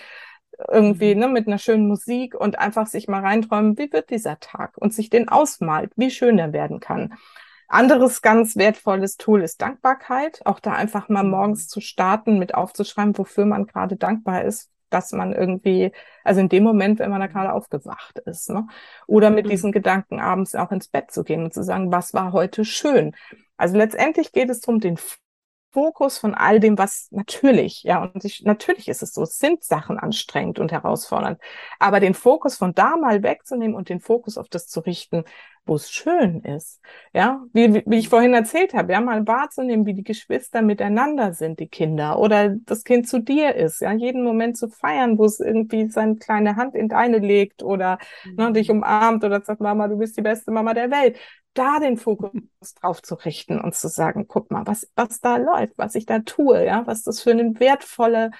Irgendwie 0.68 1.14
mhm. 1.14 1.20
ne, 1.20 1.28
mit 1.28 1.46
einer 1.46 1.58
schönen 1.58 1.86
Musik 1.88 2.34
und 2.34 2.58
einfach 2.58 2.86
sich 2.86 3.08
mal 3.08 3.20
reinträumen, 3.20 3.78
wie 3.78 3.92
wird 3.92 4.10
dieser 4.10 4.38
Tag 4.40 4.76
und 4.76 4.94
sich 4.94 5.10
den 5.10 5.28
ausmalt, 5.28 5.92
wie 5.96 6.10
schön 6.10 6.38
er 6.38 6.52
werden 6.52 6.80
kann. 6.80 7.14
Anderes 7.68 8.22
ganz 8.22 8.56
wertvolles 8.56 9.16
Tool 9.16 9.42
ist 9.42 9.60
Dankbarkeit. 9.62 10.40
Auch 10.44 10.60
da 10.60 10.72
einfach 10.72 11.08
mal 11.08 11.24
mhm. 11.24 11.30
morgens 11.30 11.68
zu 11.68 11.80
starten, 11.80 12.38
mit 12.38 12.54
aufzuschreiben, 12.54 13.16
wofür 13.18 13.46
man 13.46 13.66
gerade 13.66 13.96
dankbar 13.96 14.44
ist, 14.44 14.70
dass 14.94 15.12
man 15.12 15.32
irgendwie, 15.32 15.92
also 16.22 16.40
in 16.40 16.48
dem 16.48 16.62
Moment, 16.64 17.00
wenn 17.00 17.10
man 17.10 17.20
da 17.20 17.26
gerade 17.26 17.52
aufgewacht 17.52 18.18
ist, 18.20 18.48
ne? 18.50 18.66
Oder 19.06 19.30
mit 19.30 19.46
mhm. 19.46 19.50
diesen 19.50 19.72
Gedanken 19.72 20.20
abends 20.20 20.54
auch 20.54 20.70
ins 20.72 20.88
Bett 20.88 21.10
zu 21.10 21.24
gehen 21.24 21.44
und 21.44 21.52
zu 21.52 21.62
sagen, 21.62 21.92
was 21.92 22.14
war 22.14 22.32
heute 22.32 22.64
schön? 22.64 23.14
Also 23.56 23.76
letztendlich 23.76 24.32
geht 24.32 24.50
es 24.50 24.60
darum, 24.60 24.80
den 24.80 24.98
Fokus 25.74 26.18
von 26.18 26.34
all 26.34 26.60
dem, 26.60 26.78
was 26.78 27.08
natürlich, 27.10 27.82
ja, 27.82 28.00
und 28.00 28.24
ich, 28.24 28.42
natürlich 28.44 28.88
ist 28.88 29.02
es 29.02 29.12
so, 29.12 29.24
es 29.24 29.38
sind 29.38 29.64
Sachen 29.64 29.98
anstrengend 29.98 30.60
und 30.60 30.70
herausfordernd, 30.70 31.40
aber 31.80 31.98
den 31.98 32.14
Fokus 32.14 32.56
von 32.56 32.74
da 32.74 32.96
mal 32.96 33.24
wegzunehmen 33.24 33.74
und 33.74 33.88
den 33.88 33.98
Fokus 34.00 34.38
auf 34.38 34.48
das 34.48 34.68
zu 34.68 34.80
richten, 34.80 35.24
wo 35.66 35.76
es 35.76 35.90
schön 35.90 36.40
ist, 36.42 36.80
ja, 37.12 37.42
wie, 37.52 37.82
wie 37.86 37.98
ich 37.98 38.08
vorhin 38.08 38.34
erzählt 38.34 38.74
habe, 38.74 38.92
ja, 38.92 39.00
mal 39.00 39.26
wahrzunehmen, 39.26 39.86
wie 39.86 39.94
die 39.94 40.04
Geschwister 40.04 40.62
miteinander 40.62 41.32
sind, 41.32 41.58
die 41.60 41.68
Kinder, 41.68 42.18
oder 42.18 42.50
das 42.50 42.84
Kind 42.84 43.08
zu 43.08 43.20
dir 43.20 43.54
ist, 43.54 43.80
ja, 43.80 43.92
jeden 43.92 44.22
Moment 44.24 44.56
zu 44.56 44.68
feiern, 44.68 45.18
wo 45.18 45.24
es 45.24 45.40
irgendwie 45.40 45.88
seine 45.88 46.16
kleine 46.16 46.56
Hand 46.56 46.74
in 46.74 46.88
deine 46.88 47.18
legt 47.18 47.62
oder 47.62 47.98
mhm. 48.24 48.34
ne, 48.36 48.52
dich 48.52 48.70
umarmt 48.70 49.24
oder 49.24 49.40
sagt, 49.40 49.60
Mama, 49.60 49.88
du 49.88 49.96
bist 49.96 50.16
die 50.16 50.22
beste 50.22 50.50
Mama 50.50 50.74
der 50.74 50.90
Welt 50.90 51.18
da 51.54 51.78
den 51.78 51.96
Fokus 51.96 52.32
drauf 52.80 53.00
zu 53.00 53.14
richten 53.14 53.60
und 53.60 53.74
zu 53.74 53.88
sagen, 53.88 54.26
guck 54.28 54.50
mal, 54.50 54.66
was, 54.66 54.90
was 54.96 55.20
da 55.20 55.36
läuft, 55.36 55.78
was 55.78 55.94
ich 55.94 56.04
da 56.04 56.18
tue, 56.18 56.64
ja, 56.66 56.86
was 56.86 57.02
das 57.04 57.22
für 57.22 57.30
eine 57.30 57.58
wertvolle, 57.58 58.32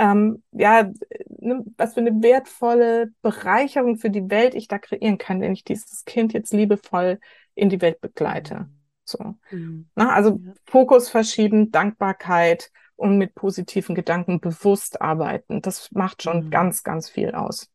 ähm, 0.00 0.42
ja, 0.52 0.90
ne, 1.28 1.62
was 1.76 1.92
für 1.92 2.00
eine 2.00 2.22
wertvolle 2.22 3.12
Bereicherung 3.20 3.98
für 3.98 4.08
die 4.08 4.30
Welt 4.30 4.54
ich 4.54 4.66
da 4.66 4.78
kreieren 4.78 5.18
kann, 5.18 5.42
wenn 5.42 5.52
ich 5.52 5.62
dieses 5.62 6.06
Kind 6.06 6.32
jetzt 6.32 6.54
liebevoll 6.54 7.20
in 7.54 7.68
die 7.68 7.82
Welt 7.82 8.00
begleite. 8.00 8.70
So. 9.04 9.34
Mhm. 9.50 9.90
Na, 9.94 10.14
also 10.14 10.40
ja. 10.42 10.52
Fokus 10.64 11.10
verschieben, 11.10 11.70
Dankbarkeit 11.70 12.70
und 12.96 13.18
mit 13.18 13.34
positiven 13.34 13.94
Gedanken 13.94 14.40
bewusst 14.40 15.02
arbeiten. 15.02 15.60
Das 15.60 15.90
macht 15.92 16.22
schon 16.22 16.46
mhm. 16.46 16.50
ganz, 16.50 16.82
ganz 16.82 17.10
viel 17.10 17.32
aus. 17.32 17.68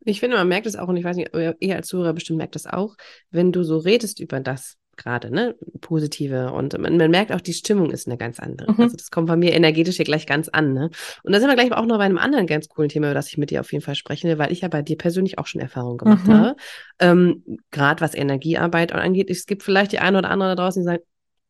Ich 0.00 0.20
finde, 0.20 0.36
man 0.36 0.48
merkt 0.48 0.66
es 0.66 0.76
auch, 0.76 0.88
und 0.88 0.96
ich 0.98 1.04
weiß 1.04 1.16
nicht, 1.16 1.30
ihr 1.34 1.76
als 1.76 1.88
Zuhörer 1.88 2.12
bestimmt 2.12 2.38
merkt 2.38 2.54
das 2.54 2.66
auch, 2.66 2.96
wenn 3.30 3.52
du 3.52 3.62
so 3.62 3.78
redest 3.78 4.20
über 4.20 4.40
das 4.40 4.76
gerade, 5.02 5.30
ne, 5.30 5.56
positive 5.80 6.52
und 6.52 6.78
man, 6.78 6.96
man, 6.96 7.10
merkt 7.10 7.32
auch, 7.32 7.40
die 7.40 7.52
Stimmung 7.52 7.90
ist 7.90 8.06
eine 8.06 8.16
ganz 8.16 8.38
andere. 8.38 8.72
Mhm. 8.72 8.80
Also 8.80 8.96
das 8.96 9.10
kommt 9.10 9.28
bei 9.28 9.36
mir 9.36 9.52
energetisch 9.52 9.96
hier 9.96 10.04
gleich 10.04 10.26
ganz 10.26 10.48
an, 10.48 10.72
ne. 10.72 10.90
Und 11.22 11.32
da 11.32 11.40
sind 11.40 11.48
wir 11.48 11.56
gleich 11.56 11.72
auch 11.72 11.86
noch 11.86 11.98
bei 11.98 12.04
einem 12.04 12.18
anderen 12.18 12.46
ganz 12.46 12.68
coolen 12.68 12.88
Thema, 12.88 13.08
über 13.08 13.14
das 13.14 13.28
ich 13.28 13.38
mit 13.38 13.50
dir 13.50 13.60
auf 13.60 13.72
jeden 13.72 13.84
Fall 13.84 13.94
sprechen 13.94 14.28
will, 14.28 14.38
weil 14.38 14.52
ich 14.52 14.60
ja 14.60 14.68
bei 14.68 14.82
dir 14.82 14.96
persönlich 14.96 15.38
auch 15.38 15.46
schon 15.46 15.60
Erfahrungen 15.60 15.98
gemacht 15.98 16.26
mhm. 16.26 16.32
habe. 16.32 16.56
Ähm, 16.98 17.44
gerade 17.70 18.00
was 18.00 18.14
Energiearbeit 18.14 18.92
angeht. 18.92 19.30
Es 19.30 19.46
gibt 19.46 19.62
vielleicht 19.62 19.92
die 19.92 19.98
eine 19.98 20.18
oder 20.18 20.30
andere 20.30 20.50
da 20.50 20.62
draußen, 20.62 20.82
die 20.82 20.86
sagen, 20.86 21.02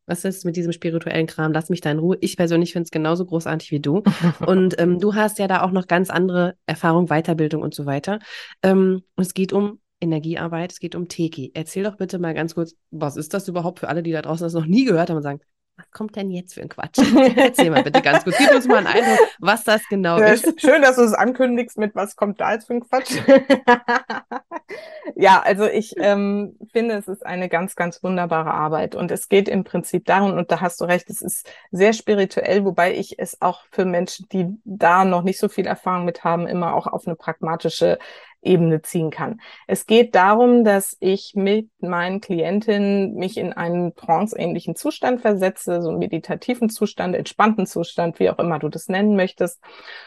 was 0.07 0.25
ist 0.25 0.45
mit 0.45 0.55
diesem 0.55 0.71
spirituellen 0.71 1.27
Kram? 1.27 1.53
Lass 1.53 1.69
mich 1.69 1.81
da 1.81 1.91
in 1.91 1.99
Ruhe. 1.99 2.17
Ich 2.21 2.37
persönlich 2.37 2.73
finde 2.73 2.85
es 2.85 2.91
genauso 2.91 3.25
großartig 3.25 3.71
wie 3.71 3.79
du. 3.79 4.03
und 4.45 4.79
ähm, 4.79 4.99
du 4.99 5.15
hast 5.15 5.39
ja 5.39 5.47
da 5.47 5.61
auch 5.61 5.71
noch 5.71 5.87
ganz 5.87 6.09
andere 6.09 6.55
Erfahrung, 6.65 7.07
Weiterbildung 7.07 7.61
und 7.61 7.73
so 7.73 7.85
weiter. 7.85 8.19
Ähm, 8.63 9.03
es 9.15 9.33
geht 9.33 9.53
um 9.53 9.79
Energiearbeit, 10.01 10.71
es 10.71 10.79
geht 10.79 10.95
um 10.95 11.07
Teki. 11.07 11.51
Erzähl 11.53 11.83
doch 11.83 11.97
bitte 11.97 12.19
mal 12.19 12.33
ganz 12.33 12.55
kurz, 12.55 12.75
was 12.89 13.15
ist 13.15 13.33
das 13.33 13.47
überhaupt 13.47 13.79
für 13.79 13.87
alle, 13.87 14.03
die 14.03 14.11
da 14.11 14.21
draußen 14.21 14.45
das 14.45 14.53
noch 14.53 14.65
nie 14.65 14.85
gehört 14.85 15.09
haben 15.09 15.17
und 15.17 15.23
sagen, 15.23 15.41
was 15.77 15.89
kommt 15.91 16.15
denn 16.15 16.29
jetzt 16.29 16.53
für 16.53 16.61
ein 16.61 16.69
Quatsch? 16.69 16.99
Erzähl 17.35 17.71
mal 17.71 17.83
bitte 17.83 18.01
ganz 18.01 18.23
kurz. 18.23 18.37
Gib 18.37 18.53
uns 18.53 18.67
mal 18.67 18.85
einen 18.85 18.87
Eindruck, 18.87 19.19
was 19.39 19.63
das 19.63 19.81
genau 19.89 20.19
ja, 20.19 20.27
ist. 20.27 20.61
Schön, 20.61 20.81
dass 20.81 20.97
du 20.97 21.03
es 21.03 21.13
ankündigst 21.13 21.77
mit, 21.77 21.95
was 21.95 22.15
kommt 22.15 22.39
da 22.39 22.53
jetzt 22.53 22.67
für 22.67 22.73
ein 22.73 22.81
Quatsch? 22.81 23.15
ja, 25.15 25.41
also 25.41 25.65
ich 25.65 25.93
ähm, 25.97 26.57
finde, 26.71 26.95
es 26.95 27.07
ist 27.07 27.25
eine 27.25 27.49
ganz, 27.49 27.75
ganz 27.75 28.03
wunderbare 28.03 28.53
Arbeit 28.53 28.95
und 28.95 29.11
es 29.11 29.27
geht 29.27 29.49
im 29.49 29.63
Prinzip 29.63 30.05
darum, 30.05 30.33
und 30.33 30.51
da 30.51 30.61
hast 30.61 30.81
du 30.81 30.85
recht, 30.85 31.09
es 31.09 31.21
ist 31.21 31.49
sehr 31.71 31.93
spirituell, 31.93 32.63
wobei 32.63 32.93
ich 32.93 33.17
es 33.17 33.41
auch 33.41 33.63
für 33.71 33.85
Menschen, 33.85 34.27
die 34.31 34.59
da 34.63 35.05
noch 35.05 35.23
nicht 35.23 35.39
so 35.39 35.49
viel 35.49 35.65
Erfahrung 35.65 36.05
mit 36.05 36.23
haben, 36.23 36.47
immer 36.47 36.75
auch 36.75 36.87
auf 36.87 37.07
eine 37.07 37.15
pragmatische 37.15 37.97
Ebene 38.41 38.81
ziehen 38.81 39.11
kann. 39.11 39.39
Es 39.67 39.85
geht 39.85 40.15
darum, 40.15 40.63
dass 40.63 40.97
ich 40.99 41.33
mit 41.35 41.69
meinen 41.79 42.21
Klientinnen 42.21 43.13
mich 43.15 43.37
in 43.37 43.53
einen 43.53 43.95
tranceähnlichen 43.95 44.75
Zustand 44.75 45.21
versetze, 45.21 45.81
so 45.81 45.89
einen 45.89 45.99
meditativen 45.99 46.69
Zustand, 46.69 47.15
entspannten 47.15 47.65
Zustand, 47.67 48.19
wie 48.19 48.29
auch 48.29 48.39
immer 48.39 48.59
du 48.59 48.69
das 48.69 48.87
nennen 48.87 49.15
möchtest. 49.15 49.61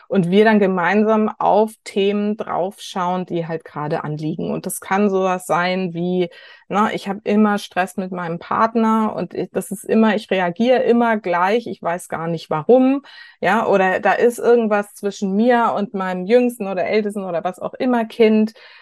Und 0.08 0.30
wir 0.30 0.44
dann 0.44 0.58
gemeinsam 0.58 1.30
auf 1.38 1.72
Themen 1.84 2.36
draufschauen, 2.36 3.26
die 3.26 3.46
halt 3.46 3.64
gerade 3.64 4.02
anliegen. 4.04 4.50
Und 4.50 4.66
das 4.66 4.80
kann 4.80 5.10
sowas 5.10 5.46
sein 5.46 5.94
wie, 5.94 6.28
na, 6.68 6.92
ich 6.92 7.08
habe 7.08 7.20
immer 7.24 7.58
Stress 7.58 7.96
mit 7.96 8.10
meinem 8.10 8.38
Partner 8.38 9.14
und 9.14 9.34
das 9.52 9.70
ist 9.70 9.84
immer, 9.84 10.16
ich 10.16 10.30
reagiere 10.30 10.82
immer 10.82 11.18
gleich, 11.18 11.66
ich 11.66 11.80
weiß 11.80 12.08
gar 12.08 12.26
nicht 12.26 12.50
warum. 12.50 13.02
Ja, 13.40 13.66
oder 13.66 14.00
da 14.00 14.12
ist 14.12 14.38
irgendwas 14.38 14.94
zwischen 14.94 15.34
mir 15.36 15.74
und 15.76 15.94
meinem 15.94 16.24
jüngsten 16.24 16.66
oder 16.66 16.84
ältesten 16.84 17.24
oder 17.24 17.44
was 17.44 17.58
auch 17.58 17.74
immer 17.74 18.04
Kind. 18.06 18.23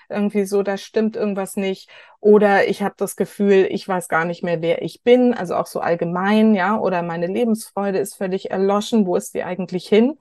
Irgendwie 0.08 0.44
so, 0.44 0.62
da 0.62 0.76
stimmt 0.76 1.16
irgendwas 1.16 1.56
nicht. 1.56 1.88
Oder 2.20 2.68
ich 2.68 2.82
habe 2.82 2.94
das 2.98 3.16
Gefühl, 3.16 3.66
ich 3.70 3.86
weiß 3.88 4.08
gar 4.08 4.24
nicht 4.24 4.42
mehr, 4.44 4.62
wer 4.62 4.82
ich 4.82 5.02
bin, 5.02 5.34
also 5.34 5.56
auch 5.56 5.66
so 5.66 5.80
allgemein, 5.80 6.54
ja, 6.54 6.78
oder 6.78 7.02
meine 7.02 7.26
Lebensfreude 7.26 7.98
ist 7.98 8.14
völlig 8.14 8.50
erloschen, 8.50 9.06
wo 9.06 9.16
ist 9.16 9.34
die 9.34 9.42
eigentlich 9.42 9.88
hin? 9.88 10.18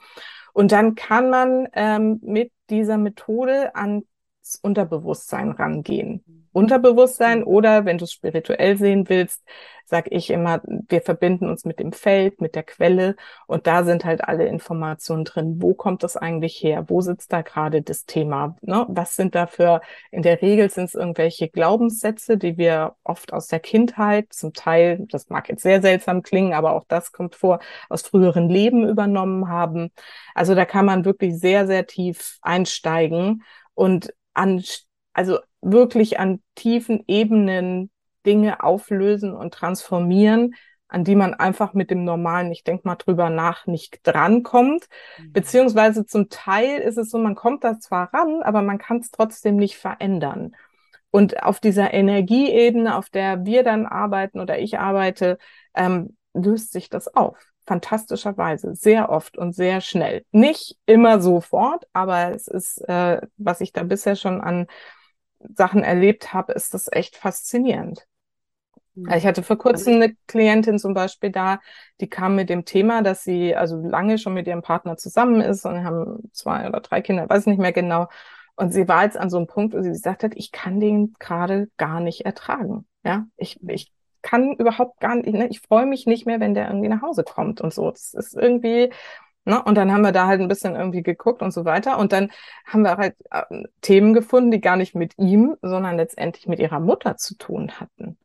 Und 0.53 0.71
dann 0.71 0.95
kann 0.95 1.29
man 1.29 1.67
ähm, 1.73 2.19
mit 2.23 2.51
dieser 2.69 2.97
Methode 2.97 3.75
ans 3.75 4.03
Unterbewusstsein 4.61 5.51
rangehen. 5.51 6.40
Unterbewusstsein 6.53 7.39
mhm. 7.39 7.47
oder 7.47 7.85
wenn 7.85 7.97
du 7.97 8.05
es 8.05 8.11
spirituell 8.11 8.77
sehen 8.77 9.09
willst, 9.09 9.43
sag 9.85 10.11
ich 10.11 10.29
immer, 10.29 10.61
wir 10.63 11.01
verbinden 11.01 11.49
uns 11.49 11.65
mit 11.65 11.79
dem 11.79 11.91
Feld, 11.91 12.39
mit 12.39 12.55
der 12.55 12.63
Quelle 12.63 13.15
und 13.45 13.67
da 13.67 13.83
sind 13.83 14.05
halt 14.05 14.23
alle 14.23 14.45
Informationen 14.45 15.25
drin. 15.25 15.61
Wo 15.61 15.73
kommt 15.73 16.03
das 16.03 16.15
eigentlich 16.15 16.63
her? 16.63 16.85
Wo 16.87 17.01
sitzt 17.01 17.33
da 17.33 17.41
gerade 17.41 17.81
das 17.81 18.05
Thema? 18.05 18.55
Ne? 18.61 18.85
Was 18.87 19.15
sind 19.15 19.35
da 19.35 19.47
für, 19.47 19.81
in 20.09 20.21
der 20.21 20.41
Regel 20.41 20.69
sind 20.69 20.85
es 20.85 20.95
irgendwelche 20.95 21.49
Glaubenssätze, 21.49 22.37
die 22.37 22.57
wir 22.57 22.95
oft 23.03 23.33
aus 23.33 23.47
der 23.47 23.59
Kindheit, 23.59 24.31
zum 24.31 24.53
Teil, 24.53 25.05
das 25.09 25.29
mag 25.29 25.49
jetzt 25.49 25.63
sehr 25.63 25.81
seltsam 25.81 26.23
klingen, 26.23 26.53
aber 26.53 26.73
auch 26.73 26.85
das 26.87 27.11
kommt 27.11 27.35
vor, 27.35 27.59
aus 27.89 28.03
früheren 28.03 28.49
Leben 28.49 28.87
übernommen 28.87 29.49
haben. 29.49 29.91
Also 30.33 30.55
da 30.55 30.63
kann 30.65 30.85
man 30.85 31.03
wirklich 31.05 31.37
sehr, 31.37 31.67
sehr 31.67 31.85
tief 31.85 32.37
einsteigen 32.41 33.43
und 33.73 34.13
an, 34.33 34.63
also 35.13 35.39
wirklich 35.61 36.19
an 36.19 36.41
tiefen 36.55 37.03
Ebenen 37.07 37.89
Dinge 38.25 38.63
auflösen 38.63 39.33
und 39.33 39.53
transformieren, 39.53 40.55
an 40.87 41.03
die 41.03 41.15
man 41.15 41.33
einfach 41.33 41.73
mit 41.73 41.89
dem 41.89 42.03
normalen, 42.03 42.51
ich 42.51 42.63
denke 42.63 42.87
mal 42.87 42.95
drüber 42.95 43.29
nach, 43.29 43.65
nicht 43.65 44.01
drankommt. 44.03 44.87
Mhm. 45.17 45.33
Beziehungsweise 45.33 46.05
zum 46.05 46.29
Teil 46.29 46.79
ist 46.81 46.97
es 46.97 47.09
so, 47.09 47.17
man 47.17 47.35
kommt 47.35 47.63
da 47.63 47.79
zwar 47.79 48.13
ran, 48.13 48.41
aber 48.43 48.61
man 48.61 48.77
kann 48.77 48.97
es 48.97 49.09
trotzdem 49.09 49.55
nicht 49.55 49.77
verändern. 49.77 50.55
Und 51.09 51.43
auf 51.43 51.59
dieser 51.59 51.93
Energieebene, 51.93 52.95
auf 52.95 53.09
der 53.09 53.45
wir 53.45 53.63
dann 53.63 53.85
arbeiten 53.85 54.39
oder 54.39 54.59
ich 54.59 54.79
arbeite, 54.79 55.37
ähm, 55.75 56.17
löst 56.33 56.71
sich 56.71 56.89
das 56.89 57.13
auf. 57.13 57.37
Fantastischerweise, 57.65 58.75
sehr 58.75 59.09
oft 59.09 59.37
und 59.37 59.53
sehr 59.53 59.81
schnell. 59.81 60.25
Nicht 60.31 60.77
immer 60.85 61.21
sofort, 61.21 61.85
aber 61.93 62.33
es 62.33 62.47
ist, 62.47 62.77
äh, 62.87 63.21
was 63.37 63.61
ich 63.61 63.71
da 63.71 63.83
bisher 63.83 64.15
schon 64.15 64.41
an 64.41 64.67
Sachen 65.53 65.83
erlebt 65.83 66.33
habe, 66.33 66.53
ist 66.53 66.73
das 66.73 66.87
echt 66.91 67.15
faszinierend. 67.15 68.07
Mhm. 68.95 69.11
Ich 69.11 69.25
hatte 69.25 69.43
vor 69.43 69.57
kurzem 69.57 69.95
eine 69.95 70.15
Klientin 70.27 70.79
zum 70.79 70.93
Beispiel 70.93 71.31
da, 71.31 71.59
die 71.99 72.09
kam 72.09 72.35
mit 72.35 72.49
dem 72.49 72.65
Thema, 72.65 73.01
dass 73.01 73.23
sie 73.23 73.55
also 73.55 73.77
lange 73.77 74.17
schon 74.17 74.33
mit 74.33 74.47
ihrem 74.47 74.61
Partner 74.61 74.97
zusammen 74.97 75.41
ist 75.41 75.65
und 75.65 75.83
haben 75.83 76.29
zwei 76.33 76.67
oder 76.67 76.81
drei 76.81 77.01
Kinder, 77.01 77.29
weiß 77.29 77.45
nicht 77.45 77.59
mehr 77.59 77.73
genau. 77.73 78.07
Und 78.55 78.73
sie 78.73 78.87
war 78.87 79.03
jetzt 79.03 79.17
an 79.17 79.29
so 79.29 79.37
einem 79.37 79.47
Punkt, 79.47 79.73
wo 79.73 79.81
sie 79.81 79.89
gesagt 79.89 80.23
hat, 80.23 80.33
ich 80.35 80.51
kann 80.51 80.79
den 80.79 81.13
gerade 81.19 81.69
gar 81.77 81.99
nicht 81.99 82.25
ertragen. 82.25 82.85
Ja, 83.03 83.25
ich, 83.37 83.61
mhm. 83.61 83.69
ich 83.69 83.91
kann 84.21 84.53
überhaupt 84.53 84.99
gar 84.99 85.15
nicht, 85.15 85.33
ne? 85.33 85.47
ich 85.47 85.61
freue 85.61 85.85
mich 85.85 86.05
nicht 86.05 86.25
mehr, 86.25 86.39
wenn 86.39 86.53
der 86.53 86.67
irgendwie 86.67 86.89
nach 86.89 87.01
Hause 87.01 87.23
kommt 87.23 87.61
und 87.61 87.73
so. 87.73 87.89
Das 87.89 88.13
ist 88.13 88.35
irgendwie, 88.35 88.91
Ne? 89.45 89.61
Und 89.63 89.75
dann 89.75 89.91
haben 89.91 90.01
wir 90.03 90.11
da 90.11 90.27
halt 90.27 90.41
ein 90.41 90.47
bisschen 90.47 90.75
irgendwie 90.75 91.03
geguckt 91.03 91.41
und 91.41 91.51
so 91.51 91.65
weiter. 91.65 91.97
Und 91.97 92.11
dann 92.11 92.31
haben 92.65 92.83
wir 92.83 92.97
halt 92.97 93.15
äh, 93.31 93.63
Themen 93.81 94.13
gefunden, 94.13 94.51
die 94.51 94.61
gar 94.61 94.75
nicht 94.75 94.95
mit 94.95 95.17
ihm, 95.17 95.55
sondern 95.61 95.97
letztendlich 95.97 96.47
mit 96.47 96.59
ihrer 96.59 96.79
Mutter 96.79 97.17
zu 97.17 97.35
tun 97.37 97.71
hatten. 97.79 98.17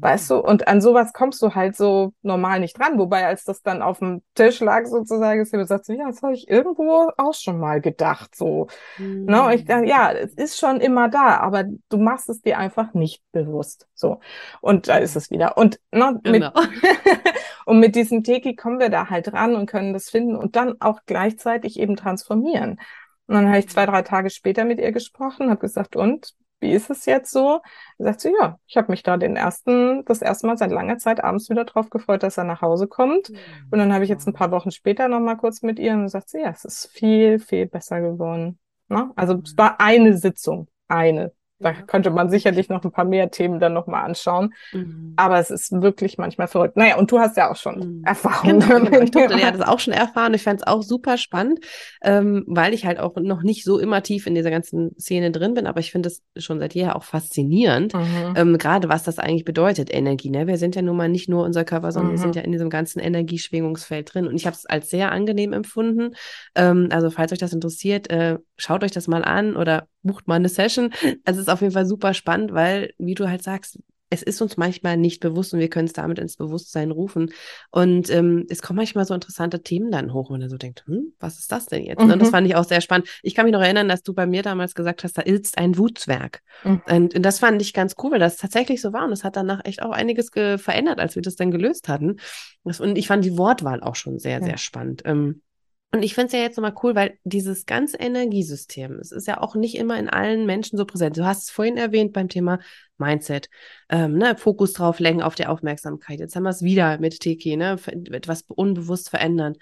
Weißt 0.00 0.30
du? 0.30 0.36
Und 0.36 0.68
an 0.68 0.80
sowas 0.80 1.12
kommst 1.12 1.42
du 1.42 1.54
halt 1.56 1.76
so 1.76 2.12
normal 2.22 2.60
nicht 2.60 2.78
dran. 2.78 2.98
Wobei, 2.98 3.26
als 3.26 3.44
das 3.44 3.62
dann 3.62 3.82
auf 3.82 3.98
dem 3.98 4.22
Tisch 4.34 4.60
lag, 4.60 4.86
sozusagen, 4.86 5.40
ist 5.40 5.50
sie 5.50 5.56
gesagt, 5.56 5.88
ja, 5.88 6.06
das 6.06 6.22
habe 6.22 6.34
ich 6.34 6.48
irgendwo 6.48 7.10
auch 7.16 7.34
schon 7.34 7.58
mal 7.58 7.80
gedacht. 7.80 8.36
So. 8.36 8.68
Mhm. 8.98 9.24
Ne? 9.24 9.42
Und 9.42 9.52
ich 9.52 9.64
dachte, 9.64 9.86
ja, 9.86 10.12
es 10.12 10.34
ist 10.34 10.58
schon 10.58 10.80
immer 10.80 11.08
da, 11.08 11.38
aber 11.38 11.64
du 11.88 11.96
machst 11.96 12.28
es 12.28 12.40
dir 12.40 12.58
einfach 12.58 12.94
nicht 12.94 13.22
bewusst. 13.32 13.88
So. 13.94 14.20
Und 14.60 14.86
da 14.86 14.98
ist 14.98 15.16
es 15.16 15.30
wieder. 15.30 15.56
Und, 15.56 15.80
ne, 15.90 16.20
genau. 16.22 16.52
mit, 16.52 16.52
und 17.66 17.80
mit 17.80 17.96
diesem 17.96 18.22
Teki 18.22 18.54
kommen 18.54 18.78
wir 18.78 18.90
da 18.90 19.10
halt 19.10 19.32
ran 19.32 19.56
und 19.56 19.66
können 19.66 19.92
das 19.92 20.10
finden 20.10 20.36
und 20.36 20.54
dann 20.54 20.80
auch 20.80 21.00
gleichzeitig 21.06 21.78
eben 21.80 21.96
transformieren. 21.96 22.78
Und 23.26 23.34
dann 23.34 23.48
habe 23.48 23.58
ich 23.58 23.68
zwei, 23.68 23.84
drei 23.84 24.02
Tage 24.02 24.30
später 24.30 24.64
mit 24.64 24.78
ihr 24.78 24.92
gesprochen, 24.92 25.50
habe 25.50 25.60
gesagt, 25.60 25.96
und 25.96 26.34
wie 26.60 26.72
ist 26.72 26.90
es 26.90 27.06
jetzt 27.06 27.30
so? 27.30 27.60
Da 27.98 28.04
sagt 28.04 28.20
sie, 28.20 28.32
ja, 28.40 28.58
ich 28.66 28.76
habe 28.76 28.90
mich 28.90 29.02
da 29.02 29.16
den 29.16 29.36
ersten, 29.36 30.04
das 30.04 30.22
erste 30.22 30.46
Mal 30.46 30.56
seit 30.56 30.70
langer 30.70 30.98
Zeit 30.98 31.22
abends 31.22 31.48
wieder 31.50 31.64
drauf 31.64 31.90
gefreut, 31.90 32.22
dass 32.22 32.38
er 32.38 32.44
nach 32.44 32.62
Hause 32.62 32.88
kommt. 32.88 33.30
Mhm. 33.30 33.36
Und 33.70 33.78
dann 33.78 33.92
habe 33.92 34.04
ich 34.04 34.10
jetzt 34.10 34.26
ein 34.26 34.32
paar 34.32 34.50
Wochen 34.50 34.70
später 34.70 35.08
nochmal 35.08 35.36
kurz 35.36 35.62
mit 35.62 35.78
ihr 35.78 35.92
und 35.92 36.08
sagt 36.08 36.30
sie, 36.30 36.40
ja, 36.40 36.50
es 36.50 36.64
ist 36.64 36.86
viel, 36.86 37.38
viel 37.38 37.66
besser 37.66 38.00
geworden. 38.00 38.58
Ne? 38.88 39.10
Also 39.16 39.40
es 39.44 39.52
mhm. 39.52 39.58
war 39.58 39.80
eine 39.80 40.16
Sitzung, 40.16 40.68
eine. 40.88 41.32
Da 41.60 41.72
könnte 41.72 42.10
man 42.10 42.30
sicherlich 42.30 42.68
noch 42.68 42.84
ein 42.84 42.92
paar 42.92 43.04
mehr 43.04 43.30
Themen 43.30 43.58
dann 43.58 43.72
nochmal 43.72 44.04
anschauen. 44.04 44.54
Mhm. 44.72 45.14
Aber 45.16 45.38
es 45.38 45.50
ist 45.50 45.72
wirklich 45.72 46.16
manchmal 46.16 46.46
verrückt. 46.46 46.76
Naja, 46.76 46.96
und 46.96 47.10
du 47.10 47.18
hast 47.18 47.36
ja 47.36 47.50
auch 47.50 47.56
schon 47.56 47.98
mhm. 47.98 48.04
Erfahrung. 48.04 48.60
Genau, 48.60 48.78
genau. 48.84 49.00
Ich 49.00 49.10
durfte 49.10 49.38
ja 49.38 49.50
das 49.50 49.66
auch 49.66 49.80
schon 49.80 49.92
erfahren. 49.92 50.34
Ich 50.34 50.42
fand 50.42 50.60
es 50.60 50.66
auch 50.66 50.82
super 50.82 51.18
spannend, 51.18 51.60
ähm, 52.02 52.44
weil 52.46 52.74
ich 52.74 52.86
halt 52.86 53.00
auch 53.00 53.16
noch 53.16 53.42
nicht 53.42 53.64
so 53.64 53.78
immer 53.78 54.02
tief 54.02 54.26
in 54.26 54.36
dieser 54.36 54.50
ganzen 54.50 54.96
Szene 54.98 55.32
drin 55.32 55.54
bin. 55.54 55.66
Aber 55.66 55.80
ich 55.80 55.90
finde 55.90 56.08
es 56.08 56.22
schon 56.36 56.60
seit 56.60 56.74
jeher 56.74 56.94
auch 56.94 57.04
faszinierend, 57.04 57.94
mhm. 57.94 58.34
ähm, 58.36 58.58
gerade 58.58 58.88
was 58.88 59.02
das 59.02 59.18
eigentlich 59.18 59.44
bedeutet, 59.44 59.92
Energie. 59.92 60.30
Ne? 60.30 60.46
Wir 60.46 60.58
sind 60.58 60.76
ja 60.76 60.82
nun 60.82 60.96
mal 60.96 61.08
nicht 61.08 61.28
nur 61.28 61.44
unser 61.44 61.64
Körper, 61.64 61.90
sondern 61.90 62.12
wir 62.12 62.18
sind 62.18 62.30
mhm. 62.30 62.36
ja 62.36 62.42
in 62.42 62.52
diesem 62.52 62.70
ganzen 62.70 63.00
Energieschwingungsfeld 63.00 64.14
drin. 64.14 64.28
Und 64.28 64.36
ich 64.36 64.46
habe 64.46 64.54
es 64.54 64.64
als 64.64 64.90
sehr 64.90 65.10
angenehm 65.10 65.52
empfunden. 65.52 66.14
Ähm, 66.54 66.88
also 66.92 67.10
falls 67.10 67.32
euch 67.32 67.38
das 67.38 67.52
interessiert, 67.52 68.10
äh, 68.10 68.38
schaut 68.58 68.84
euch 68.84 68.90
das 68.90 69.08
mal 69.08 69.24
an 69.24 69.56
oder 69.56 69.88
bucht 70.02 70.28
mal 70.28 70.34
eine 70.34 70.48
Session. 70.48 70.92
Also 71.24 71.40
es 71.40 71.46
ist 71.46 71.48
auf 71.48 71.60
jeden 71.60 71.72
Fall 71.72 71.86
super 71.86 72.12
spannend, 72.12 72.52
weil, 72.52 72.92
wie 72.98 73.14
du 73.14 73.28
halt 73.28 73.42
sagst, 73.42 73.78
es 74.10 74.22
ist 74.22 74.40
uns 74.40 74.56
manchmal 74.56 74.96
nicht 74.96 75.20
bewusst 75.20 75.52
und 75.52 75.60
wir 75.60 75.68
können 75.68 75.86
es 75.86 75.92
damit 75.92 76.18
ins 76.18 76.36
Bewusstsein 76.36 76.90
rufen. 76.90 77.32
Und 77.70 78.10
ähm, 78.10 78.46
es 78.48 78.62
kommen 78.62 78.78
manchmal 78.78 79.04
so 79.04 79.14
interessante 79.14 79.62
Themen 79.62 79.90
dann 79.90 80.14
hoch, 80.14 80.30
wenn 80.30 80.40
er 80.40 80.48
so 80.48 80.56
denkt, 80.56 80.84
hm, 80.86 81.12
was 81.18 81.38
ist 81.38 81.52
das 81.52 81.66
denn 81.66 81.84
jetzt? 81.84 82.02
Mhm. 82.02 82.12
Und 82.12 82.22
das 82.22 82.30
fand 82.30 82.46
ich 82.46 82.56
auch 82.56 82.64
sehr 82.64 82.80
spannend. 82.80 83.08
Ich 83.22 83.34
kann 83.34 83.44
mich 83.44 83.52
noch 83.52 83.60
erinnern, 83.60 83.88
dass 83.88 84.02
du 84.02 84.14
bei 84.14 84.26
mir 84.26 84.42
damals 84.42 84.74
gesagt 84.74 85.04
hast, 85.04 85.18
da 85.18 85.22
ist 85.22 85.58
ein 85.58 85.76
Wutzwerk. 85.76 86.40
Mhm. 86.64 86.82
Und, 86.88 87.14
und, 87.16 87.22
das 87.22 87.38
fand 87.38 87.60
ich 87.60 87.74
ganz 87.74 87.96
cool, 88.02 88.12
weil 88.12 88.18
das 88.18 88.38
tatsächlich 88.38 88.80
so 88.80 88.92
war. 88.92 89.04
Und 89.04 89.10
das 89.10 89.24
hat 89.24 89.36
danach 89.36 89.60
echt 89.64 89.82
auch 89.82 89.92
einiges 89.92 90.30
verändert, 90.30 91.00
als 91.00 91.14
wir 91.14 91.22
das 91.22 91.36
dann 91.36 91.50
gelöst 91.50 91.88
hatten. 91.88 92.16
Das, 92.64 92.80
und 92.80 92.96
ich 92.96 93.06
fand 93.06 93.24
die 93.24 93.36
Wortwahl 93.36 93.82
auch 93.82 93.94
schon 93.94 94.18
sehr, 94.18 94.38
ja. 94.38 94.44
sehr 94.44 94.58
spannend. 94.58 95.02
Ähm, 95.04 95.42
und 95.90 96.02
ich 96.02 96.14
finde 96.14 96.26
es 96.26 96.32
ja 96.34 96.40
jetzt 96.40 96.56
nochmal 96.56 96.74
cool, 96.82 96.94
weil 96.94 97.18
dieses 97.24 97.64
ganze 97.64 97.96
Energiesystem, 97.96 98.98
es 99.00 99.10
ist 99.10 99.26
ja 99.26 99.40
auch 99.40 99.54
nicht 99.54 99.76
immer 99.76 99.98
in 99.98 100.10
allen 100.10 100.44
Menschen 100.44 100.76
so 100.76 100.84
präsent. 100.84 101.16
Du 101.16 101.24
hast 101.24 101.44
es 101.44 101.50
vorhin 101.50 101.78
erwähnt 101.78 102.12
beim 102.12 102.28
Thema 102.28 102.58
Mindset, 102.98 103.48
ähm, 103.88 104.18
ne, 104.18 104.36
Fokus 104.36 104.74
drauf 104.74 104.98
lenken 104.98 105.22
auf 105.22 105.34
der 105.34 105.50
Aufmerksamkeit. 105.50 106.20
Jetzt 106.20 106.36
haben 106.36 106.42
wir 106.42 106.50
es 106.50 106.62
wieder 106.62 106.98
mit 106.98 107.20
TK, 107.20 107.56
ne, 107.56 107.76
etwas 108.12 108.42
unbewusst 108.48 109.08
verändern. 109.08 109.54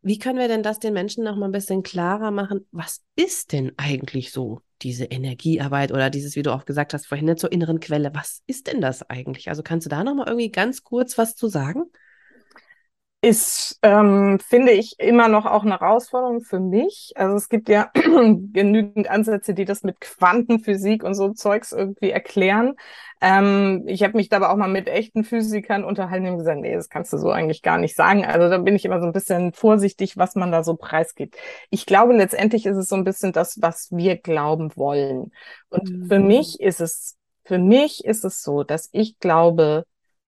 Wie 0.00 0.18
können 0.18 0.38
wir 0.38 0.48
denn 0.48 0.62
das 0.62 0.78
den 0.78 0.94
Menschen 0.94 1.24
noch 1.24 1.36
mal 1.36 1.46
ein 1.46 1.52
bisschen 1.52 1.82
klarer 1.82 2.30
machen? 2.30 2.66
Was 2.70 3.02
ist 3.14 3.52
denn 3.52 3.72
eigentlich 3.76 4.30
so 4.30 4.60
diese 4.80 5.04
Energiearbeit 5.04 5.92
oder 5.92 6.08
dieses, 6.08 6.36
wie 6.36 6.42
du 6.42 6.54
auch 6.54 6.64
gesagt 6.64 6.94
hast 6.94 7.06
vorhin, 7.06 7.26
ne, 7.26 7.36
zur 7.36 7.52
inneren 7.52 7.80
Quelle? 7.80 8.14
Was 8.14 8.42
ist 8.46 8.68
denn 8.68 8.80
das 8.80 9.02
eigentlich? 9.10 9.50
Also 9.50 9.62
kannst 9.62 9.84
du 9.84 9.90
da 9.90 10.04
noch 10.04 10.14
mal 10.14 10.26
irgendwie 10.26 10.50
ganz 10.50 10.84
kurz 10.84 11.18
was 11.18 11.34
zu 11.34 11.48
sagen? 11.48 11.84
Ist, 13.22 13.78
ähm, 13.82 14.38
finde 14.38 14.72
ich, 14.72 14.94
immer 14.98 15.28
noch 15.28 15.46
auch 15.46 15.64
eine 15.64 15.80
Herausforderung 15.80 16.42
für 16.42 16.60
mich. 16.60 17.12
Also 17.16 17.36
es 17.36 17.48
gibt 17.48 17.68
ja 17.68 17.90
genügend 17.94 19.08
Ansätze, 19.08 19.54
die 19.54 19.64
das 19.64 19.82
mit 19.82 20.00
Quantenphysik 20.00 21.02
und 21.02 21.14
so 21.14 21.32
Zeugs 21.32 21.72
irgendwie 21.72 22.10
erklären. 22.10 22.74
Ähm, 23.22 23.84
ich 23.86 24.02
habe 24.02 24.16
mich 24.16 24.28
da 24.28 24.36
aber 24.36 24.50
auch 24.50 24.56
mal 24.56 24.68
mit 24.68 24.88
echten 24.88 25.24
Physikern 25.24 25.84
unterhalten 25.84 26.26
und 26.28 26.38
gesagt, 26.38 26.60
nee, 26.60 26.74
das 26.74 26.90
kannst 26.90 27.12
du 27.12 27.18
so 27.18 27.30
eigentlich 27.30 27.62
gar 27.62 27.78
nicht 27.78 27.96
sagen. 27.96 28.24
Also 28.24 28.50
da 28.50 28.58
bin 28.58 28.76
ich 28.76 28.84
immer 28.84 29.00
so 29.00 29.06
ein 29.06 29.12
bisschen 29.12 29.52
vorsichtig, 29.52 30.18
was 30.18 30.34
man 30.34 30.52
da 30.52 30.62
so 30.62 30.76
preisgibt. 30.76 31.36
Ich 31.70 31.86
glaube, 31.86 32.14
letztendlich 32.14 32.66
ist 32.66 32.76
es 32.76 32.88
so 32.88 32.96
ein 32.96 33.04
bisschen 33.04 33.32
das, 33.32 33.60
was 33.62 33.88
wir 33.90 34.16
glauben 34.18 34.70
wollen. 34.76 35.32
Und 35.70 35.90
mhm. 35.90 36.06
für 36.06 36.18
mich 36.18 36.60
ist 36.60 36.80
es, 36.80 37.16
für 37.44 37.58
mich 37.58 38.04
ist 38.04 38.24
es 38.24 38.42
so, 38.42 38.62
dass 38.62 38.90
ich 38.92 39.18
glaube, 39.18 39.84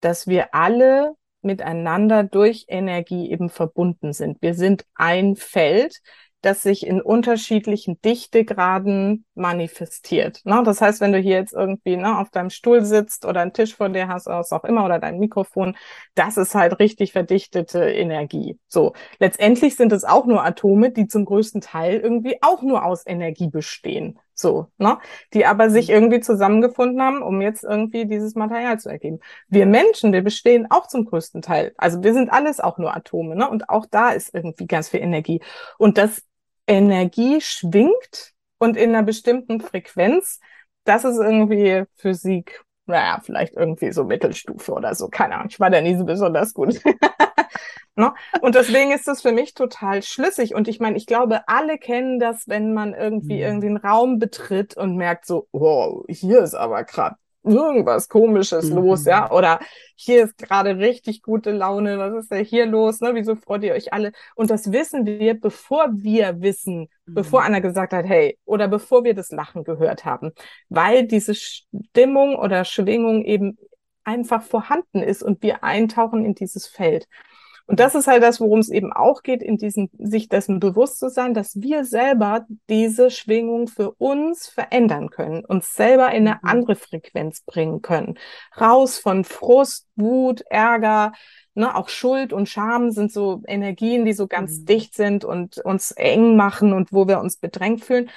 dass 0.00 0.26
wir 0.26 0.54
alle 0.54 1.14
miteinander 1.42 2.24
durch 2.24 2.66
Energie 2.68 3.30
eben 3.30 3.50
verbunden 3.50 4.12
sind. 4.12 4.38
Wir 4.40 4.54
sind 4.54 4.84
ein 4.94 5.36
Feld, 5.36 6.00
das 6.42 6.62
sich 6.62 6.86
in 6.86 7.00
unterschiedlichen 7.02 8.00
Dichtegraden 8.00 9.24
manifestiert. 9.34 10.40
Ne? 10.44 10.62
Das 10.64 10.80
heißt, 10.80 11.00
wenn 11.00 11.12
du 11.12 11.18
hier 11.18 11.36
jetzt 11.36 11.52
irgendwie 11.52 11.96
ne, 11.96 12.18
auf 12.18 12.30
deinem 12.30 12.50
Stuhl 12.50 12.84
sitzt 12.84 13.26
oder 13.26 13.42
einen 13.42 13.52
Tisch 13.52 13.76
vor 13.76 13.88
dir 13.90 14.08
hast 14.08 14.26
oder 14.26 14.38
was 14.38 14.52
auch 14.52 14.64
immer 14.64 14.84
oder 14.84 14.98
dein 14.98 15.18
Mikrofon, 15.18 15.76
das 16.14 16.36
ist 16.36 16.54
halt 16.54 16.78
richtig 16.78 17.12
verdichtete 17.12 17.90
Energie. 17.90 18.58
So, 18.68 18.94
letztendlich 19.18 19.76
sind 19.76 19.92
es 19.92 20.04
auch 20.04 20.26
nur 20.26 20.44
Atome, 20.44 20.90
die 20.90 21.08
zum 21.08 21.24
größten 21.26 21.60
Teil 21.60 21.98
irgendwie 21.98 22.38
auch 22.40 22.62
nur 22.62 22.84
aus 22.84 23.06
Energie 23.06 23.48
bestehen. 23.48 24.18
So, 24.40 24.68
ne? 24.78 24.98
Die 25.34 25.44
aber 25.44 25.68
sich 25.70 25.88
mhm. 25.88 25.94
irgendwie 25.94 26.20
zusammengefunden 26.20 27.02
haben, 27.02 27.22
um 27.22 27.42
jetzt 27.42 27.62
irgendwie 27.62 28.06
dieses 28.06 28.34
Material 28.34 28.80
zu 28.80 28.88
ergeben. 28.88 29.20
Wir 29.48 29.66
Menschen, 29.66 30.12
wir 30.12 30.22
bestehen 30.22 30.66
auch 30.70 30.86
zum 30.86 31.04
größten 31.04 31.42
Teil. 31.42 31.74
Also 31.76 32.02
wir 32.02 32.14
sind 32.14 32.32
alles 32.32 32.58
auch 32.58 32.78
nur 32.78 32.96
Atome, 32.96 33.36
ne? 33.36 33.48
Und 33.48 33.68
auch 33.68 33.86
da 33.90 34.10
ist 34.10 34.34
irgendwie 34.34 34.66
ganz 34.66 34.88
viel 34.88 35.00
Energie. 35.00 35.42
Und 35.78 35.98
das 35.98 36.22
Energie 36.66 37.40
schwingt 37.40 38.32
und 38.58 38.76
in 38.76 38.90
einer 38.90 39.02
bestimmten 39.02 39.60
Frequenz, 39.60 40.40
das 40.84 41.04
ist 41.04 41.18
irgendwie 41.18 41.84
Physik, 41.96 42.62
naja, 42.86 43.20
vielleicht 43.22 43.54
irgendwie 43.54 43.92
so 43.92 44.04
Mittelstufe 44.04 44.72
oder 44.72 44.94
so. 44.94 45.08
Keine 45.08 45.34
Ahnung, 45.34 45.48
ich 45.50 45.60
war 45.60 45.70
da 45.70 45.80
nie 45.80 45.96
so 45.96 46.04
besonders 46.04 46.54
gut. 46.54 46.80
Ne? 47.96 48.12
Und 48.40 48.54
deswegen 48.54 48.92
ist 48.92 49.08
das 49.08 49.22
für 49.22 49.32
mich 49.32 49.54
total 49.54 50.02
schlüssig. 50.02 50.54
Und 50.54 50.68
ich 50.68 50.80
meine, 50.80 50.96
ich 50.96 51.06
glaube, 51.06 51.48
alle 51.48 51.78
kennen 51.78 52.18
das, 52.18 52.48
wenn 52.48 52.72
man 52.72 52.94
irgendwie 52.94 53.36
mhm. 53.36 53.42
irgendwie 53.42 53.66
einen 53.66 53.76
Raum 53.76 54.18
betritt 54.18 54.76
und 54.76 54.96
merkt 54.96 55.26
so, 55.26 55.48
wow, 55.52 56.04
hier 56.08 56.40
ist 56.40 56.54
aber 56.54 56.84
gerade 56.84 57.16
irgendwas 57.42 58.08
Komisches 58.08 58.70
mhm. 58.70 58.76
los, 58.76 59.04
ja, 59.04 59.30
oder 59.30 59.60
hier 59.96 60.24
ist 60.24 60.36
gerade 60.38 60.76
richtig 60.76 61.22
gute 61.22 61.52
Laune, 61.52 61.98
was 61.98 62.24
ist 62.24 62.30
denn 62.30 62.44
hier 62.44 62.66
los, 62.66 63.00
ne, 63.00 63.14
wieso 63.14 63.34
freut 63.34 63.62
ihr 63.62 63.72
euch 63.72 63.92
alle? 63.92 64.12
Und 64.34 64.50
das 64.50 64.72
wissen 64.72 65.06
wir, 65.06 65.40
bevor 65.40 65.88
wir 65.92 66.40
wissen, 66.40 66.88
mhm. 67.06 67.14
bevor 67.14 67.42
einer 67.42 67.60
gesagt 67.60 67.92
hat, 67.92 68.04
hey, 68.04 68.38
oder 68.44 68.68
bevor 68.68 69.04
wir 69.04 69.14
das 69.14 69.30
Lachen 69.30 69.64
gehört 69.64 70.04
haben, 70.04 70.32
weil 70.68 71.06
diese 71.06 71.34
Stimmung 71.34 72.36
oder 72.36 72.64
Schwingung 72.64 73.24
eben 73.24 73.56
einfach 74.04 74.42
vorhanden 74.42 75.02
ist 75.02 75.22
und 75.22 75.42
wir 75.42 75.62
eintauchen 75.62 76.24
in 76.24 76.34
dieses 76.34 76.66
Feld. 76.66 77.06
Und 77.70 77.78
das 77.78 77.94
ist 77.94 78.08
halt 78.08 78.24
das, 78.24 78.40
worum 78.40 78.58
es 78.58 78.68
eben 78.68 78.92
auch 78.92 79.22
geht, 79.22 79.44
in 79.44 79.56
diesem, 79.56 79.90
sich 79.96 80.28
dessen 80.28 80.58
bewusst 80.58 80.98
zu 80.98 81.08
sein, 81.08 81.34
dass 81.34 81.60
wir 81.60 81.84
selber 81.84 82.44
diese 82.68 83.12
Schwingung 83.12 83.68
für 83.68 83.92
uns 83.92 84.48
verändern 84.48 85.08
können, 85.08 85.44
uns 85.44 85.72
selber 85.74 86.10
in 86.10 86.26
eine 86.26 86.40
mhm. 86.42 86.48
andere 86.48 86.74
Frequenz 86.74 87.42
bringen 87.42 87.80
können. 87.80 88.18
Raus 88.60 88.98
von 88.98 89.22
Frust, 89.22 89.86
Wut, 89.94 90.40
Ärger, 90.50 91.12
ne, 91.54 91.76
auch 91.76 91.88
Schuld 91.88 92.32
und 92.32 92.48
Scham 92.48 92.90
sind 92.90 93.12
so 93.12 93.40
Energien, 93.46 94.04
die 94.04 94.14
so 94.14 94.26
ganz 94.26 94.58
mhm. 94.58 94.64
dicht 94.64 94.96
sind 94.96 95.24
und 95.24 95.58
uns 95.58 95.92
eng 95.92 96.34
machen 96.34 96.72
und 96.72 96.92
wo 96.92 97.06
wir 97.06 97.20
uns 97.20 97.36
bedrängt 97.36 97.84
fühlen 97.84 98.10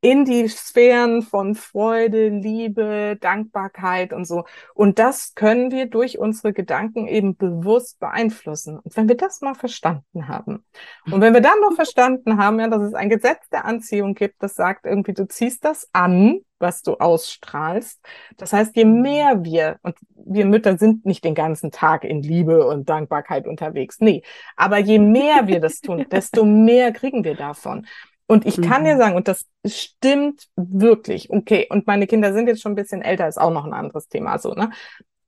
in 0.00 0.24
die 0.24 0.48
Sphären 0.48 1.22
von 1.22 1.54
Freude, 1.54 2.28
Liebe, 2.28 3.16
Dankbarkeit 3.20 4.12
und 4.12 4.26
so. 4.26 4.44
Und 4.74 4.98
das 4.98 5.34
können 5.34 5.72
wir 5.72 5.86
durch 5.86 6.18
unsere 6.18 6.52
Gedanken 6.52 7.08
eben 7.08 7.36
bewusst 7.36 7.98
beeinflussen. 7.98 8.78
Und 8.78 8.96
wenn 8.96 9.08
wir 9.08 9.16
das 9.16 9.40
mal 9.40 9.54
verstanden 9.54 10.28
haben 10.28 10.64
und 11.10 11.20
wenn 11.20 11.34
wir 11.34 11.40
dann 11.40 11.60
noch 11.60 11.74
verstanden 11.74 12.38
haben, 12.38 12.60
ja, 12.60 12.68
dass 12.68 12.82
es 12.82 12.94
ein 12.94 13.08
Gesetz 13.08 13.48
der 13.50 13.64
Anziehung 13.64 14.14
gibt, 14.14 14.42
das 14.42 14.54
sagt 14.54 14.86
irgendwie, 14.86 15.14
du 15.14 15.26
ziehst 15.26 15.64
das 15.64 15.88
an, 15.92 16.40
was 16.60 16.82
du 16.82 16.94
ausstrahlst. 16.94 18.00
Das 18.36 18.52
heißt, 18.52 18.76
je 18.76 18.84
mehr 18.84 19.44
wir, 19.44 19.78
und 19.82 19.96
wir 20.14 20.44
Mütter 20.44 20.78
sind 20.78 21.06
nicht 21.06 21.24
den 21.24 21.34
ganzen 21.34 21.70
Tag 21.70 22.04
in 22.04 22.22
Liebe 22.22 22.66
und 22.66 22.88
Dankbarkeit 22.88 23.46
unterwegs, 23.46 23.98
nee, 24.00 24.22
aber 24.56 24.78
je 24.78 24.98
mehr 24.98 25.46
wir 25.46 25.60
das 25.60 25.80
tun, 25.80 26.06
desto 26.10 26.44
mehr 26.44 26.92
kriegen 26.92 27.24
wir 27.24 27.34
davon. 27.34 27.86
Und 28.30 28.44
ich 28.44 28.60
kann 28.60 28.84
dir 28.84 28.94
mhm. 28.94 28.98
sagen, 28.98 29.16
und 29.16 29.26
das 29.26 29.46
stimmt 29.66 30.48
wirklich, 30.54 31.30
okay, 31.30 31.66
und 31.70 31.86
meine 31.86 32.06
Kinder 32.06 32.34
sind 32.34 32.46
jetzt 32.46 32.60
schon 32.60 32.72
ein 32.72 32.76
bisschen 32.76 33.00
älter, 33.00 33.26
ist 33.26 33.40
auch 33.40 33.50
noch 33.50 33.64
ein 33.64 33.72
anderes 33.72 34.08
Thema, 34.08 34.38
so, 34.38 34.52
ne? 34.52 34.70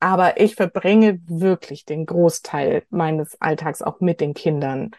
Aber 0.00 0.38
ich 0.38 0.54
verbringe 0.54 1.18
wirklich 1.26 1.86
den 1.86 2.04
Großteil 2.04 2.84
meines 2.90 3.40
Alltags 3.40 3.80
auch 3.80 4.00
mit 4.00 4.20
den 4.20 4.34
Kindern 4.34 4.90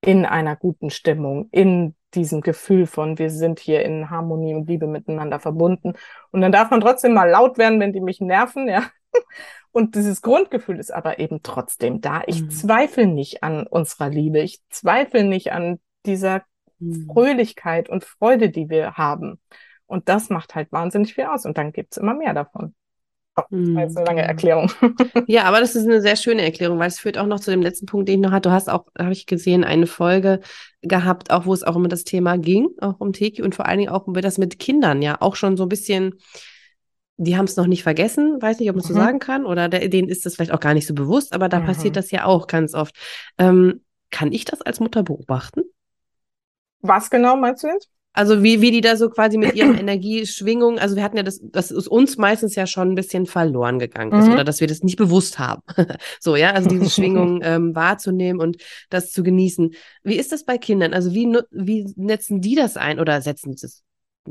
in 0.00 0.24
einer 0.24 0.56
guten 0.56 0.88
Stimmung, 0.88 1.48
in 1.50 1.94
diesem 2.14 2.40
Gefühl 2.40 2.86
von, 2.86 3.18
wir 3.18 3.28
sind 3.30 3.60
hier 3.60 3.84
in 3.84 4.08
Harmonie 4.08 4.54
und 4.54 4.66
Liebe 4.66 4.86
miteinander 4.86 5.38
verbunden. 5.38 5.94
Und 6.30 6.40
dann 6.40 6.52
darf 6.52 6.70
man 6.70 6.80
trotzdem 6.80 7.12
mal 7.12 7.28
laut 7.28 7.58
werden, 7.58 7.78
wenn 7.78 7.92
die 7.92 8.00
mich 8.00 8.20
nerven, 8.20 8.68
ja. 8.68 8.84
Und 9.70 9.96
dieses 9.96 10.22
Grundgefühl 10.22 10.78
ist 10.78 10.94
aber 10.94 11.18
eben 11.18 11.42
trotzdem 11.42 12.00
da. 12.00 12.22
Ich 12.26 12.42
mhm. 12.42 12.50
zweifle 12.50 13.06
nicht 13.06 13.42
an 13.42 13.66
unserer 13.66 14.08
Liebe. 14.08 14.40
Ich 14.40 14.60
zweifle 14.70 15.24
nicht 15.24 15.52
an 15.52 15.80
dieser 16.06 16.42
Mhm. 16.84 17.10
Fröhlichkeit 17.12 17.88
und 17.88 18.04
Freude, 18.04 18.50
die 18.50 18.68
wir 18.68 18.94
haben. 18.94 19.40
Und 19.86 20.08
das 20.08 20.30
macht 20.30 20.54
halt 20.54 20.72
wahnsinnig 20.72 21.14
viel 21.14 21.24
aus. 21.24 21.44
Und 21.44 21.58
dann 21.58 21.72
gibt's 21.72 21.96
immer 21.96 22.14
mehr 22.14 22.34
davon. 22.34 22.74
Oh, 23.36 23.42
das 23.50 23.74
war 23.74 23.82
jetzt 23.82 23.96
eine 23.96 24.06
lange 24.06 24.22
mhm. 24.22 24.28
Erklärung. 24.28 24.70
Ja, 25.26 25.44
aber 25.44 25.60
das 25.60 25.74
ist 25.74 25.84
eine 25.84 26.00
sehr 26.00 26.16
schöne 26.16 26.42
Erklärung, 26.42 26.78
weil 26.78 26.88
es 26.88 27.00
führt 27.00 27.18
auch 27.18 27.26
noch 27.26 27.40
zu 27.40 27.50
dem 27.50 27.62
letzten 27.62 27.86
Punkt, 27.86 28.08
den 28.08 28.20
ich 28.20 28.24
noch 28.26 28.32
hatte. 28.32 28.48
Du 28.48 28.52
hast 28.54 28.70
auch, 28.70 28.86
habe 28.98 29.12
ich 29.12 29.26
gesehen, 29.26 29.64
eine 29.64 29.86
Folge 29.86 30.40
gehabt, 30.82 31.30
auch 31.30 31.46
wo 31.46 31.52
es 31.52 31.64
auch 31.64 31.74
um 31.74 31.88
das 31.88 32.04
Thema 32.04 32.38
ging, 32.38 32.68
auch 32.80 33.00
um 33.00 33.12
Teki 33.12 33.42
und 33.42 33.54
vor 33.54 33.66
allen 33.66 33.78
Dingen 33.78 33.90
auch 33.90 34.06
um 34.06 34.14
das 34.14 34.38
mit 34.38 34.58
Kindern 34.58 35.02
ja 35.02 35.16
auch 35.20 35.34
schon 35.34 35.56
so 35.56 35.64
ein 35.64 35.68
bisschen, 35.68 36.14
die 37.16 37.36
haben 37.36 37.46
es 37.46 37.56
noch 37.56 37.66
nicht 37.66 37.82
vergessen, 37.82 38.40
weiß 38.40 38.60
nicht, 38.60 38.70
ob 38.70 38.76
man 38.76 38.84
mhm. 38.84 38.88
so 38.88 38.94
sagen 38.94 39.18
kann, 39.18 39.46
oder 39.46 39.68
der, 39.68 39.88
denen 39.88 40.08
ist 40.08 40.26
das 40.26 40.36
vielleicht 40.36 40.52
auch 40.52 40.60
gar 40.60 40.74
nicht 40.74 40.86
so 40.86 40.94
bewusst, 40.94 41.32
aber 41.32 41.48
da 41.48 41.60
mhm. 41.60 41.66
passiert 41.66 41.96
das 41.96 42.10
ja 42.12 42.26
auch 42.26 42.46
ganz 42.46 42.74
oft. 42.74 42.94
Ähm, 43.38 43.80
kann 44.10 44.30
ich 44.30 44.44
das 44.44 44.62
als 44.62 44.78
Mutter 44.78 45.02
beobachten? 45.02 45.62
Was 46.84 47.08
genau 47.08 47.34
meinst 47.36 47.64
du 47.64 47.68
jetzt? 47.68 47.88
Also 48.12 48.42
wie, 48.44 48.60
wie 48.60 48.70
die 48.70 48.82
da 48.82 48.96
so 48.96 49.08
quasi 49.08 49.38
mit 49.38 49.54
ihren 49.54 49.74
Energieschwingungen, 49.78 50.78
also 50.78 50.96
wir 50.96 51.02
hatten 51.02 51.16
ja 51.16 51.22
das, 51.22 51.40
das 51.42 51.70
ist 51.70 51.88
uns 51.88 52.18
meistens 52.18 52.54
ja 52.54 52.66
schon 52.66 52.90
ein 52.90 52.94
bisschen 52.94 53.24
verloren 53.26 53.78
gegangen 53.78 54.12
ist 54.12 54.26
mhm. 54.26 54.34
oder 54.34 54.44
dass 54.44 54.60
wir 54.60 54.68
das 54.68 54.82
nicht 54.82 54.96
bewusst 54.96 55.38
haben. 55.38 55.62
so, 56.20 56.36
ja, 56.36 56.52
also 56.52 56.68
diese 56.68 56.90
Schwingungen 56.90 57.40
ähm, 57.42 57.74
wahrzunehmen 57.74 58.40
und 58.40 58.58
das 58.90 59.10
zu 59.12 59.22
genießen. 59.22 59.74
Wie 60.02 60.16
ist 60.16 60.30
das 60.30 60.44
bei 60.44 60.58
Kindern? 60.58 60.92
Also 60.92 61.12
wie, 61.12 61.26
wie 61.50 61.92
setzen 61.96 62.42
die 62.42 62.54
das 62.54 62.76
ein 62.76 63.00
oder 63.00 63.20
setzen 63.22 63.56
sie 63.56 63.66
es? 63.66 63.82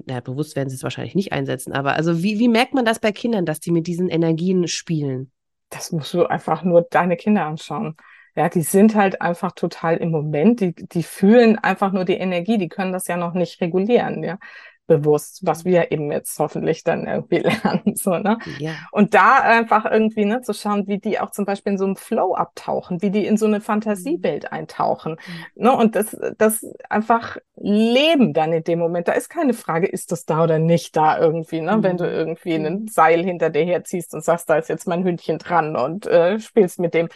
Na, 0.06 0.20
bewusst 0.20 0.56
werden 0.56 0.70
sie 0.70 0.76
es 0.76 0.84
wahrscheinlich 0.84 1.16
nicht 1.16 1.34
einsetzen, 1.34 1.74
aber 1.74 1.94
also 1.94 2.24
wie, 2.24 2.40
wie 2.40 2.48
merkt 2.48 2.74
man 2.74 2.86
das 2.86 3.00
bei 3.00 3.12
Kindern, 3.12 3.46
dass 3.46 3.60
die 3.60 3.72
mit 3.72 3.88
diesen 3.88 4.10
Energien 4.10 4.68
spielen? 4.68 5.32
Das 5.70 5.92
musst 5.92 6.14
du 6.14 6.26
einfach 6.26 6.64
nur 6.64 6.84
deine 6.84 7.18
Kinder 7.18 7.46
anschauen. 7.46 7.96
Ja, 8.36 8.50
die 8.50 8.62
sind 8.62 8.96
halt 8.96 9.22
einfach 9.22 9.52
total 9.52 9.98
im 9.98 10.12
Moment, 10.12 10.60
die, 10.60 10.74
die 10.74 11.04
fühlen 11.04 11.58
einfach 11.60 11.92
nur 11.92 12.06
die 12.06 12.18
Energie, 12.18 12.58
die 12.58 12.70
können 12.70 12.92
das 12.92 13.08
ja 13.08 13.18
noch 13.18 13.34
nicht 13.34 13.62
regulieren, 13.62 14.24
ja 14.24 14.40
bewusst, 14.86 15.40
was 15.44 15.64
wir 15.64 15.92
eben 15.92 16.12
jetzt 16.12 16.38
hoffentlich 16.40 16.84
dann 16.84 17.08
irgendwie 17.08 17.38
lernen. 17.64 17.96
So, 17.96 18.18
ne? 18.18 18.38
Ja. 18.60 18.74
Und 18.92 19.14
da 19.14 19.38
einfach 19.40 19.86
irgendwie 19.86 20.26
ne, 20.26 20.42
zu 20.42 20.54
schauen, 20.54 20.88
wie 20.88 21.00
die 21.00 21.20
auch 21.20 21.32
zum 21.32 21.46
Beispiel 21.46 21.74
in 21.74 21.78
so 21.78 21.86
einem 21.86 21.96
Flow 21.96 22.36
abtauchen, 22.36 23.02
wie 23.02 23.12
die 23.12 23.26
in 23.26 23.38
so 23.38 23.46
eine 23.46 23.62
Fantasiewelt 23.62 24.44
mhm. 24.44 24.50
eintauchen. 24.52 25.14
Mhm. 25.14 25.64
Ne? 25.64 25.76
Und 25.76 25.96
das, 25.96 26.18
das 26.38 26.66
einfach 26.90 27.38
leben 27.56 28.34
dann 28.34 28.52
in 28.52 28.64
dem 28.64 28.80
Moment. 28.80 29.08
Da 29.08 29.14
ist 29.14 29.30
keine 29.30 29.54
Frage, 29.54 29.88
ist 29.88 30.12
das 30.12 30.26
da 30.26 30.44
oder 30.44 30.60
nicht 30.60 30.96
da 30.96 31.18
irgendwie, 31.18 31.62
ne? 31.62 31.78
Mhm. 31.78 31.84
Wenn 31.84 31.98
du 31.98 32.06
mhm. 32.06 32.12
irgendwie 32.12 32.56
ein 32.56 32.64
mhm. 32.64 32.88
Seil 32.88 33.24
hinter 33.24 33.50
dir 33.50 33.64
herziehst 33.64 34.14
und 34.14 34.24
sagst, 34.24 34.50
da 34.50 34.58
ist 34.58 34.70
jetzt 34.70 34.88
mein 34.88 35.04
Hündchen 35.04 35.38
dran 35.38 35.76
und 35.76 36.08
äh, 36.08 36.40
spielst 36.40 36.80
mit 36.80 36.94
dem. 36.94 37.10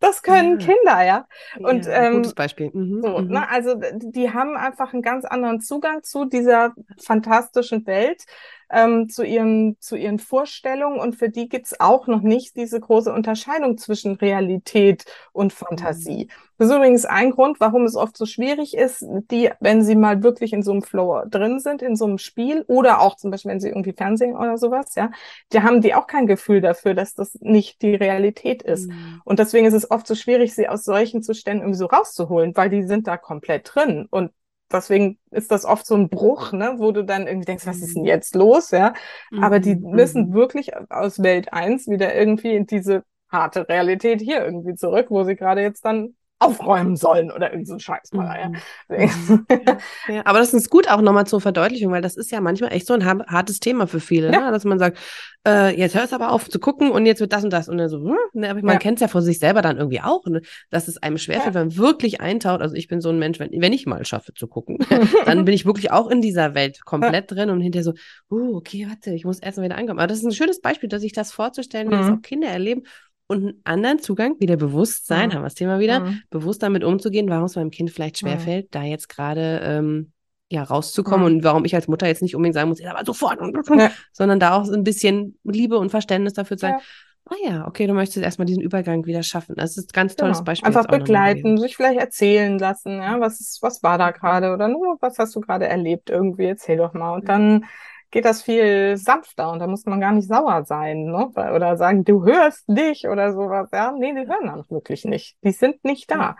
Das 0.00 0.22
können 0.22 0.60
ja. 0.60 0.66
Kinder, 0.66 1.04
ja. 1.04 1.26
Und 1.58 1.86
ja, 1.86 2.04
ähm, 2.04 2.16
gutes 2.16 2.34
Beispiel. 2.34 2.70
Mhm, 2.72 3.02
so, 3.02 3.18
mhm. 3.18 3.28
ne, 3.28 3.50
also 3.50 3.74
die 3.96 4.32
haben 4.32 4.56
einfach 4.56 4.92
einen 4.92 5.02
ganz 5.02 5.24
anderen 5.24 5.60
Zugang 5.60 6.02
zu 6.02 6.24
dieser 6.24 6.74
fantastischen 7.02 7.86
Welt 7.86 8.24
ähm, 8.70 9.08
zu, 9.08 9.24
ihren, 9.24 9.76
zu 9.80 9.96
ihren 9.96 10.18
Vorstellungen 10.18 10.98
und 10.98 11.16
für 11.16 11.28
die 11.28 11.48
gibt's 11.48 11.78
auch 11.80 12.06
noch 12.06 12.22
nicht 12.22 12.56
diese 12.56 12.78
große 12.80 13.12
Unterscheidung 13.12 13.78
zwischen 13.78 14.16
Realität 14.16 15.04
und 15.32 15.52
Fantasie. 15.52 16.24
Mhm. 16.26 16.48
Das 16.58 16.68
ist 16.68 16.74
übrigens 16.74 17.04
ein 17.04 17.30
Grund, 17.30 17.60
warum 17.60 17.84
es 17.84 17.94
oft 17.94 18.16
so 18.16 18.26
schwierig 18.26 18.76
ist, 18.76 19.04
die, 19.30 19.50
wenn 19.60 19.84
sie 19.84 19.94
mal 19.94 20.24
wirklich 20.24 20.52
in 20.52 20.64
so 20.64 20.72
einem 20.72 20.82
Flow 20.82 21.22
drin 21.30 21.60
sind, 21.60 21.82
in 21.82 21.94
so 21.94 22.04
einem 22.04 22.18
Spiel 22.18 22.64
oder 22.66 23.00
auch 23.00 23.14
zum 23.14 23.30
Beispiel, 23.30 23.52
wenn 23.52 23.60
sie 23.60 23.68
irgendwie 23.68 23.92
Fernsehen 23.92 24.36
oder 24.36 24.58
sowas, 24.58 24.96
ja, 24.96 25.10
da 25.50 25.62
haben 25.62 25.80
die 25.82 25.94
auch 25.94 26.08
kein 26.08 26.26
Gefühl 26.26 26.60
dafür, 26.60 26.94
dass 26.94 27.14
das 27.14 27.38
nicht 27.40 27.80
die 27.82 27.94
Realität 27.94 28.64
ist. 28.64 28.88
Mhm. 28.88 29.22
Und 29.24 29.38
deswegen 29.38 29.66
ist 29.66 29.74
es 29.74 29.88
oft 29.90 30.06
so 30.06 30.16
schwierig, 30.16 30.52
sie 30.52 30.68
aus 30.68 30.84
solchen 30.84 31.22
Zuständen 31.22 31.62
irgendwie 31.62 31.78
so 31.78 31.86
rauszuholen, 31.86 32.56
weil 32.56 32.70
die 32.70 32.82
sind 32.82 33.06
da 33.06 33.16
komplett 33.16 33.70
drin 33.72 34.08
und 34.10 34.32
deswegen 34.72 35.18
ist 35.30 35.50
das 35.50 35.64
oft 35.64 35.86
so 35.86 35.94
ein 35.94 36.08
Bruch, 36.08 36.52
ne, 36.52 36.74
wo 36.76 36.92
du 36.92 37.04
dann 37.04 37.26
irgendwie 37.26 37.46
denkst, 37.46 37.66
was 37.66 37.78
ist 37.78 37.94
denn 37.94 38.02
mhm. 38.02 38.08
jetzt 38.08 38.34
los, 38.34 38.70
ja? 38.70 38.94
Aber 39.40 39.60
die 39.60 39.76
mhm. 39.76 39.90
müssen 39.90 40.28
mhm. 40.28 40.34
wirklich 40.34 40.72
aus 40.90 41.22
Welt 41.22 41.52
eins 41.52 41.88
wieder 41.88 42.14
irgendwie 42.14 42.54
in 42.54 42.66
diese 42.66 43.04
harte 43.30 43.68
Realität 43.68 44.20
hier 44.20 44.44
irgendwie 44.44 44.74
zurück, 44.74 45.06
wo 45.10 45.24
sie 45.24 45.36
gerade 45.36 45.60
jetzt 45.62 45.84
dann 45.84 46.14
aufräumen 46.40 46.96
sollen 46.96 47.32
oder 47.32 47.50
irgend 47.50 47.66
so 47.66 47.74
ein 47.74 47.80
Scheiß 47.80 48.12
mal. 48.12 48.50
Mhm. 48.88 49.46
Ja. 49.48 49.78
ja. 50.08 50.22
aber 50.24 50.38
das 50.38 50.54
ist 50.54 50.70
gut 50.70 50.88
auch 50.88 51.00
nochmal 51.00 51.26
zur 51.26 51.40
Verdeutlichung, 51.40 51.90
weil 51.92 52.02
das 52.02 52.16
ist 52.16 52.30
ja 52.30 52.40
manchmal 52.40 52.72
echt 52.72 52.86
so 52.86 52.94
ein 52.94 53.04
hartes 53.04 53.58
Thema 53.58 53.86
für 53.86 54.00
viele, 54.00 54.32
ja. 54.32 54.46
ne? 54.46 54.52
dass 54.52 54.64
man 54.64 54.78
sagt, 54.78 54.98
äh, 55.46 55.76
jetzt 55.76 55.96
hörst 55.96 56.12
aber 56.12 56.30
auf 56.30 56.48
zu 56.48 56.60
gucken 56.60 56.90
und 56.90 57.06
jetzt 57.06 57.20
wird 57.20 57.32
das 57.32 57.42
und 57.42 57.52
das 57.52 57.68
und 57.68 57.78
dann 57.78 57.88
so, 57.88 57.98
hm? 57.98 58.16
ne? 58.34 58.50
aber 58.50 58.60
man 58.62 58.74
ja. 58.74 58.78
kennt 58.78 58.98
es 58.98 59.00
ja 59.00 59.08
von 59.08 59.22
sich 59.22 59.40
selber 59.40 59.62
dann 59.62 59.78
irgendwie 59.78 60.00
auch, 60.00 60.24
ne? 60.26 60.42
dass 60.70 60.86
es 60.86 61.02
einem 61.02 61.18
schwerfällt, 61.18 61.54
wenn 61.54 61.68
man 61.68 61.76
wirklich 61.76 62.20
eintaucht. 62.20 62.60
Also 62.60 62.76
ich 62.76 62.86
bin 62.86 63.00
so 63.00 63.08
ein 63.08 63.18
Mensch, 63.18 63.40
wenn, 63.40 63.50
wenn 63.60 63.72
ich 63.72 63.86
mal 63.86 64.04
schaffe 64.04 64.32
zu 64.32 64.46
gucken, 64.46 64.78
dann 65.26 65.44
bin 65.44 65.54
ich 65.54 65.66
wirklich 65.66 65.90
auch 65.90 66.08
in 66.08 66.20
dieser 66.20 66.54
Welt 66.54 66.84
komplett 66.84 67.30
drin 67.32 67.50
und 67.50 67.60
hinterher 67.60 67.84
so, 67.84 67.94
uh, 68.30 68.56
okay, 68.56 68.86
warte, 68.88 69.12
ich 69.12 69.24
muss 69.24 69.40
erst 69.40 69.58
mal 69.58 69.64
wieder 69.64 69.76
ankommen. 69.76 69.98
Aber 69.98 70.06
das 70.06 70.18
ist 70.18 70.24
ein 70.24 70.32
schönes 70.32 70.60
Beispiel, 70.60 70.88
dass 70.88 71.02
sich 71.02 71.12
das 71.12 71.32
vorzustellen, 71.32 71.90
wie 71.90 71.96
mhm. 71.96 72.00
das 72.00 72.10
auch 72.10 72.22
Kinder 72.22 72.48
erleben 72.48 72.84
und 73.28 73.44
einen 73.44 73.60
anderen 73.64 73.98
Zugang, 74.00 74.36
wieder 74.40 74.56
Bewusstsein, 74.56 75.28
mhm. 75.28 75.34
haben 75.34 75.42
wir 75.42 75.46
das 75.46 75.54
Thema 75.54 75.78
wieder, 75.78 76.00
mhm. 76.00 76.22
bewusst 76.30 76.62
damit 76.62 76.82
umzugehen, 76.82 77.28
warum 77.28 77.44
es 77.44 77.56
meinem 77.56 77.70
Kind 77.70 77.90
vielleicht 77.90 78.18
schwerfällt, 78.18 78.66
mhm. 78.66 78.70
da 78.72 78.82
jetzt 78.82 79.08
gerade 79.08 79.60
ähm, 79.62 80.12
ja, 80.48 80.62
rauszukommen 80.62 81.28
mhm. 81.28 81.36
und 81.36 81.44
warum 81.44 81.64
ich 81.66 81.74
als 81.74 81.88
Mutter 81.88 82.06
jetzt 82.06 82.22
nicht 82.22 82.34
unbedingt 82.34 82.54
sagen 82.54 82.70
muss, 82.70 82.82
aber 82.82 83.04
sofort, 83.04 83.38
ja. 83.76 83.90
sondern 84.12 84.40
da 84.40 84.54
auch 84.54 84.64
so 84.64 84.72
ein 84.72 84.82
bisschen 84.82 85.38
Liebe 85.44 85.78
und 85.78 85.90
Verständnis 85.90 86.32
dafür 86.32 86.56
zu 86.56 86.62
sagen, 86.62 86.78
ja. 86.78 87.36
ah 87.36 87.50
ja, 87.50 87.66
okay, 87.66 87.86
du 87.86 87.92
möchtest 87.92 88.24
erstmal 88.24 88.46
diesen 88.46 88.62
Übergang 88.62 89.04
wieder 89.04 89.22
schaffen. 89.22 89.54
Das 89.56 89.76
ist 89.76 89.90
ein 89.90 89.92
ganz 89.92 90.16
tolles 90.16 90.38
genau. 90.38 90.46
Beispiel. 90.46 90.66
Einfach 90.66 90.86
begleiten, 90.86 91.58
sich 91.58 91.76
vielleicht 91.76 92.00
erzählen 92.00 92.58
lassen, 92.58 92.96
ja, 92.96 93.20
was 93.20 93.40
ist, 93.40 93.60
was 93.60 93.82
war 93.82 93.98
da 93.98 94.10
gerade 94.10 94.54
oder 94.54 94.68
nur, 94.68 94.96
was 95.00 95.18
hast 95.18 95.36
du 95.36 95.40
gerade 95.40 95.66
erlebt 95.66 96.08
irgendwie, 96.08 96.46
erzähl 96.46 96.78
doch 96.78 96.94
mal. 96.94 97.12
Und 97.12 97.28
dann 97.28 97.66
geht 98.10 98.24
das 98.24 98.42
viel 98.42 98.96
sanfter 98.96 99.50
und 99.52 99.58
da 99.58 99.66
muss 99.66 99.84
man 99.86 100.00
gar 100.00 100.12
nicht 100.12 100.28
sauer 100.28 100.64
sein, 100.64 101.04
ne? 101.04 101.28
Oder 101.28 101.76
sagen, 101.76 102.04
du 102.04 102.24
hörst 102.24 102.68
nicht 102.68 103.06
oder 103.06 103.32
sowas. 103.32 103.68
Ja, 103.72 103.92
nee, 103.92 104.14
die 104.14 104.26
hören 104.26 104.48
auch 104.50 104.70
wirklich 104.70 105.04
nicht. 105.04 105.36
Die 105.42 105.52
sind 105.52 105.84
nicht 105.84 106.10
da. 106.10 106.36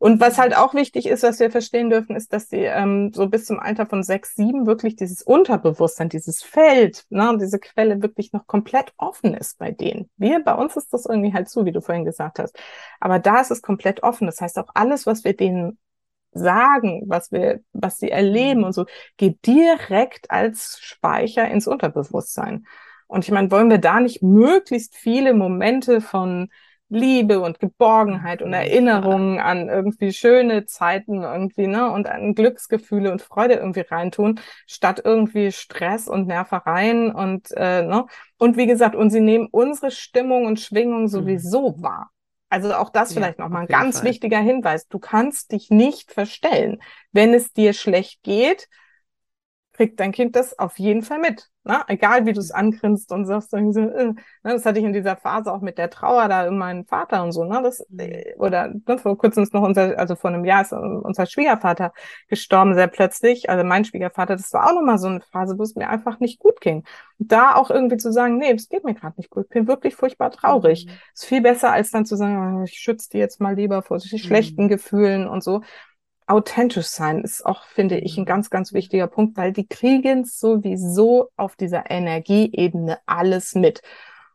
Und 0.00 0.18
was 0.18 0.38
halt 0.38 0.56
auch 0.56 0.72
wichtig 0.72 1.04
ist, 1.06 1.22
was 1.22 1.40
wir 1.40 1.50
verstehen 1.50 1.90
dürfen, 1.90 2.16
ist, 2.16 2.32
dass 2.32 2.48
die 2.48 2.64
ähm, 2.64 3.12
so 3.12 3.28
bis 3.28 3.44
zum 3.44 3.60
Alter 3.60 3.84
von 3.84 4.02
sechs, 4.02 4.34
sieben 4.34 4.66
wirklich 4.66 4.96
dieses 4.96 5.22
Unterbewusstsein, 5.22 6.08
dieses 6.08 6.42
Feld, 6.42 7.04
ne, 7.10 7.36
diese 7.38 7.58
Quelle 7.58 8.00
wirklich 8.00 8.32
noch 8.32 8.46
komplett 8.46 8.94
offen 8.96 9.34
ist 9.34 9.58
bei 9.58 9.72
denen. 9.72 10.08
Wir, 10.16 10.42
bei 10.42 10.54
uns 10.54 10.74
ist 10.76 10.94
das 10.94 11.04
irgendwie 11.04 11.34
halt 11.34 11.50
zu, 11.50 11.66
wie 11.66 11.72
du 11.72 11.82
vorhin 11.82 12.06
gesagt 12.06 12.38
hast. 12.38 12.58
Aber 12.98 13.18
da 13.18 13.42
ist 13.42 13.50
es 13.50 13.60
komplett 13.60 14.02
offen. 14.02 14.26
Das 14.26 14.40
heißt, 14.40 14.58
auch 14.58 14.70
alles, 14.72 15.04
was 15.04 15.22
wir 15.24 15.36
denen 15.36 15.76
sagen, 16.32 17.02
was 17.06 17.32
wir, 17.32 17.60
was 17.72 17.98
sie 17.98 18.10
erleben 18.10 18.60
mhm. 18.60 18.66
und 18.66 18.72
so, 18.72 18.86
geht 19.16 19.46
direkt 19.46 20.30
als 20.30 20.78
Speicher 20.80 21.48
ins 21.48 21.66
Unterbewusstsein. 21.66 22.66
Und 23.06 23.24
ich 23.24 23.32
meine, 23.32 23.50
wollen 23.50 23.70
wir 23.70 23.78
da 23.78 24.00
nicht 24.00 24.22
möglichst 24.22 24.94
viele 24.94 25.34
Momente 25.34 26.00
von 26.00 26.48
Liebe 26.90 27.40
und 27.40 27.60
Geborgenheit 27.60 28.42
und 28.42 28.52
Erinnerungen 28.52 29.38
an 29.38 29.68
irgendwie 29.68 30.12
schöne 30.12 30.66
Zeiten 30.66 31.22
irgendwie, 31.22 31.68
ne, 31.68 31.90
und 31.90 32.08
an 32.08 32.34
Glücksgefühle 32.34 33.12
und 33.12 33.22
Freude 33.22 33.54
irgendwie 33.54 33.84
reintun, 33.88 34.40
statt 34.66 35.00
irgendwie 35.04 35.52
Stress 35.52 36.08
und 36.08 36.26
Nervereien 36.26 37.12
und, 37.14 37.52
äh, 37.56 37.82
ne, 37.82 38.06
und 38.38 38.56
wie 38.56 38.66
gesagt, 38.66 38.96
und 38.96 39.10
sie 39.10 39.20
nehmen 39.20 39.48
unsere 39.52 39.92
Stimmung 39.92 40.46
und 40.46 40.58
Schwingung 40.58 41.02
mhm. 41.02 41.08
sowieso 41.08 41.80
wahr. 41.80 42.10
Also 42.50 42.74
auch 42.74 42.90
das 42.90 43.14
vielleicht 43.14 43.38
ja, 43.38 43.44
nochmal 43.44 43.62
ein 43.62 43.68
ganz 43.68 44.00
Fall. 44.00 44.08
wichtiger 44.08 44.40
Hinweis. 44.40 44.88
Du 44.88 44.98
kannst 44.98 45.52
dich 45.52 45.70
nicht 45.70 46.12
verstellen. 46.12 46.82
Wenn 47.12 47.32
es 47.32 47.52
dir 47.52 47.72
schlecht 47.72 48.22
geht, 48.22 48.68
kriegt 49.80 49.98
dein 49.98 50.12
Kind 50.12 50.36
das 50.36 50.58
auf 50.58 50.78
jeden 50.78 51.00
Fall 51.00 51.20
mit. 51.20 51.48
Ne? 51.64 51.80
Egal 51.88 52.26
wie 52.26 52.34
du 52.34 52.40
es 52.40 52.50
angrinst 52.50 53.12
und 53.12 53.24
sagst 53.24 53.50
so, 53.50 53.56
äh, 53.56 53.62
ne? 53.62 54.14
das 54.42 54.66
hatte 54.66 54.78
ich 54.78 54.84
in 54.84 54.92
dieser 54.92 55.16
Phase 55.16 55.50
auch 55.50 55.62
mit 55.62 55.78
der 55.78 55.88
Trauer 55.88 56.28
da 56.28 56.46
in 56.46 56.58
meinen 56.58 56.84
Vater 56.84 57.22
und 57.22 57.32
so, 57.32 57.44
ne? 57.44 57.60
Das, 57.62 57.82
mhm. 57.88 58.00
äh, 58.00 58.34
oder 58.36 58.74
ne, 58.86 58.98
vor 58.98 59.16
kurzem 59.16 59.42
ist 59.42 59.54
noch 59.54 59.62
unser, 59.62 59.98
also 59.98 60.16
vor 60.16 60.28
einem 60.28 60.44
Jahr 60.44 60.60
ist 60.60 60.74
unser 60.74 61.24
Schwiegervater 61.24 61.94
gestorben, 62.28 62.74
sehr 62.74 62.88
plötzlich. 62.88 63.48
Also 63.48 63.64
mein 63.64 63.86
Schwiegervater, 63.86 64.36
das 64.36 64.52
war 64.52 64.68
auch 64.68 64.74
nochmal 64.74 64.98
so 64.98 65.08
eine 65.08 65.22
Phase, 65.22 65.58
wo 65.58 65.62
es 65.62 65.74
mir 65.74 65.88
einfach 65.88 66.20
nicht 66.20 66.40
gut 66.40 66.60
ging. 66.60 66.84
da 67.18 67.54
auch 67.54 67.70
irgendwie 67.70 67.96
zu 67.96 68.12
sagen, 68.12 68.36
nee, 68.36 68.52
es 68.52 68.68
geht 68.68 68.84
mir 68.84 68.94
gerade 68.94 69.14
nicht 69.16 69.30
gut, 69.30 69.46
ich 69.46 69.50
bin 69.50 69.66
wirklich 69.66 69.96
furchtbar 69.96 70.30
traurig. 70.30 70.84
Mhm. 70.86 70.92
Ist 71.14 71.24
viel 71.24 71.40
besser, 71.40 71.72
als 71.72 71.90
dann 71.90 72.04
zu 72.04 72.16
sagen, 72.16 72.60
oh, 72.60 72.64
ich 72.64 72.74
schütze 72.74 73.08
die 73.10 73.18
jetzt 73.18 73.40
mal 73.40 73.54
lieber 73.54 73.80
vor 73.80 73.96
mhm. 73.96 74.18
schlechten 74.18 74.68
Gefühlen 74.68 75.26
und 75.26 75.42
so 75.42 75.62
authentisch 76.30 76.86
sein 76.86 77.22
ist 77.22 77.44
auch, 77.44 77.64
finde 77.64 77.98
ich, 77.98 78.16
ein 78.16 78.22
mhm. 78.22 78.26
ganz, 78.26 78.50
ganz 78.50 78.72
wichtiger 78.72 79.06
Punkt, 79.06 79.36
weil 79.36 79.52
die 79.52 79.66
kriegen 79.66 80.24
sowieso 80.24 81.28
auf 81.36 81.56
dieser 81.56 81.90
Energieebene 81.90 82.98
alles 83.06 83.54
mit. 83.54 83.82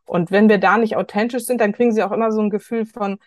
Und 0.04 0.30
wenn 0.30 0.48
wir 0.48 0.58
da 0.58 0.78
nicht 0.78 0.96
authentisch 0.96 1.44
sind, 1.44 1.60
dann 1.60 1.72
kriegen 1.72 1.92
sie 1.92 2.02
auch 2.02 2.12
immer 2.12 2.30
so 2.30 2.40
ein 2.40 2.50
Gefühl 2.50 2.86
von, 2.86 3.18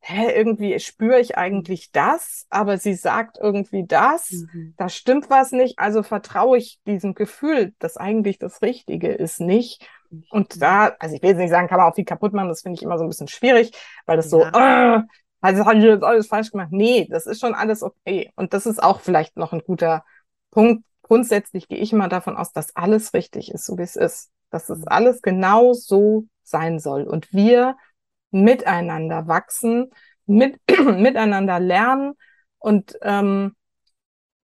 hä, 0.00 0.32
irgendwie 0.34 0.78
spüre 0.80 1.20
ich 1.20 1.38
eigentlich 1.38 1.90
das, 1.92 2.46
aber 2.50 2.76
sie 2.76 2.94
sagt 2.94 3.38
irgendwie 3.40 3.86
das, 3.86 4.30
mhm. 4.30 4.74
da 4.76 4.88
stimmt 4.88 5.30
was 5.30 5.52
nicht, 5.52 5.78
also 5.78 6.02
vertraue 6.02 6.58
ich 6.58 6.78
diesem 6.86 7.14
Gefühl, 7.14 7.72
dass 7.78 7.96
eigentlich 7.96 8.38
das 8.38 8.60
Richtige 8.60 9.12
ist, 9.12 9.40
nicht. 9.40 9.88
Und 10.30 10.60
da, 10.60 10.94
also 10.98 11.14
ich 11.14 11.22
will 11.22 11.30
jetzt 11.30 11.38
nicht 11.38 11.50
sagen, 11.50 11.68
kann 11.68 11.78
man 11.78 11.90
auch 11.90 11.94
viel 11.94 12.04
kaputt 12.04 12.32
machen, 12.32 12.48
das 12.48 12.62
finde 12.62 12.76
ich 12.76 12.82
immer 12.82 12.98
so 12.98 13.04
ein 13.04 13.08
bisschen 13.08 13.28
schwierig, 13.28 13.72
weil 14.06 14.16
das 14.16 14.30
ja. 14.30 14.30
so, 14.30 14.42
äh, 14.42 15.02
also 15.44 15.66
habe 15.66 15.76
ich 15.76 15.84
jetzt 15.84 16.02
alles 16.02 16.26
falsch 16.26 16.52
gemacht. 16.52 16.70
Nee, 16.72 17.06
das 17.10 17.26
ist 17.26 17.38
schon 17.38 17.52
alles 17.52 17.82
okay. 17.82 18.32
Und 18.34 18.54
das 18.54 18.64
ist 18.64 18.82
auch 18.82 19.00
vielleicht 19.00 19.36
noch 19.36 19.52
ein 19.52 19.60
guter 19.60 20.02
Punkt. 20.50 20.86
Grundsätzlich 21.02 21.68
gehe 21.68 21.76
ich 21.76 21.92
immer 21.92 22.08
davon 22.08 22.34
aus, 22.34 22.52
dass 22.52 22.74
alles 22.74 23.12
richtig 23.12 23.52
ist, 23.52 23.66
so 23.66 23.76
wie 23.76 23.82
es 23.82 23.94
ist. 23.94 24.30
Dass 24.48 24.70
es 24.70 24.86
alles 24.86 25.20
genau 25.20 25.74
so 25.74 26.24
sein 26.44 26.78
soll. 26.78 27.02
Und 27.02 27.30
wir 27.34 27.76
miteinander 28.30 29.28
wachsen, 29.28 29.90
mit, 30.24 30.58
miteinander 30.78 31.60
lernen 31.60 32.14
und 32.58 32.96
ähm, 33.02 33.54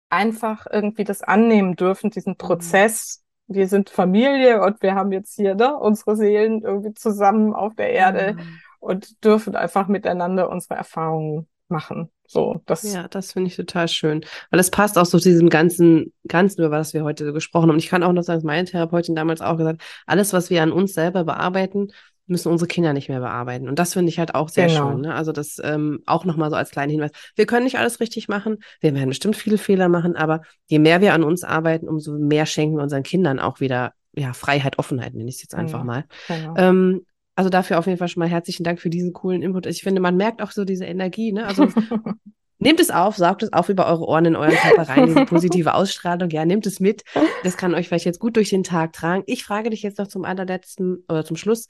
einfach 0.09 0.67
irgendwie 0.69 1.05
das 1.05 1.21
annehmen 1.21 1.77
dürfen, 1.77 2.09
diesen. 2.09 2.35
Prozess. 2.35 3.23
Wir 3.47 3.69
sind 3.69 3.89
Familie 3.89 4.61
und 4.61 4.81
wir 4.81 4.95
haben 4.95 5.13
jetzt 5.13 5.35
hier 5.35 5.55
ne, 5.55 5.73
unsere 5.73 6.17
Seelen 6.17 6.63
irgendwie 6.63 6.93
zusammen 6.95 7.53
auf 7.53 7.75
der 7.75 7.91
Erde. 7.91 8.33
Mhm 8.33 8.59
und 8.81 9.23
dürfen 9.23 9.55
einfach 9.55 9.87
miteinander 9.87 10.49
unsere 10.49 10.75
Erfahrungen 10.75 11.47
machen. 11.69 12.09
So, 12.27 12.61
das. 12.65 12.91
Ja, 12.93 13.07
das 13.07 13.33
finde 13.33 13.47
ich 13.47 13.55
total 13.55 13.87
schön. 13.87 14.25
Weil 14.49 14.59
es 14.59 14.71
passt 14.71 14.97
auch 14.97 15.05
so 15.05 15.17
zu 15.19 15.29
diesem 15.29 15.49
ganzen, 15.49 16.13
ganzen, 16.27 16.61
über 16.61 16.71
was 16.71 16.93
wir 16.93 17.03
heute 17.03 17.25
so 17.25 17.33
gesprochen 17.33 17.63
haben. 17.63 17.75
Und 17.75 17.79
ich 17.79 17.89
kann 17.89 18.03
auch 18.03 18.11
noch 18.11 18.23
sagen, 18.23 18.37
dass 18.37 18.45
meine 18.45 18.65
Therapeutin 18.65 19.15
damals 19.15 19.41
auch 19.41 19.57
gesagt, 19.57 19.81
alles, 20.05 20.33
was 20.33 20.49
wir 20.49 20.63
an 20.63 20.71
uns 20.71 20.93
selber 20.93 21.23
bearbeiten, 21.23 21.89
müssen 22.27 22.49
unsere 22.49 22.67
Kinder 22.67 22.93
nicht 22.93 23.09
mehr 23.09 23.19
bearbeiten. 23.19 23.67
Und 23.67 23.79
das 23.79 23.93
finde 23.93 24.09
ich 24.09 24.19
halt 24.19 24.33
auch 24.33 24.49
sehr 24.49 24.67
genau. 24.67 24.91
schön. 24.91 25.01
Ne? 25.01 25.13
Also 25.13 25.31
das 25.31 25.59
ähm, 25.63 26.01
auch 26.05 26.25
nochmal 26.25 26.49
so 26.49 26.55
als 26.55 26.71
kleinen 26.71 26.91
Hinweis. 26.91 27.11
Wir 27.35 27.45
können 27.45 27.65
nicht 27.65 27.77
alles 27.77 27.99
richtig 27.99 28.27
machen. 28.29 28.59
Wir 28.79 28.93
werden 28.95 29.09
bestimmt 29.09 29.35
viele 29.35 29.57
Fehler 29.57 29.89
machen, 29.89 30.15
aber 30.15 30.41
je 30.67 30.79
mehr 30.79 31.01
wir 31.01 31.13
an 31.13 31.23
uns 31.23 31.43
arbeiten, 31.43 31.89
umso 31.89 32.13
mehr 32.13 32.45
schenken 32.45 32.77
wir 32.77 32.83
unseren 32.83 33.03
Kindern 33.03 33.39
auch 33.39 33.59
wieder 33.59 33.93
ja, 34.13 34.33
Freiheit, 34.33 34.79
Offenheit, 34.79 35.13
nenne 35.13 35.29
ich 35.29 35.35
es 35.35 35.41
jetzt 35.41 35.55
einfach 35.55 35.79
ja, 35.79 35.85
mal. 35.85 36.05
Genau. 36.27 36.55
Ähm, 36.57 37.05
also 37.35 37.49
dafür 37.49 37.79
auf 37.79 37.87
jeden 37.87 37.97
Fall 37.97 38.07
schon 38.07 38.21
mal 38.21 38.29
herzlichen 38.29 38.63
Dank 38.63 38.79
für 38.79 38.89
diesen 38.89 39.13
coolen 39.13 39.41
Input. 39.41 39.65
Ich 39.65 39.83
finde, 39.83 40.01
man 40.01 40.17
merkt 40.17 40.41
auch 40.41 40.51
so 40.51 40.65
diese 40.65 40.85
Energie, 40.85 41.31
ne? 41.31 41.45
Also 41.45 41.67
nehmt 42.59 42.79
es 42.79 42.91
auf, 42.91 43.17
saugt 43.17 43.43
es 43.43 43.53
auf 43.53 43.69
über 43.69 43.87
eure 43.87 44.05
Ohren 44.05 44.25
in 44.25 44.35
euren 44.35 44.53
Körper 44.53 44.89
rein, 44.89 45.07
diese 45.07 45.25
positive 45.25 45.73
Ausstrahlung. 45.73 46.29
Ja, 46.29 46.45
nehmt 46.45 46.65
es 46.65 46.79
mit. 46.79 47.03
Das 47.43 47.57
kann 47.57 47.73
euch 47.73 47.87
vielleicht 47.87 48.05
jetzt 48.05 48.19
gut 48.19 48.35
durch 48.35 48.49
den 48.49 48.63
Tag 48.63 48.93
tragen. 48.93 49.23
Ich 49.25 49.43
frage 49.43 49.69
dich 49.69 49.81
jetzt 49.81 49.97
noch 49.97 50.07
zum 50.07 50.25
allerletzten 50.25 51.03
oder 51.07 51.25
zum 51.25 51.37
Schluss 51.37 51.67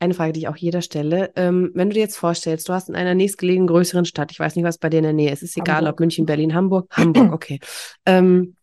eine 0.00 0.14
Frage, 0.14 0.32
die 0.32 0.40
ich 0.40 0.48
auch 0.48 0.56
jeder 0.56 0.80
stelle. 0.80 1.30
Ähm, 1.36 1.70
wenn 1.74 1.90
du 1.90 1.94
dir 1.94 2.00
jetzt 2.00 2.16
vorstellst, 2.16 2.68
du 2.68 2.72
hast 2.72 2.88
in 2.88 2.94
einer 2.94 3.14
nächstgelegenen 3.14 3.66
größeren 3.66 4.06
Stadt, 4.06 4.32
ich 4.32 4.40
weiß 4.40 4.56
nicht, 4.56 4.64
was 4.64 4.78
bei 4.78 4.88
dir 4.88 4.98
in 4.98 5.04
der 5.04 5.12
Nähe 5.12 5.30
ist, 5.30 5.42
ist 5.42 5.56
egal, 5.58 5.76
Hamburg. 5.76 5.92
ob 5.92 6.00
München, 6.00 6.26
Berlin, 6.26 6.54
Hamburg, 6.54 6.86
Hamburg, 6.96 7.32
okay. 7.32 7.60
Ähm, 8.06 8.56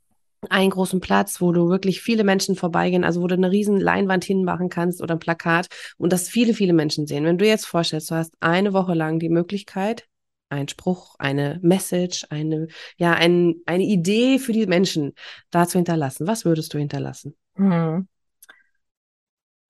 einen 0.50 0.70
großen 0.70 1.00
Platz, 1.00 1.42
wo 1.42 1.52
du 1.52 1.70
wirklich 1.70 2.02
viele 2.02 2.24
Menschen 2.24 2.56
vorbeigehen, 2.56 3.04
also 3.04 3.22
wo 3.22 3.28
du 3.28 3.36
eine 3.36 3.52
riesen 3.52 3.80
Leinwand 3.80 4.24
hinmachen 4.24 4.70
kannst 4.70 5.02
oder 5.02 5.16
ein 5.16 5.20
Plakat 5.20 5.68
und 5.98 6.14
das 6.14 6.30
viele, 6.30 6.54
viele 6.54 6.74
Menschen 6.74 7.08
sehen. 7.08 7.26
Wenn 7.26 7.38
du 7.38 7.48
jetzt 7.48 7.66
vorstellst, 7.66 8.12
du 8.12 8.16
hast 8.16 8.34
eine 8.40 8.74
Woche 8.74 8.94
lang 8.94 9.20
die 9.20 9.30
Möglichkeit, 9.30 10.08
ein 10.50 10.68
Spruch, 10.68 11.16
eine 11.20 11.60
Message, 11.62 12.26
eine, 12.30 12.68
ja, 12.98 13.14
ein, 13.14 13.56
eine 13.66 13.84
Idee 13.84 14.40
für 14.40 14.54
die 14.54 14.66
Menschen 14.66 15.14
da 15.50 15.68
zu 15.68 15.78
hinterlassen. 15.78 16.28
Was 16.28 16.46
würdest 16.46 16.74
du 16.74 16.78
hinterlassen? 16.78 17.36
Hm. 17.56 18.08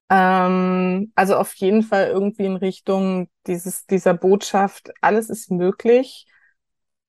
Ähm, 0.10 1.12
also 1.16 1.36
auf 1.36 1.54
jeden 1.56 1.84
Fall 1.84 2.08
irgendwie 2.08 2.46
in 2.46 2.56
Richtung 2.56 3.30
dieses, 3.48 3.86
dieser 3.88 4.14
Botschaft, 4.14 4.92
alles 5.02 5.30
ist 5.30 5.52
möglich. 5.52 6.28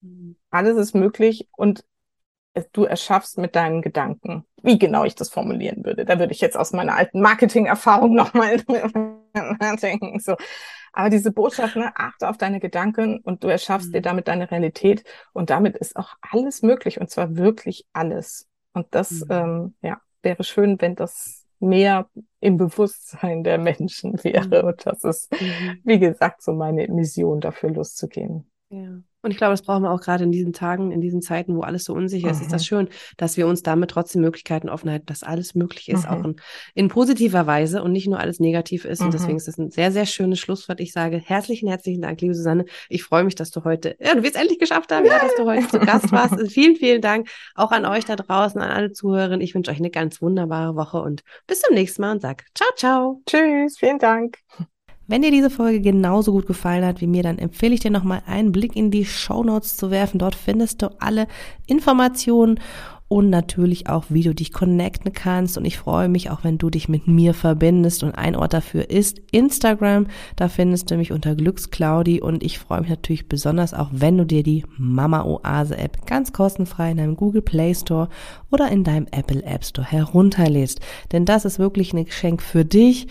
Hm. 0.03 0.37
Alles 0.51 0.77
ist 0.79 0.95
möglich 0.95 1.49
und 1.57 1.85
du 2.73 2.85
erschaffst 2.85 3.39
mit 3.39 3.57
deinen 3.57 3.83
Gedanken. 3.83 4.45
Wie 4.63 4.79
genau 4.79 5.05
ich 5.05 5.15
das 5.15 5.31
formulieren 5.31 5.85
würde, 5.85 6.05
da 6.05 6.19
würde 6.19 6.33
ich 6.33 6.41
jetzt 6.41 6.57
aus 6.57 6.73
meiner 6.73 6.97
alten 6.97 7.21
Marketing-Erfahrung 7.21 8.15
nochmal 8.15 8.59
denken. 9.83 10.19
So. 10.21 10.37
Aber 10.93 11.11
diese 11.11 11.33
Botschaft, 11.33 11.77
ne, 11.77 11.93
achte 11.95 12.29
auf 12.29 12.39
deine 12.39 12.61
Gedanken 12.61 13.21
und 13.21 13.45
du 13.45 13.49
erschaffst 13.49 13.89
mhm. 13.89 13.93
dir 13.93 14.03
damit 14.03 14.29
deine 14.29 14.51
Realität 14.51 15.05
und 15.33 15.51
damit 15.51 15.77
ist 15.77 15.97
auch 15.97 16.15
alles 16.21 16.63
möglich 16.63 17.01
und 17.01 17.11
zwar 17.11 17.37
wirklich 17.37 17.87
alles. 17.93 18.49
Und 18.73 18.87
das, 18.91 19.11
mhm. 19.11 19.27
ähm, 19.31 19.75
ja, 19.83 20.01
wäre 20.23 20.45
schön, 20.45 20.81
wenn 20.81 20.95
das 20.95 21.45
mehr 21.61 22.09
im 22.41 22.57
Bewusstsein 22.57 23.45
der 23.45 23.59
Menschen 23.59 24.13
wäre. 24.25 24.63
Mhm. 24.63 24.69
Und 24.69 24.87
das 24.87 25.05
ist, 25.05 25.33
mhm. 25.33 25.81
wie 25.85 25.99
gesagt, 25.99 26.43
so 26.43 26.53
meine 26.53 26.89
Mission, 26.89 27.41
dafür 27.41 27.71
loszugehen. 27.71 28.51
Ja. 28.71 29.01
Und 29.21 29.33
ich 29.33 29.37
glaube, 29.37 29.53
das 29.53 29.63
brauchen 29.63 29.83
wir 29.83 29.91
auch 29.91 30.01
gerade 30.01 30.25
in 30.25 30.31
diesen 30.31 30.53
Tagen, 30.53 30.93
in 30.93 31.01
diesen 31.01 31.23
Zeiten, 31.23 31.57
wo 31.57 31.63
alles 31.63 31.85
so 31.85 31.93
unsicher 31.93 32.31
ist. 32.31 32.37
Mhm. 32.37 32.43
Ist 32.43 32.53
das 32.53 32.63
mhm. 32.63 32.67
schön, 32.67 32.89
dass 33.17 33.37
wir 33.37 33.47
uns 33.49 33.63
damit 33.63 33.91
trotzdem 33.91 34.23
Möglichkeiten 34.23 34.69
offen 34.69 34.91
halten, 34.91 35.07
dass 35.07 35.23
alles 35.23 35.55
möglich 35.55 35.89
ist, 35.89 36.05
mhm. 36.05 36.11
auch 36.11 36.25
in, 36.25 36.37
in, 36.75 36.89
positiver 36.89 37.47
Weise 37.47 37.83
und 37.83 37.93
nicht 37.93 38.07
nur 38.07 38.21
alles 38.21 38.41
negativ 38.41 38.85
ist. 38.85 39.01
Mhm. 39.01 39.07
Und 39.07 39.15
deswegen 39.15 39.37
ist 39.37 39.49
das 39.49 39.59
ein 39.59 39.71
sehr, 39.71 39.91
sehr 39.91 40.07
schönes 40.07 40.39
Schlusswort. 40.39 40.81
Ich 40.81 40.93
sage 40.93 41.19
herzlichen, 41.19 41.69
herzlichen 41.69 42.03
Dank, 42.03 42.21
liebe 42.21 42.35
Susanne. 42.35 42.67
Ich 42.89 43.03
freue 43.03 43.25
mich, 43.25 43.35
dass 43.35 43.51
du 43.51 43.65
heute, 43.65 43.97
ja, 43.99 44.15
du 44.15 44.23
wirst 44.23 44.37
endlich 44.37 44.59
geschafft 44.59 44.93
haben, 44.93 45.07
ja, 45.07 45.19
dass 45.19 45.35
du 45.35 45.45
heute 45.45 45.67
zu 45.67 45.79
Gast 45.81 46.13
warst. 46.13 46.35
Vielen, 46.53 46.77
vielen 46.77 47.01
Dank 47.01 47.29
auch 47.55 47.73
an 47.73 47.87
euch 47.87 48.05
da 48.05 48.17
draußen, 48.17 48.61
an 48.61 48.71
alle 48.71 48.93
Zuhörerinnen. 48.93 49.41
Ich 49.41 49.55
wünsche 49.55 49.71
euch 49.71 49.79
eine 49.79 49.91
ganz 49.91 50.23
wunderbare 50.23 50.77
Woche 50.77 51.01
und 51.01 51.23
bis 51.47 51.61
zum 51.61 51.75
nächsten 51.75 52.03
Mal 52.03 52.13
und 52.13 52.21
sag 52.21 52.45
ciao, 52.55 52.69
ciao. 52.77 53.23
Tschüss, 53.27 53.79
vielen 53.79 53.99
Dank. 53.99 54.39
Wenn 55.11 55.23
dir 55.23 55.31
diese 55.31 55.49
Folge 55.49 55.81
genauso 55.81 56.33
gut 56.33 56.47
gefallen 56.47 56.85
hat 56.85 57.01
wie 57.01 57.07
mir, 57.07 57.23
dann 57.23 57.39
empfehle 57.39 57.73
ich 57.73 57.81
dir 57.81 57.91
nochmal 57.91 58.23
einen 58.27 58.53
Blick 58.53 58.77
in 58.77 58.91
die 58.91 59.07
Show 59.07 59.43
Notes 59.43 59.79
zu 59.79 59.91
werfen. 59.91 60.19
Dort 60.19 60.35
findest 60.35 60.83
du 60.83 60.89
alle 61.01 61.27
Informationen 61.67 62.61
und 63.09 63.31
natürlich 63.31 63.89
auch, 63.89 64.05
wie 64.11 64.23
du 64.23 64.35
dich 64.35 64.53
connecten 64.53 65.15
kannst. 65.15 65.57
Und 65.57 65.65
ich 65.65 65.79
freue 65.79 66.11
mich 66.11 66.29
auch, 66.29 66.45
wenn 66.45 66.59
du 66.59 66.69
dich 66.69 66.91
mit 66.91 67.07
mir 67.09 67.33
verbindest. 67.33 68.03
Und 68.03 68.13
ein 68.17 68.37
Ort 68.37 68.53
dafür 68.53 68.91
ist 68.91 69.23
Instagram. 69.31 70.09
Da 70.37 70.49
findest 70.49 70.91
du 70.91 70.99
mich 70.99 71.11
unter 71.11 71.35
Glücksclaudi. 71.35 72.21
Und 72.21 72.43
ich 72.43 72.59
freue 72.59 72.83
mich 72.83 72.91
natürlich 72.91 73.31
besonders 73.31 73.73
auch, 73.73 73.89
wenn 73.93 74.19
du 74.19 74.27
dir 74.27 74.43
die 74.43 74.67
Mama 74.77 75.25
Oase 75.25 75.79
App 75.79 76.07
ganz 76.07 76.35
kostenfrei 76.35 76.91
in 76.91 76.99
deinem 76.99 77.17
Google 77.17 77.41
Play 77.41 77.75
Store 77.75 78.11
oder 78.51 78.71
in 78.71 78.85
deinem 78.85 79.07
Apple 79.11 79.43
App 79.43 79.65
Store 79.65 79.91
herunterlädst. 79.91 80.81
Denn 81.13 81.25
das 81.25 81.47
ist 81.47 81.59
wirklich 81.59 81.95
ein 81.95 82.05
Geschenk 82.05 82.43
für 82.43 82.67
dich. 82.67 83.07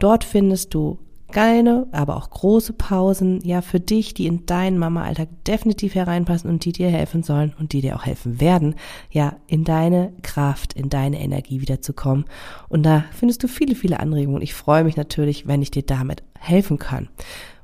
Dort 0.00 0.24
findest 0.24 0.74
du 0.74 0.98
kleine, 1.30 1.86
aber 1.92 2.16
auch 2.16 2.30
große 2.30 2.72
Pausen, 2.72 3.40
ja, 3.44 3.60
für 3.60 3.80
dich, 3.80 4.14
die 4.14 4.26
in 4.26 4.46
deinen 4.46 4.78
Mama-Alltag 4.78 5.28
definitiv 5.46 5.94
hereinpassen 5.94 6.48
und 6.48 6.64
die 6.64 6.72
dir 6.72 6.88
helfen 6.88 7.22
sollen 7.22 7.54
und 7.58 7.72
die 7.72 7.80
dir 7.80 7.96
auch 7.96 8.06
helfen 8.06 8.40
werden, 8.40 8.74
ja, 9.10 9.36
in 9.46 9.64
deine 9.64 10.12
Kraft, 10.22 10.72
in 10.72 10.88
deine 10.88 11.20
Energie 11.20 11.60
wiederzukommen. 11.60 12.24
Und 12.68 12.84
da 12.84 13.04
findest 13.12 13.42
du 13.42 13.48
viele, 13.48 13.74
viele 13.74 14.00
Anregungen. 14.00 14.42
Ich 14.42 14.54
freue 14.54 14.84
mich 14.84 14.96
natürlich, 14.96 15.46
wenn 15.46 15.62
ich 15.62 15.70
dir 15.70 15.82
damit 15.82 16.22
helfen 16.38 16.78
kann. 16.78 17.08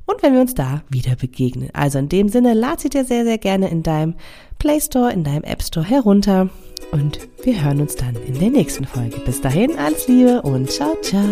Und 0.04 0.22
wenn 0.22 0.34
wir 0.34 0.40
uns 0.40 0.54
da 0.54 0.82
wieder 0.88 1.16
begegnen. 1.16 1.70
Also 1.72 1.98
in 1.98 2.08
dem 2.08 2.28
Sinne, 2.28 2.54
lad 2.54 2.80
sie 2.80 2.88
dir 2.88 3.04
sehr, 3.04 3.24
sehr 3.24 3.38
gerne 3.38 3.68
in 3.68 3.82
deinem 3.82 4.14
Play 4.58 4.80
Store, 4.80 5.12
in 5.12 5.24
deinem 5.24 5.44
App 5.44 5.62
Store 5.62 5.86
herunter. 5.86 6.50
Und 6.90 7.20
wir 7.44 7.64
hören 7.64 7.80
uns 7.80 7.96
dann 7.96 8.16
in 8.16 8.38
der 8.38 8.50
nächsten 8.50 8.84
Folge. 8.84 9.20
Bis 9.24 9.40
dahin, 9.40 9.78
alles 9.78 10.08
Liebe 10.08 10.42
und 10.42 10.70
ciao, 10.70 10.96
ciao. 11.00 11.22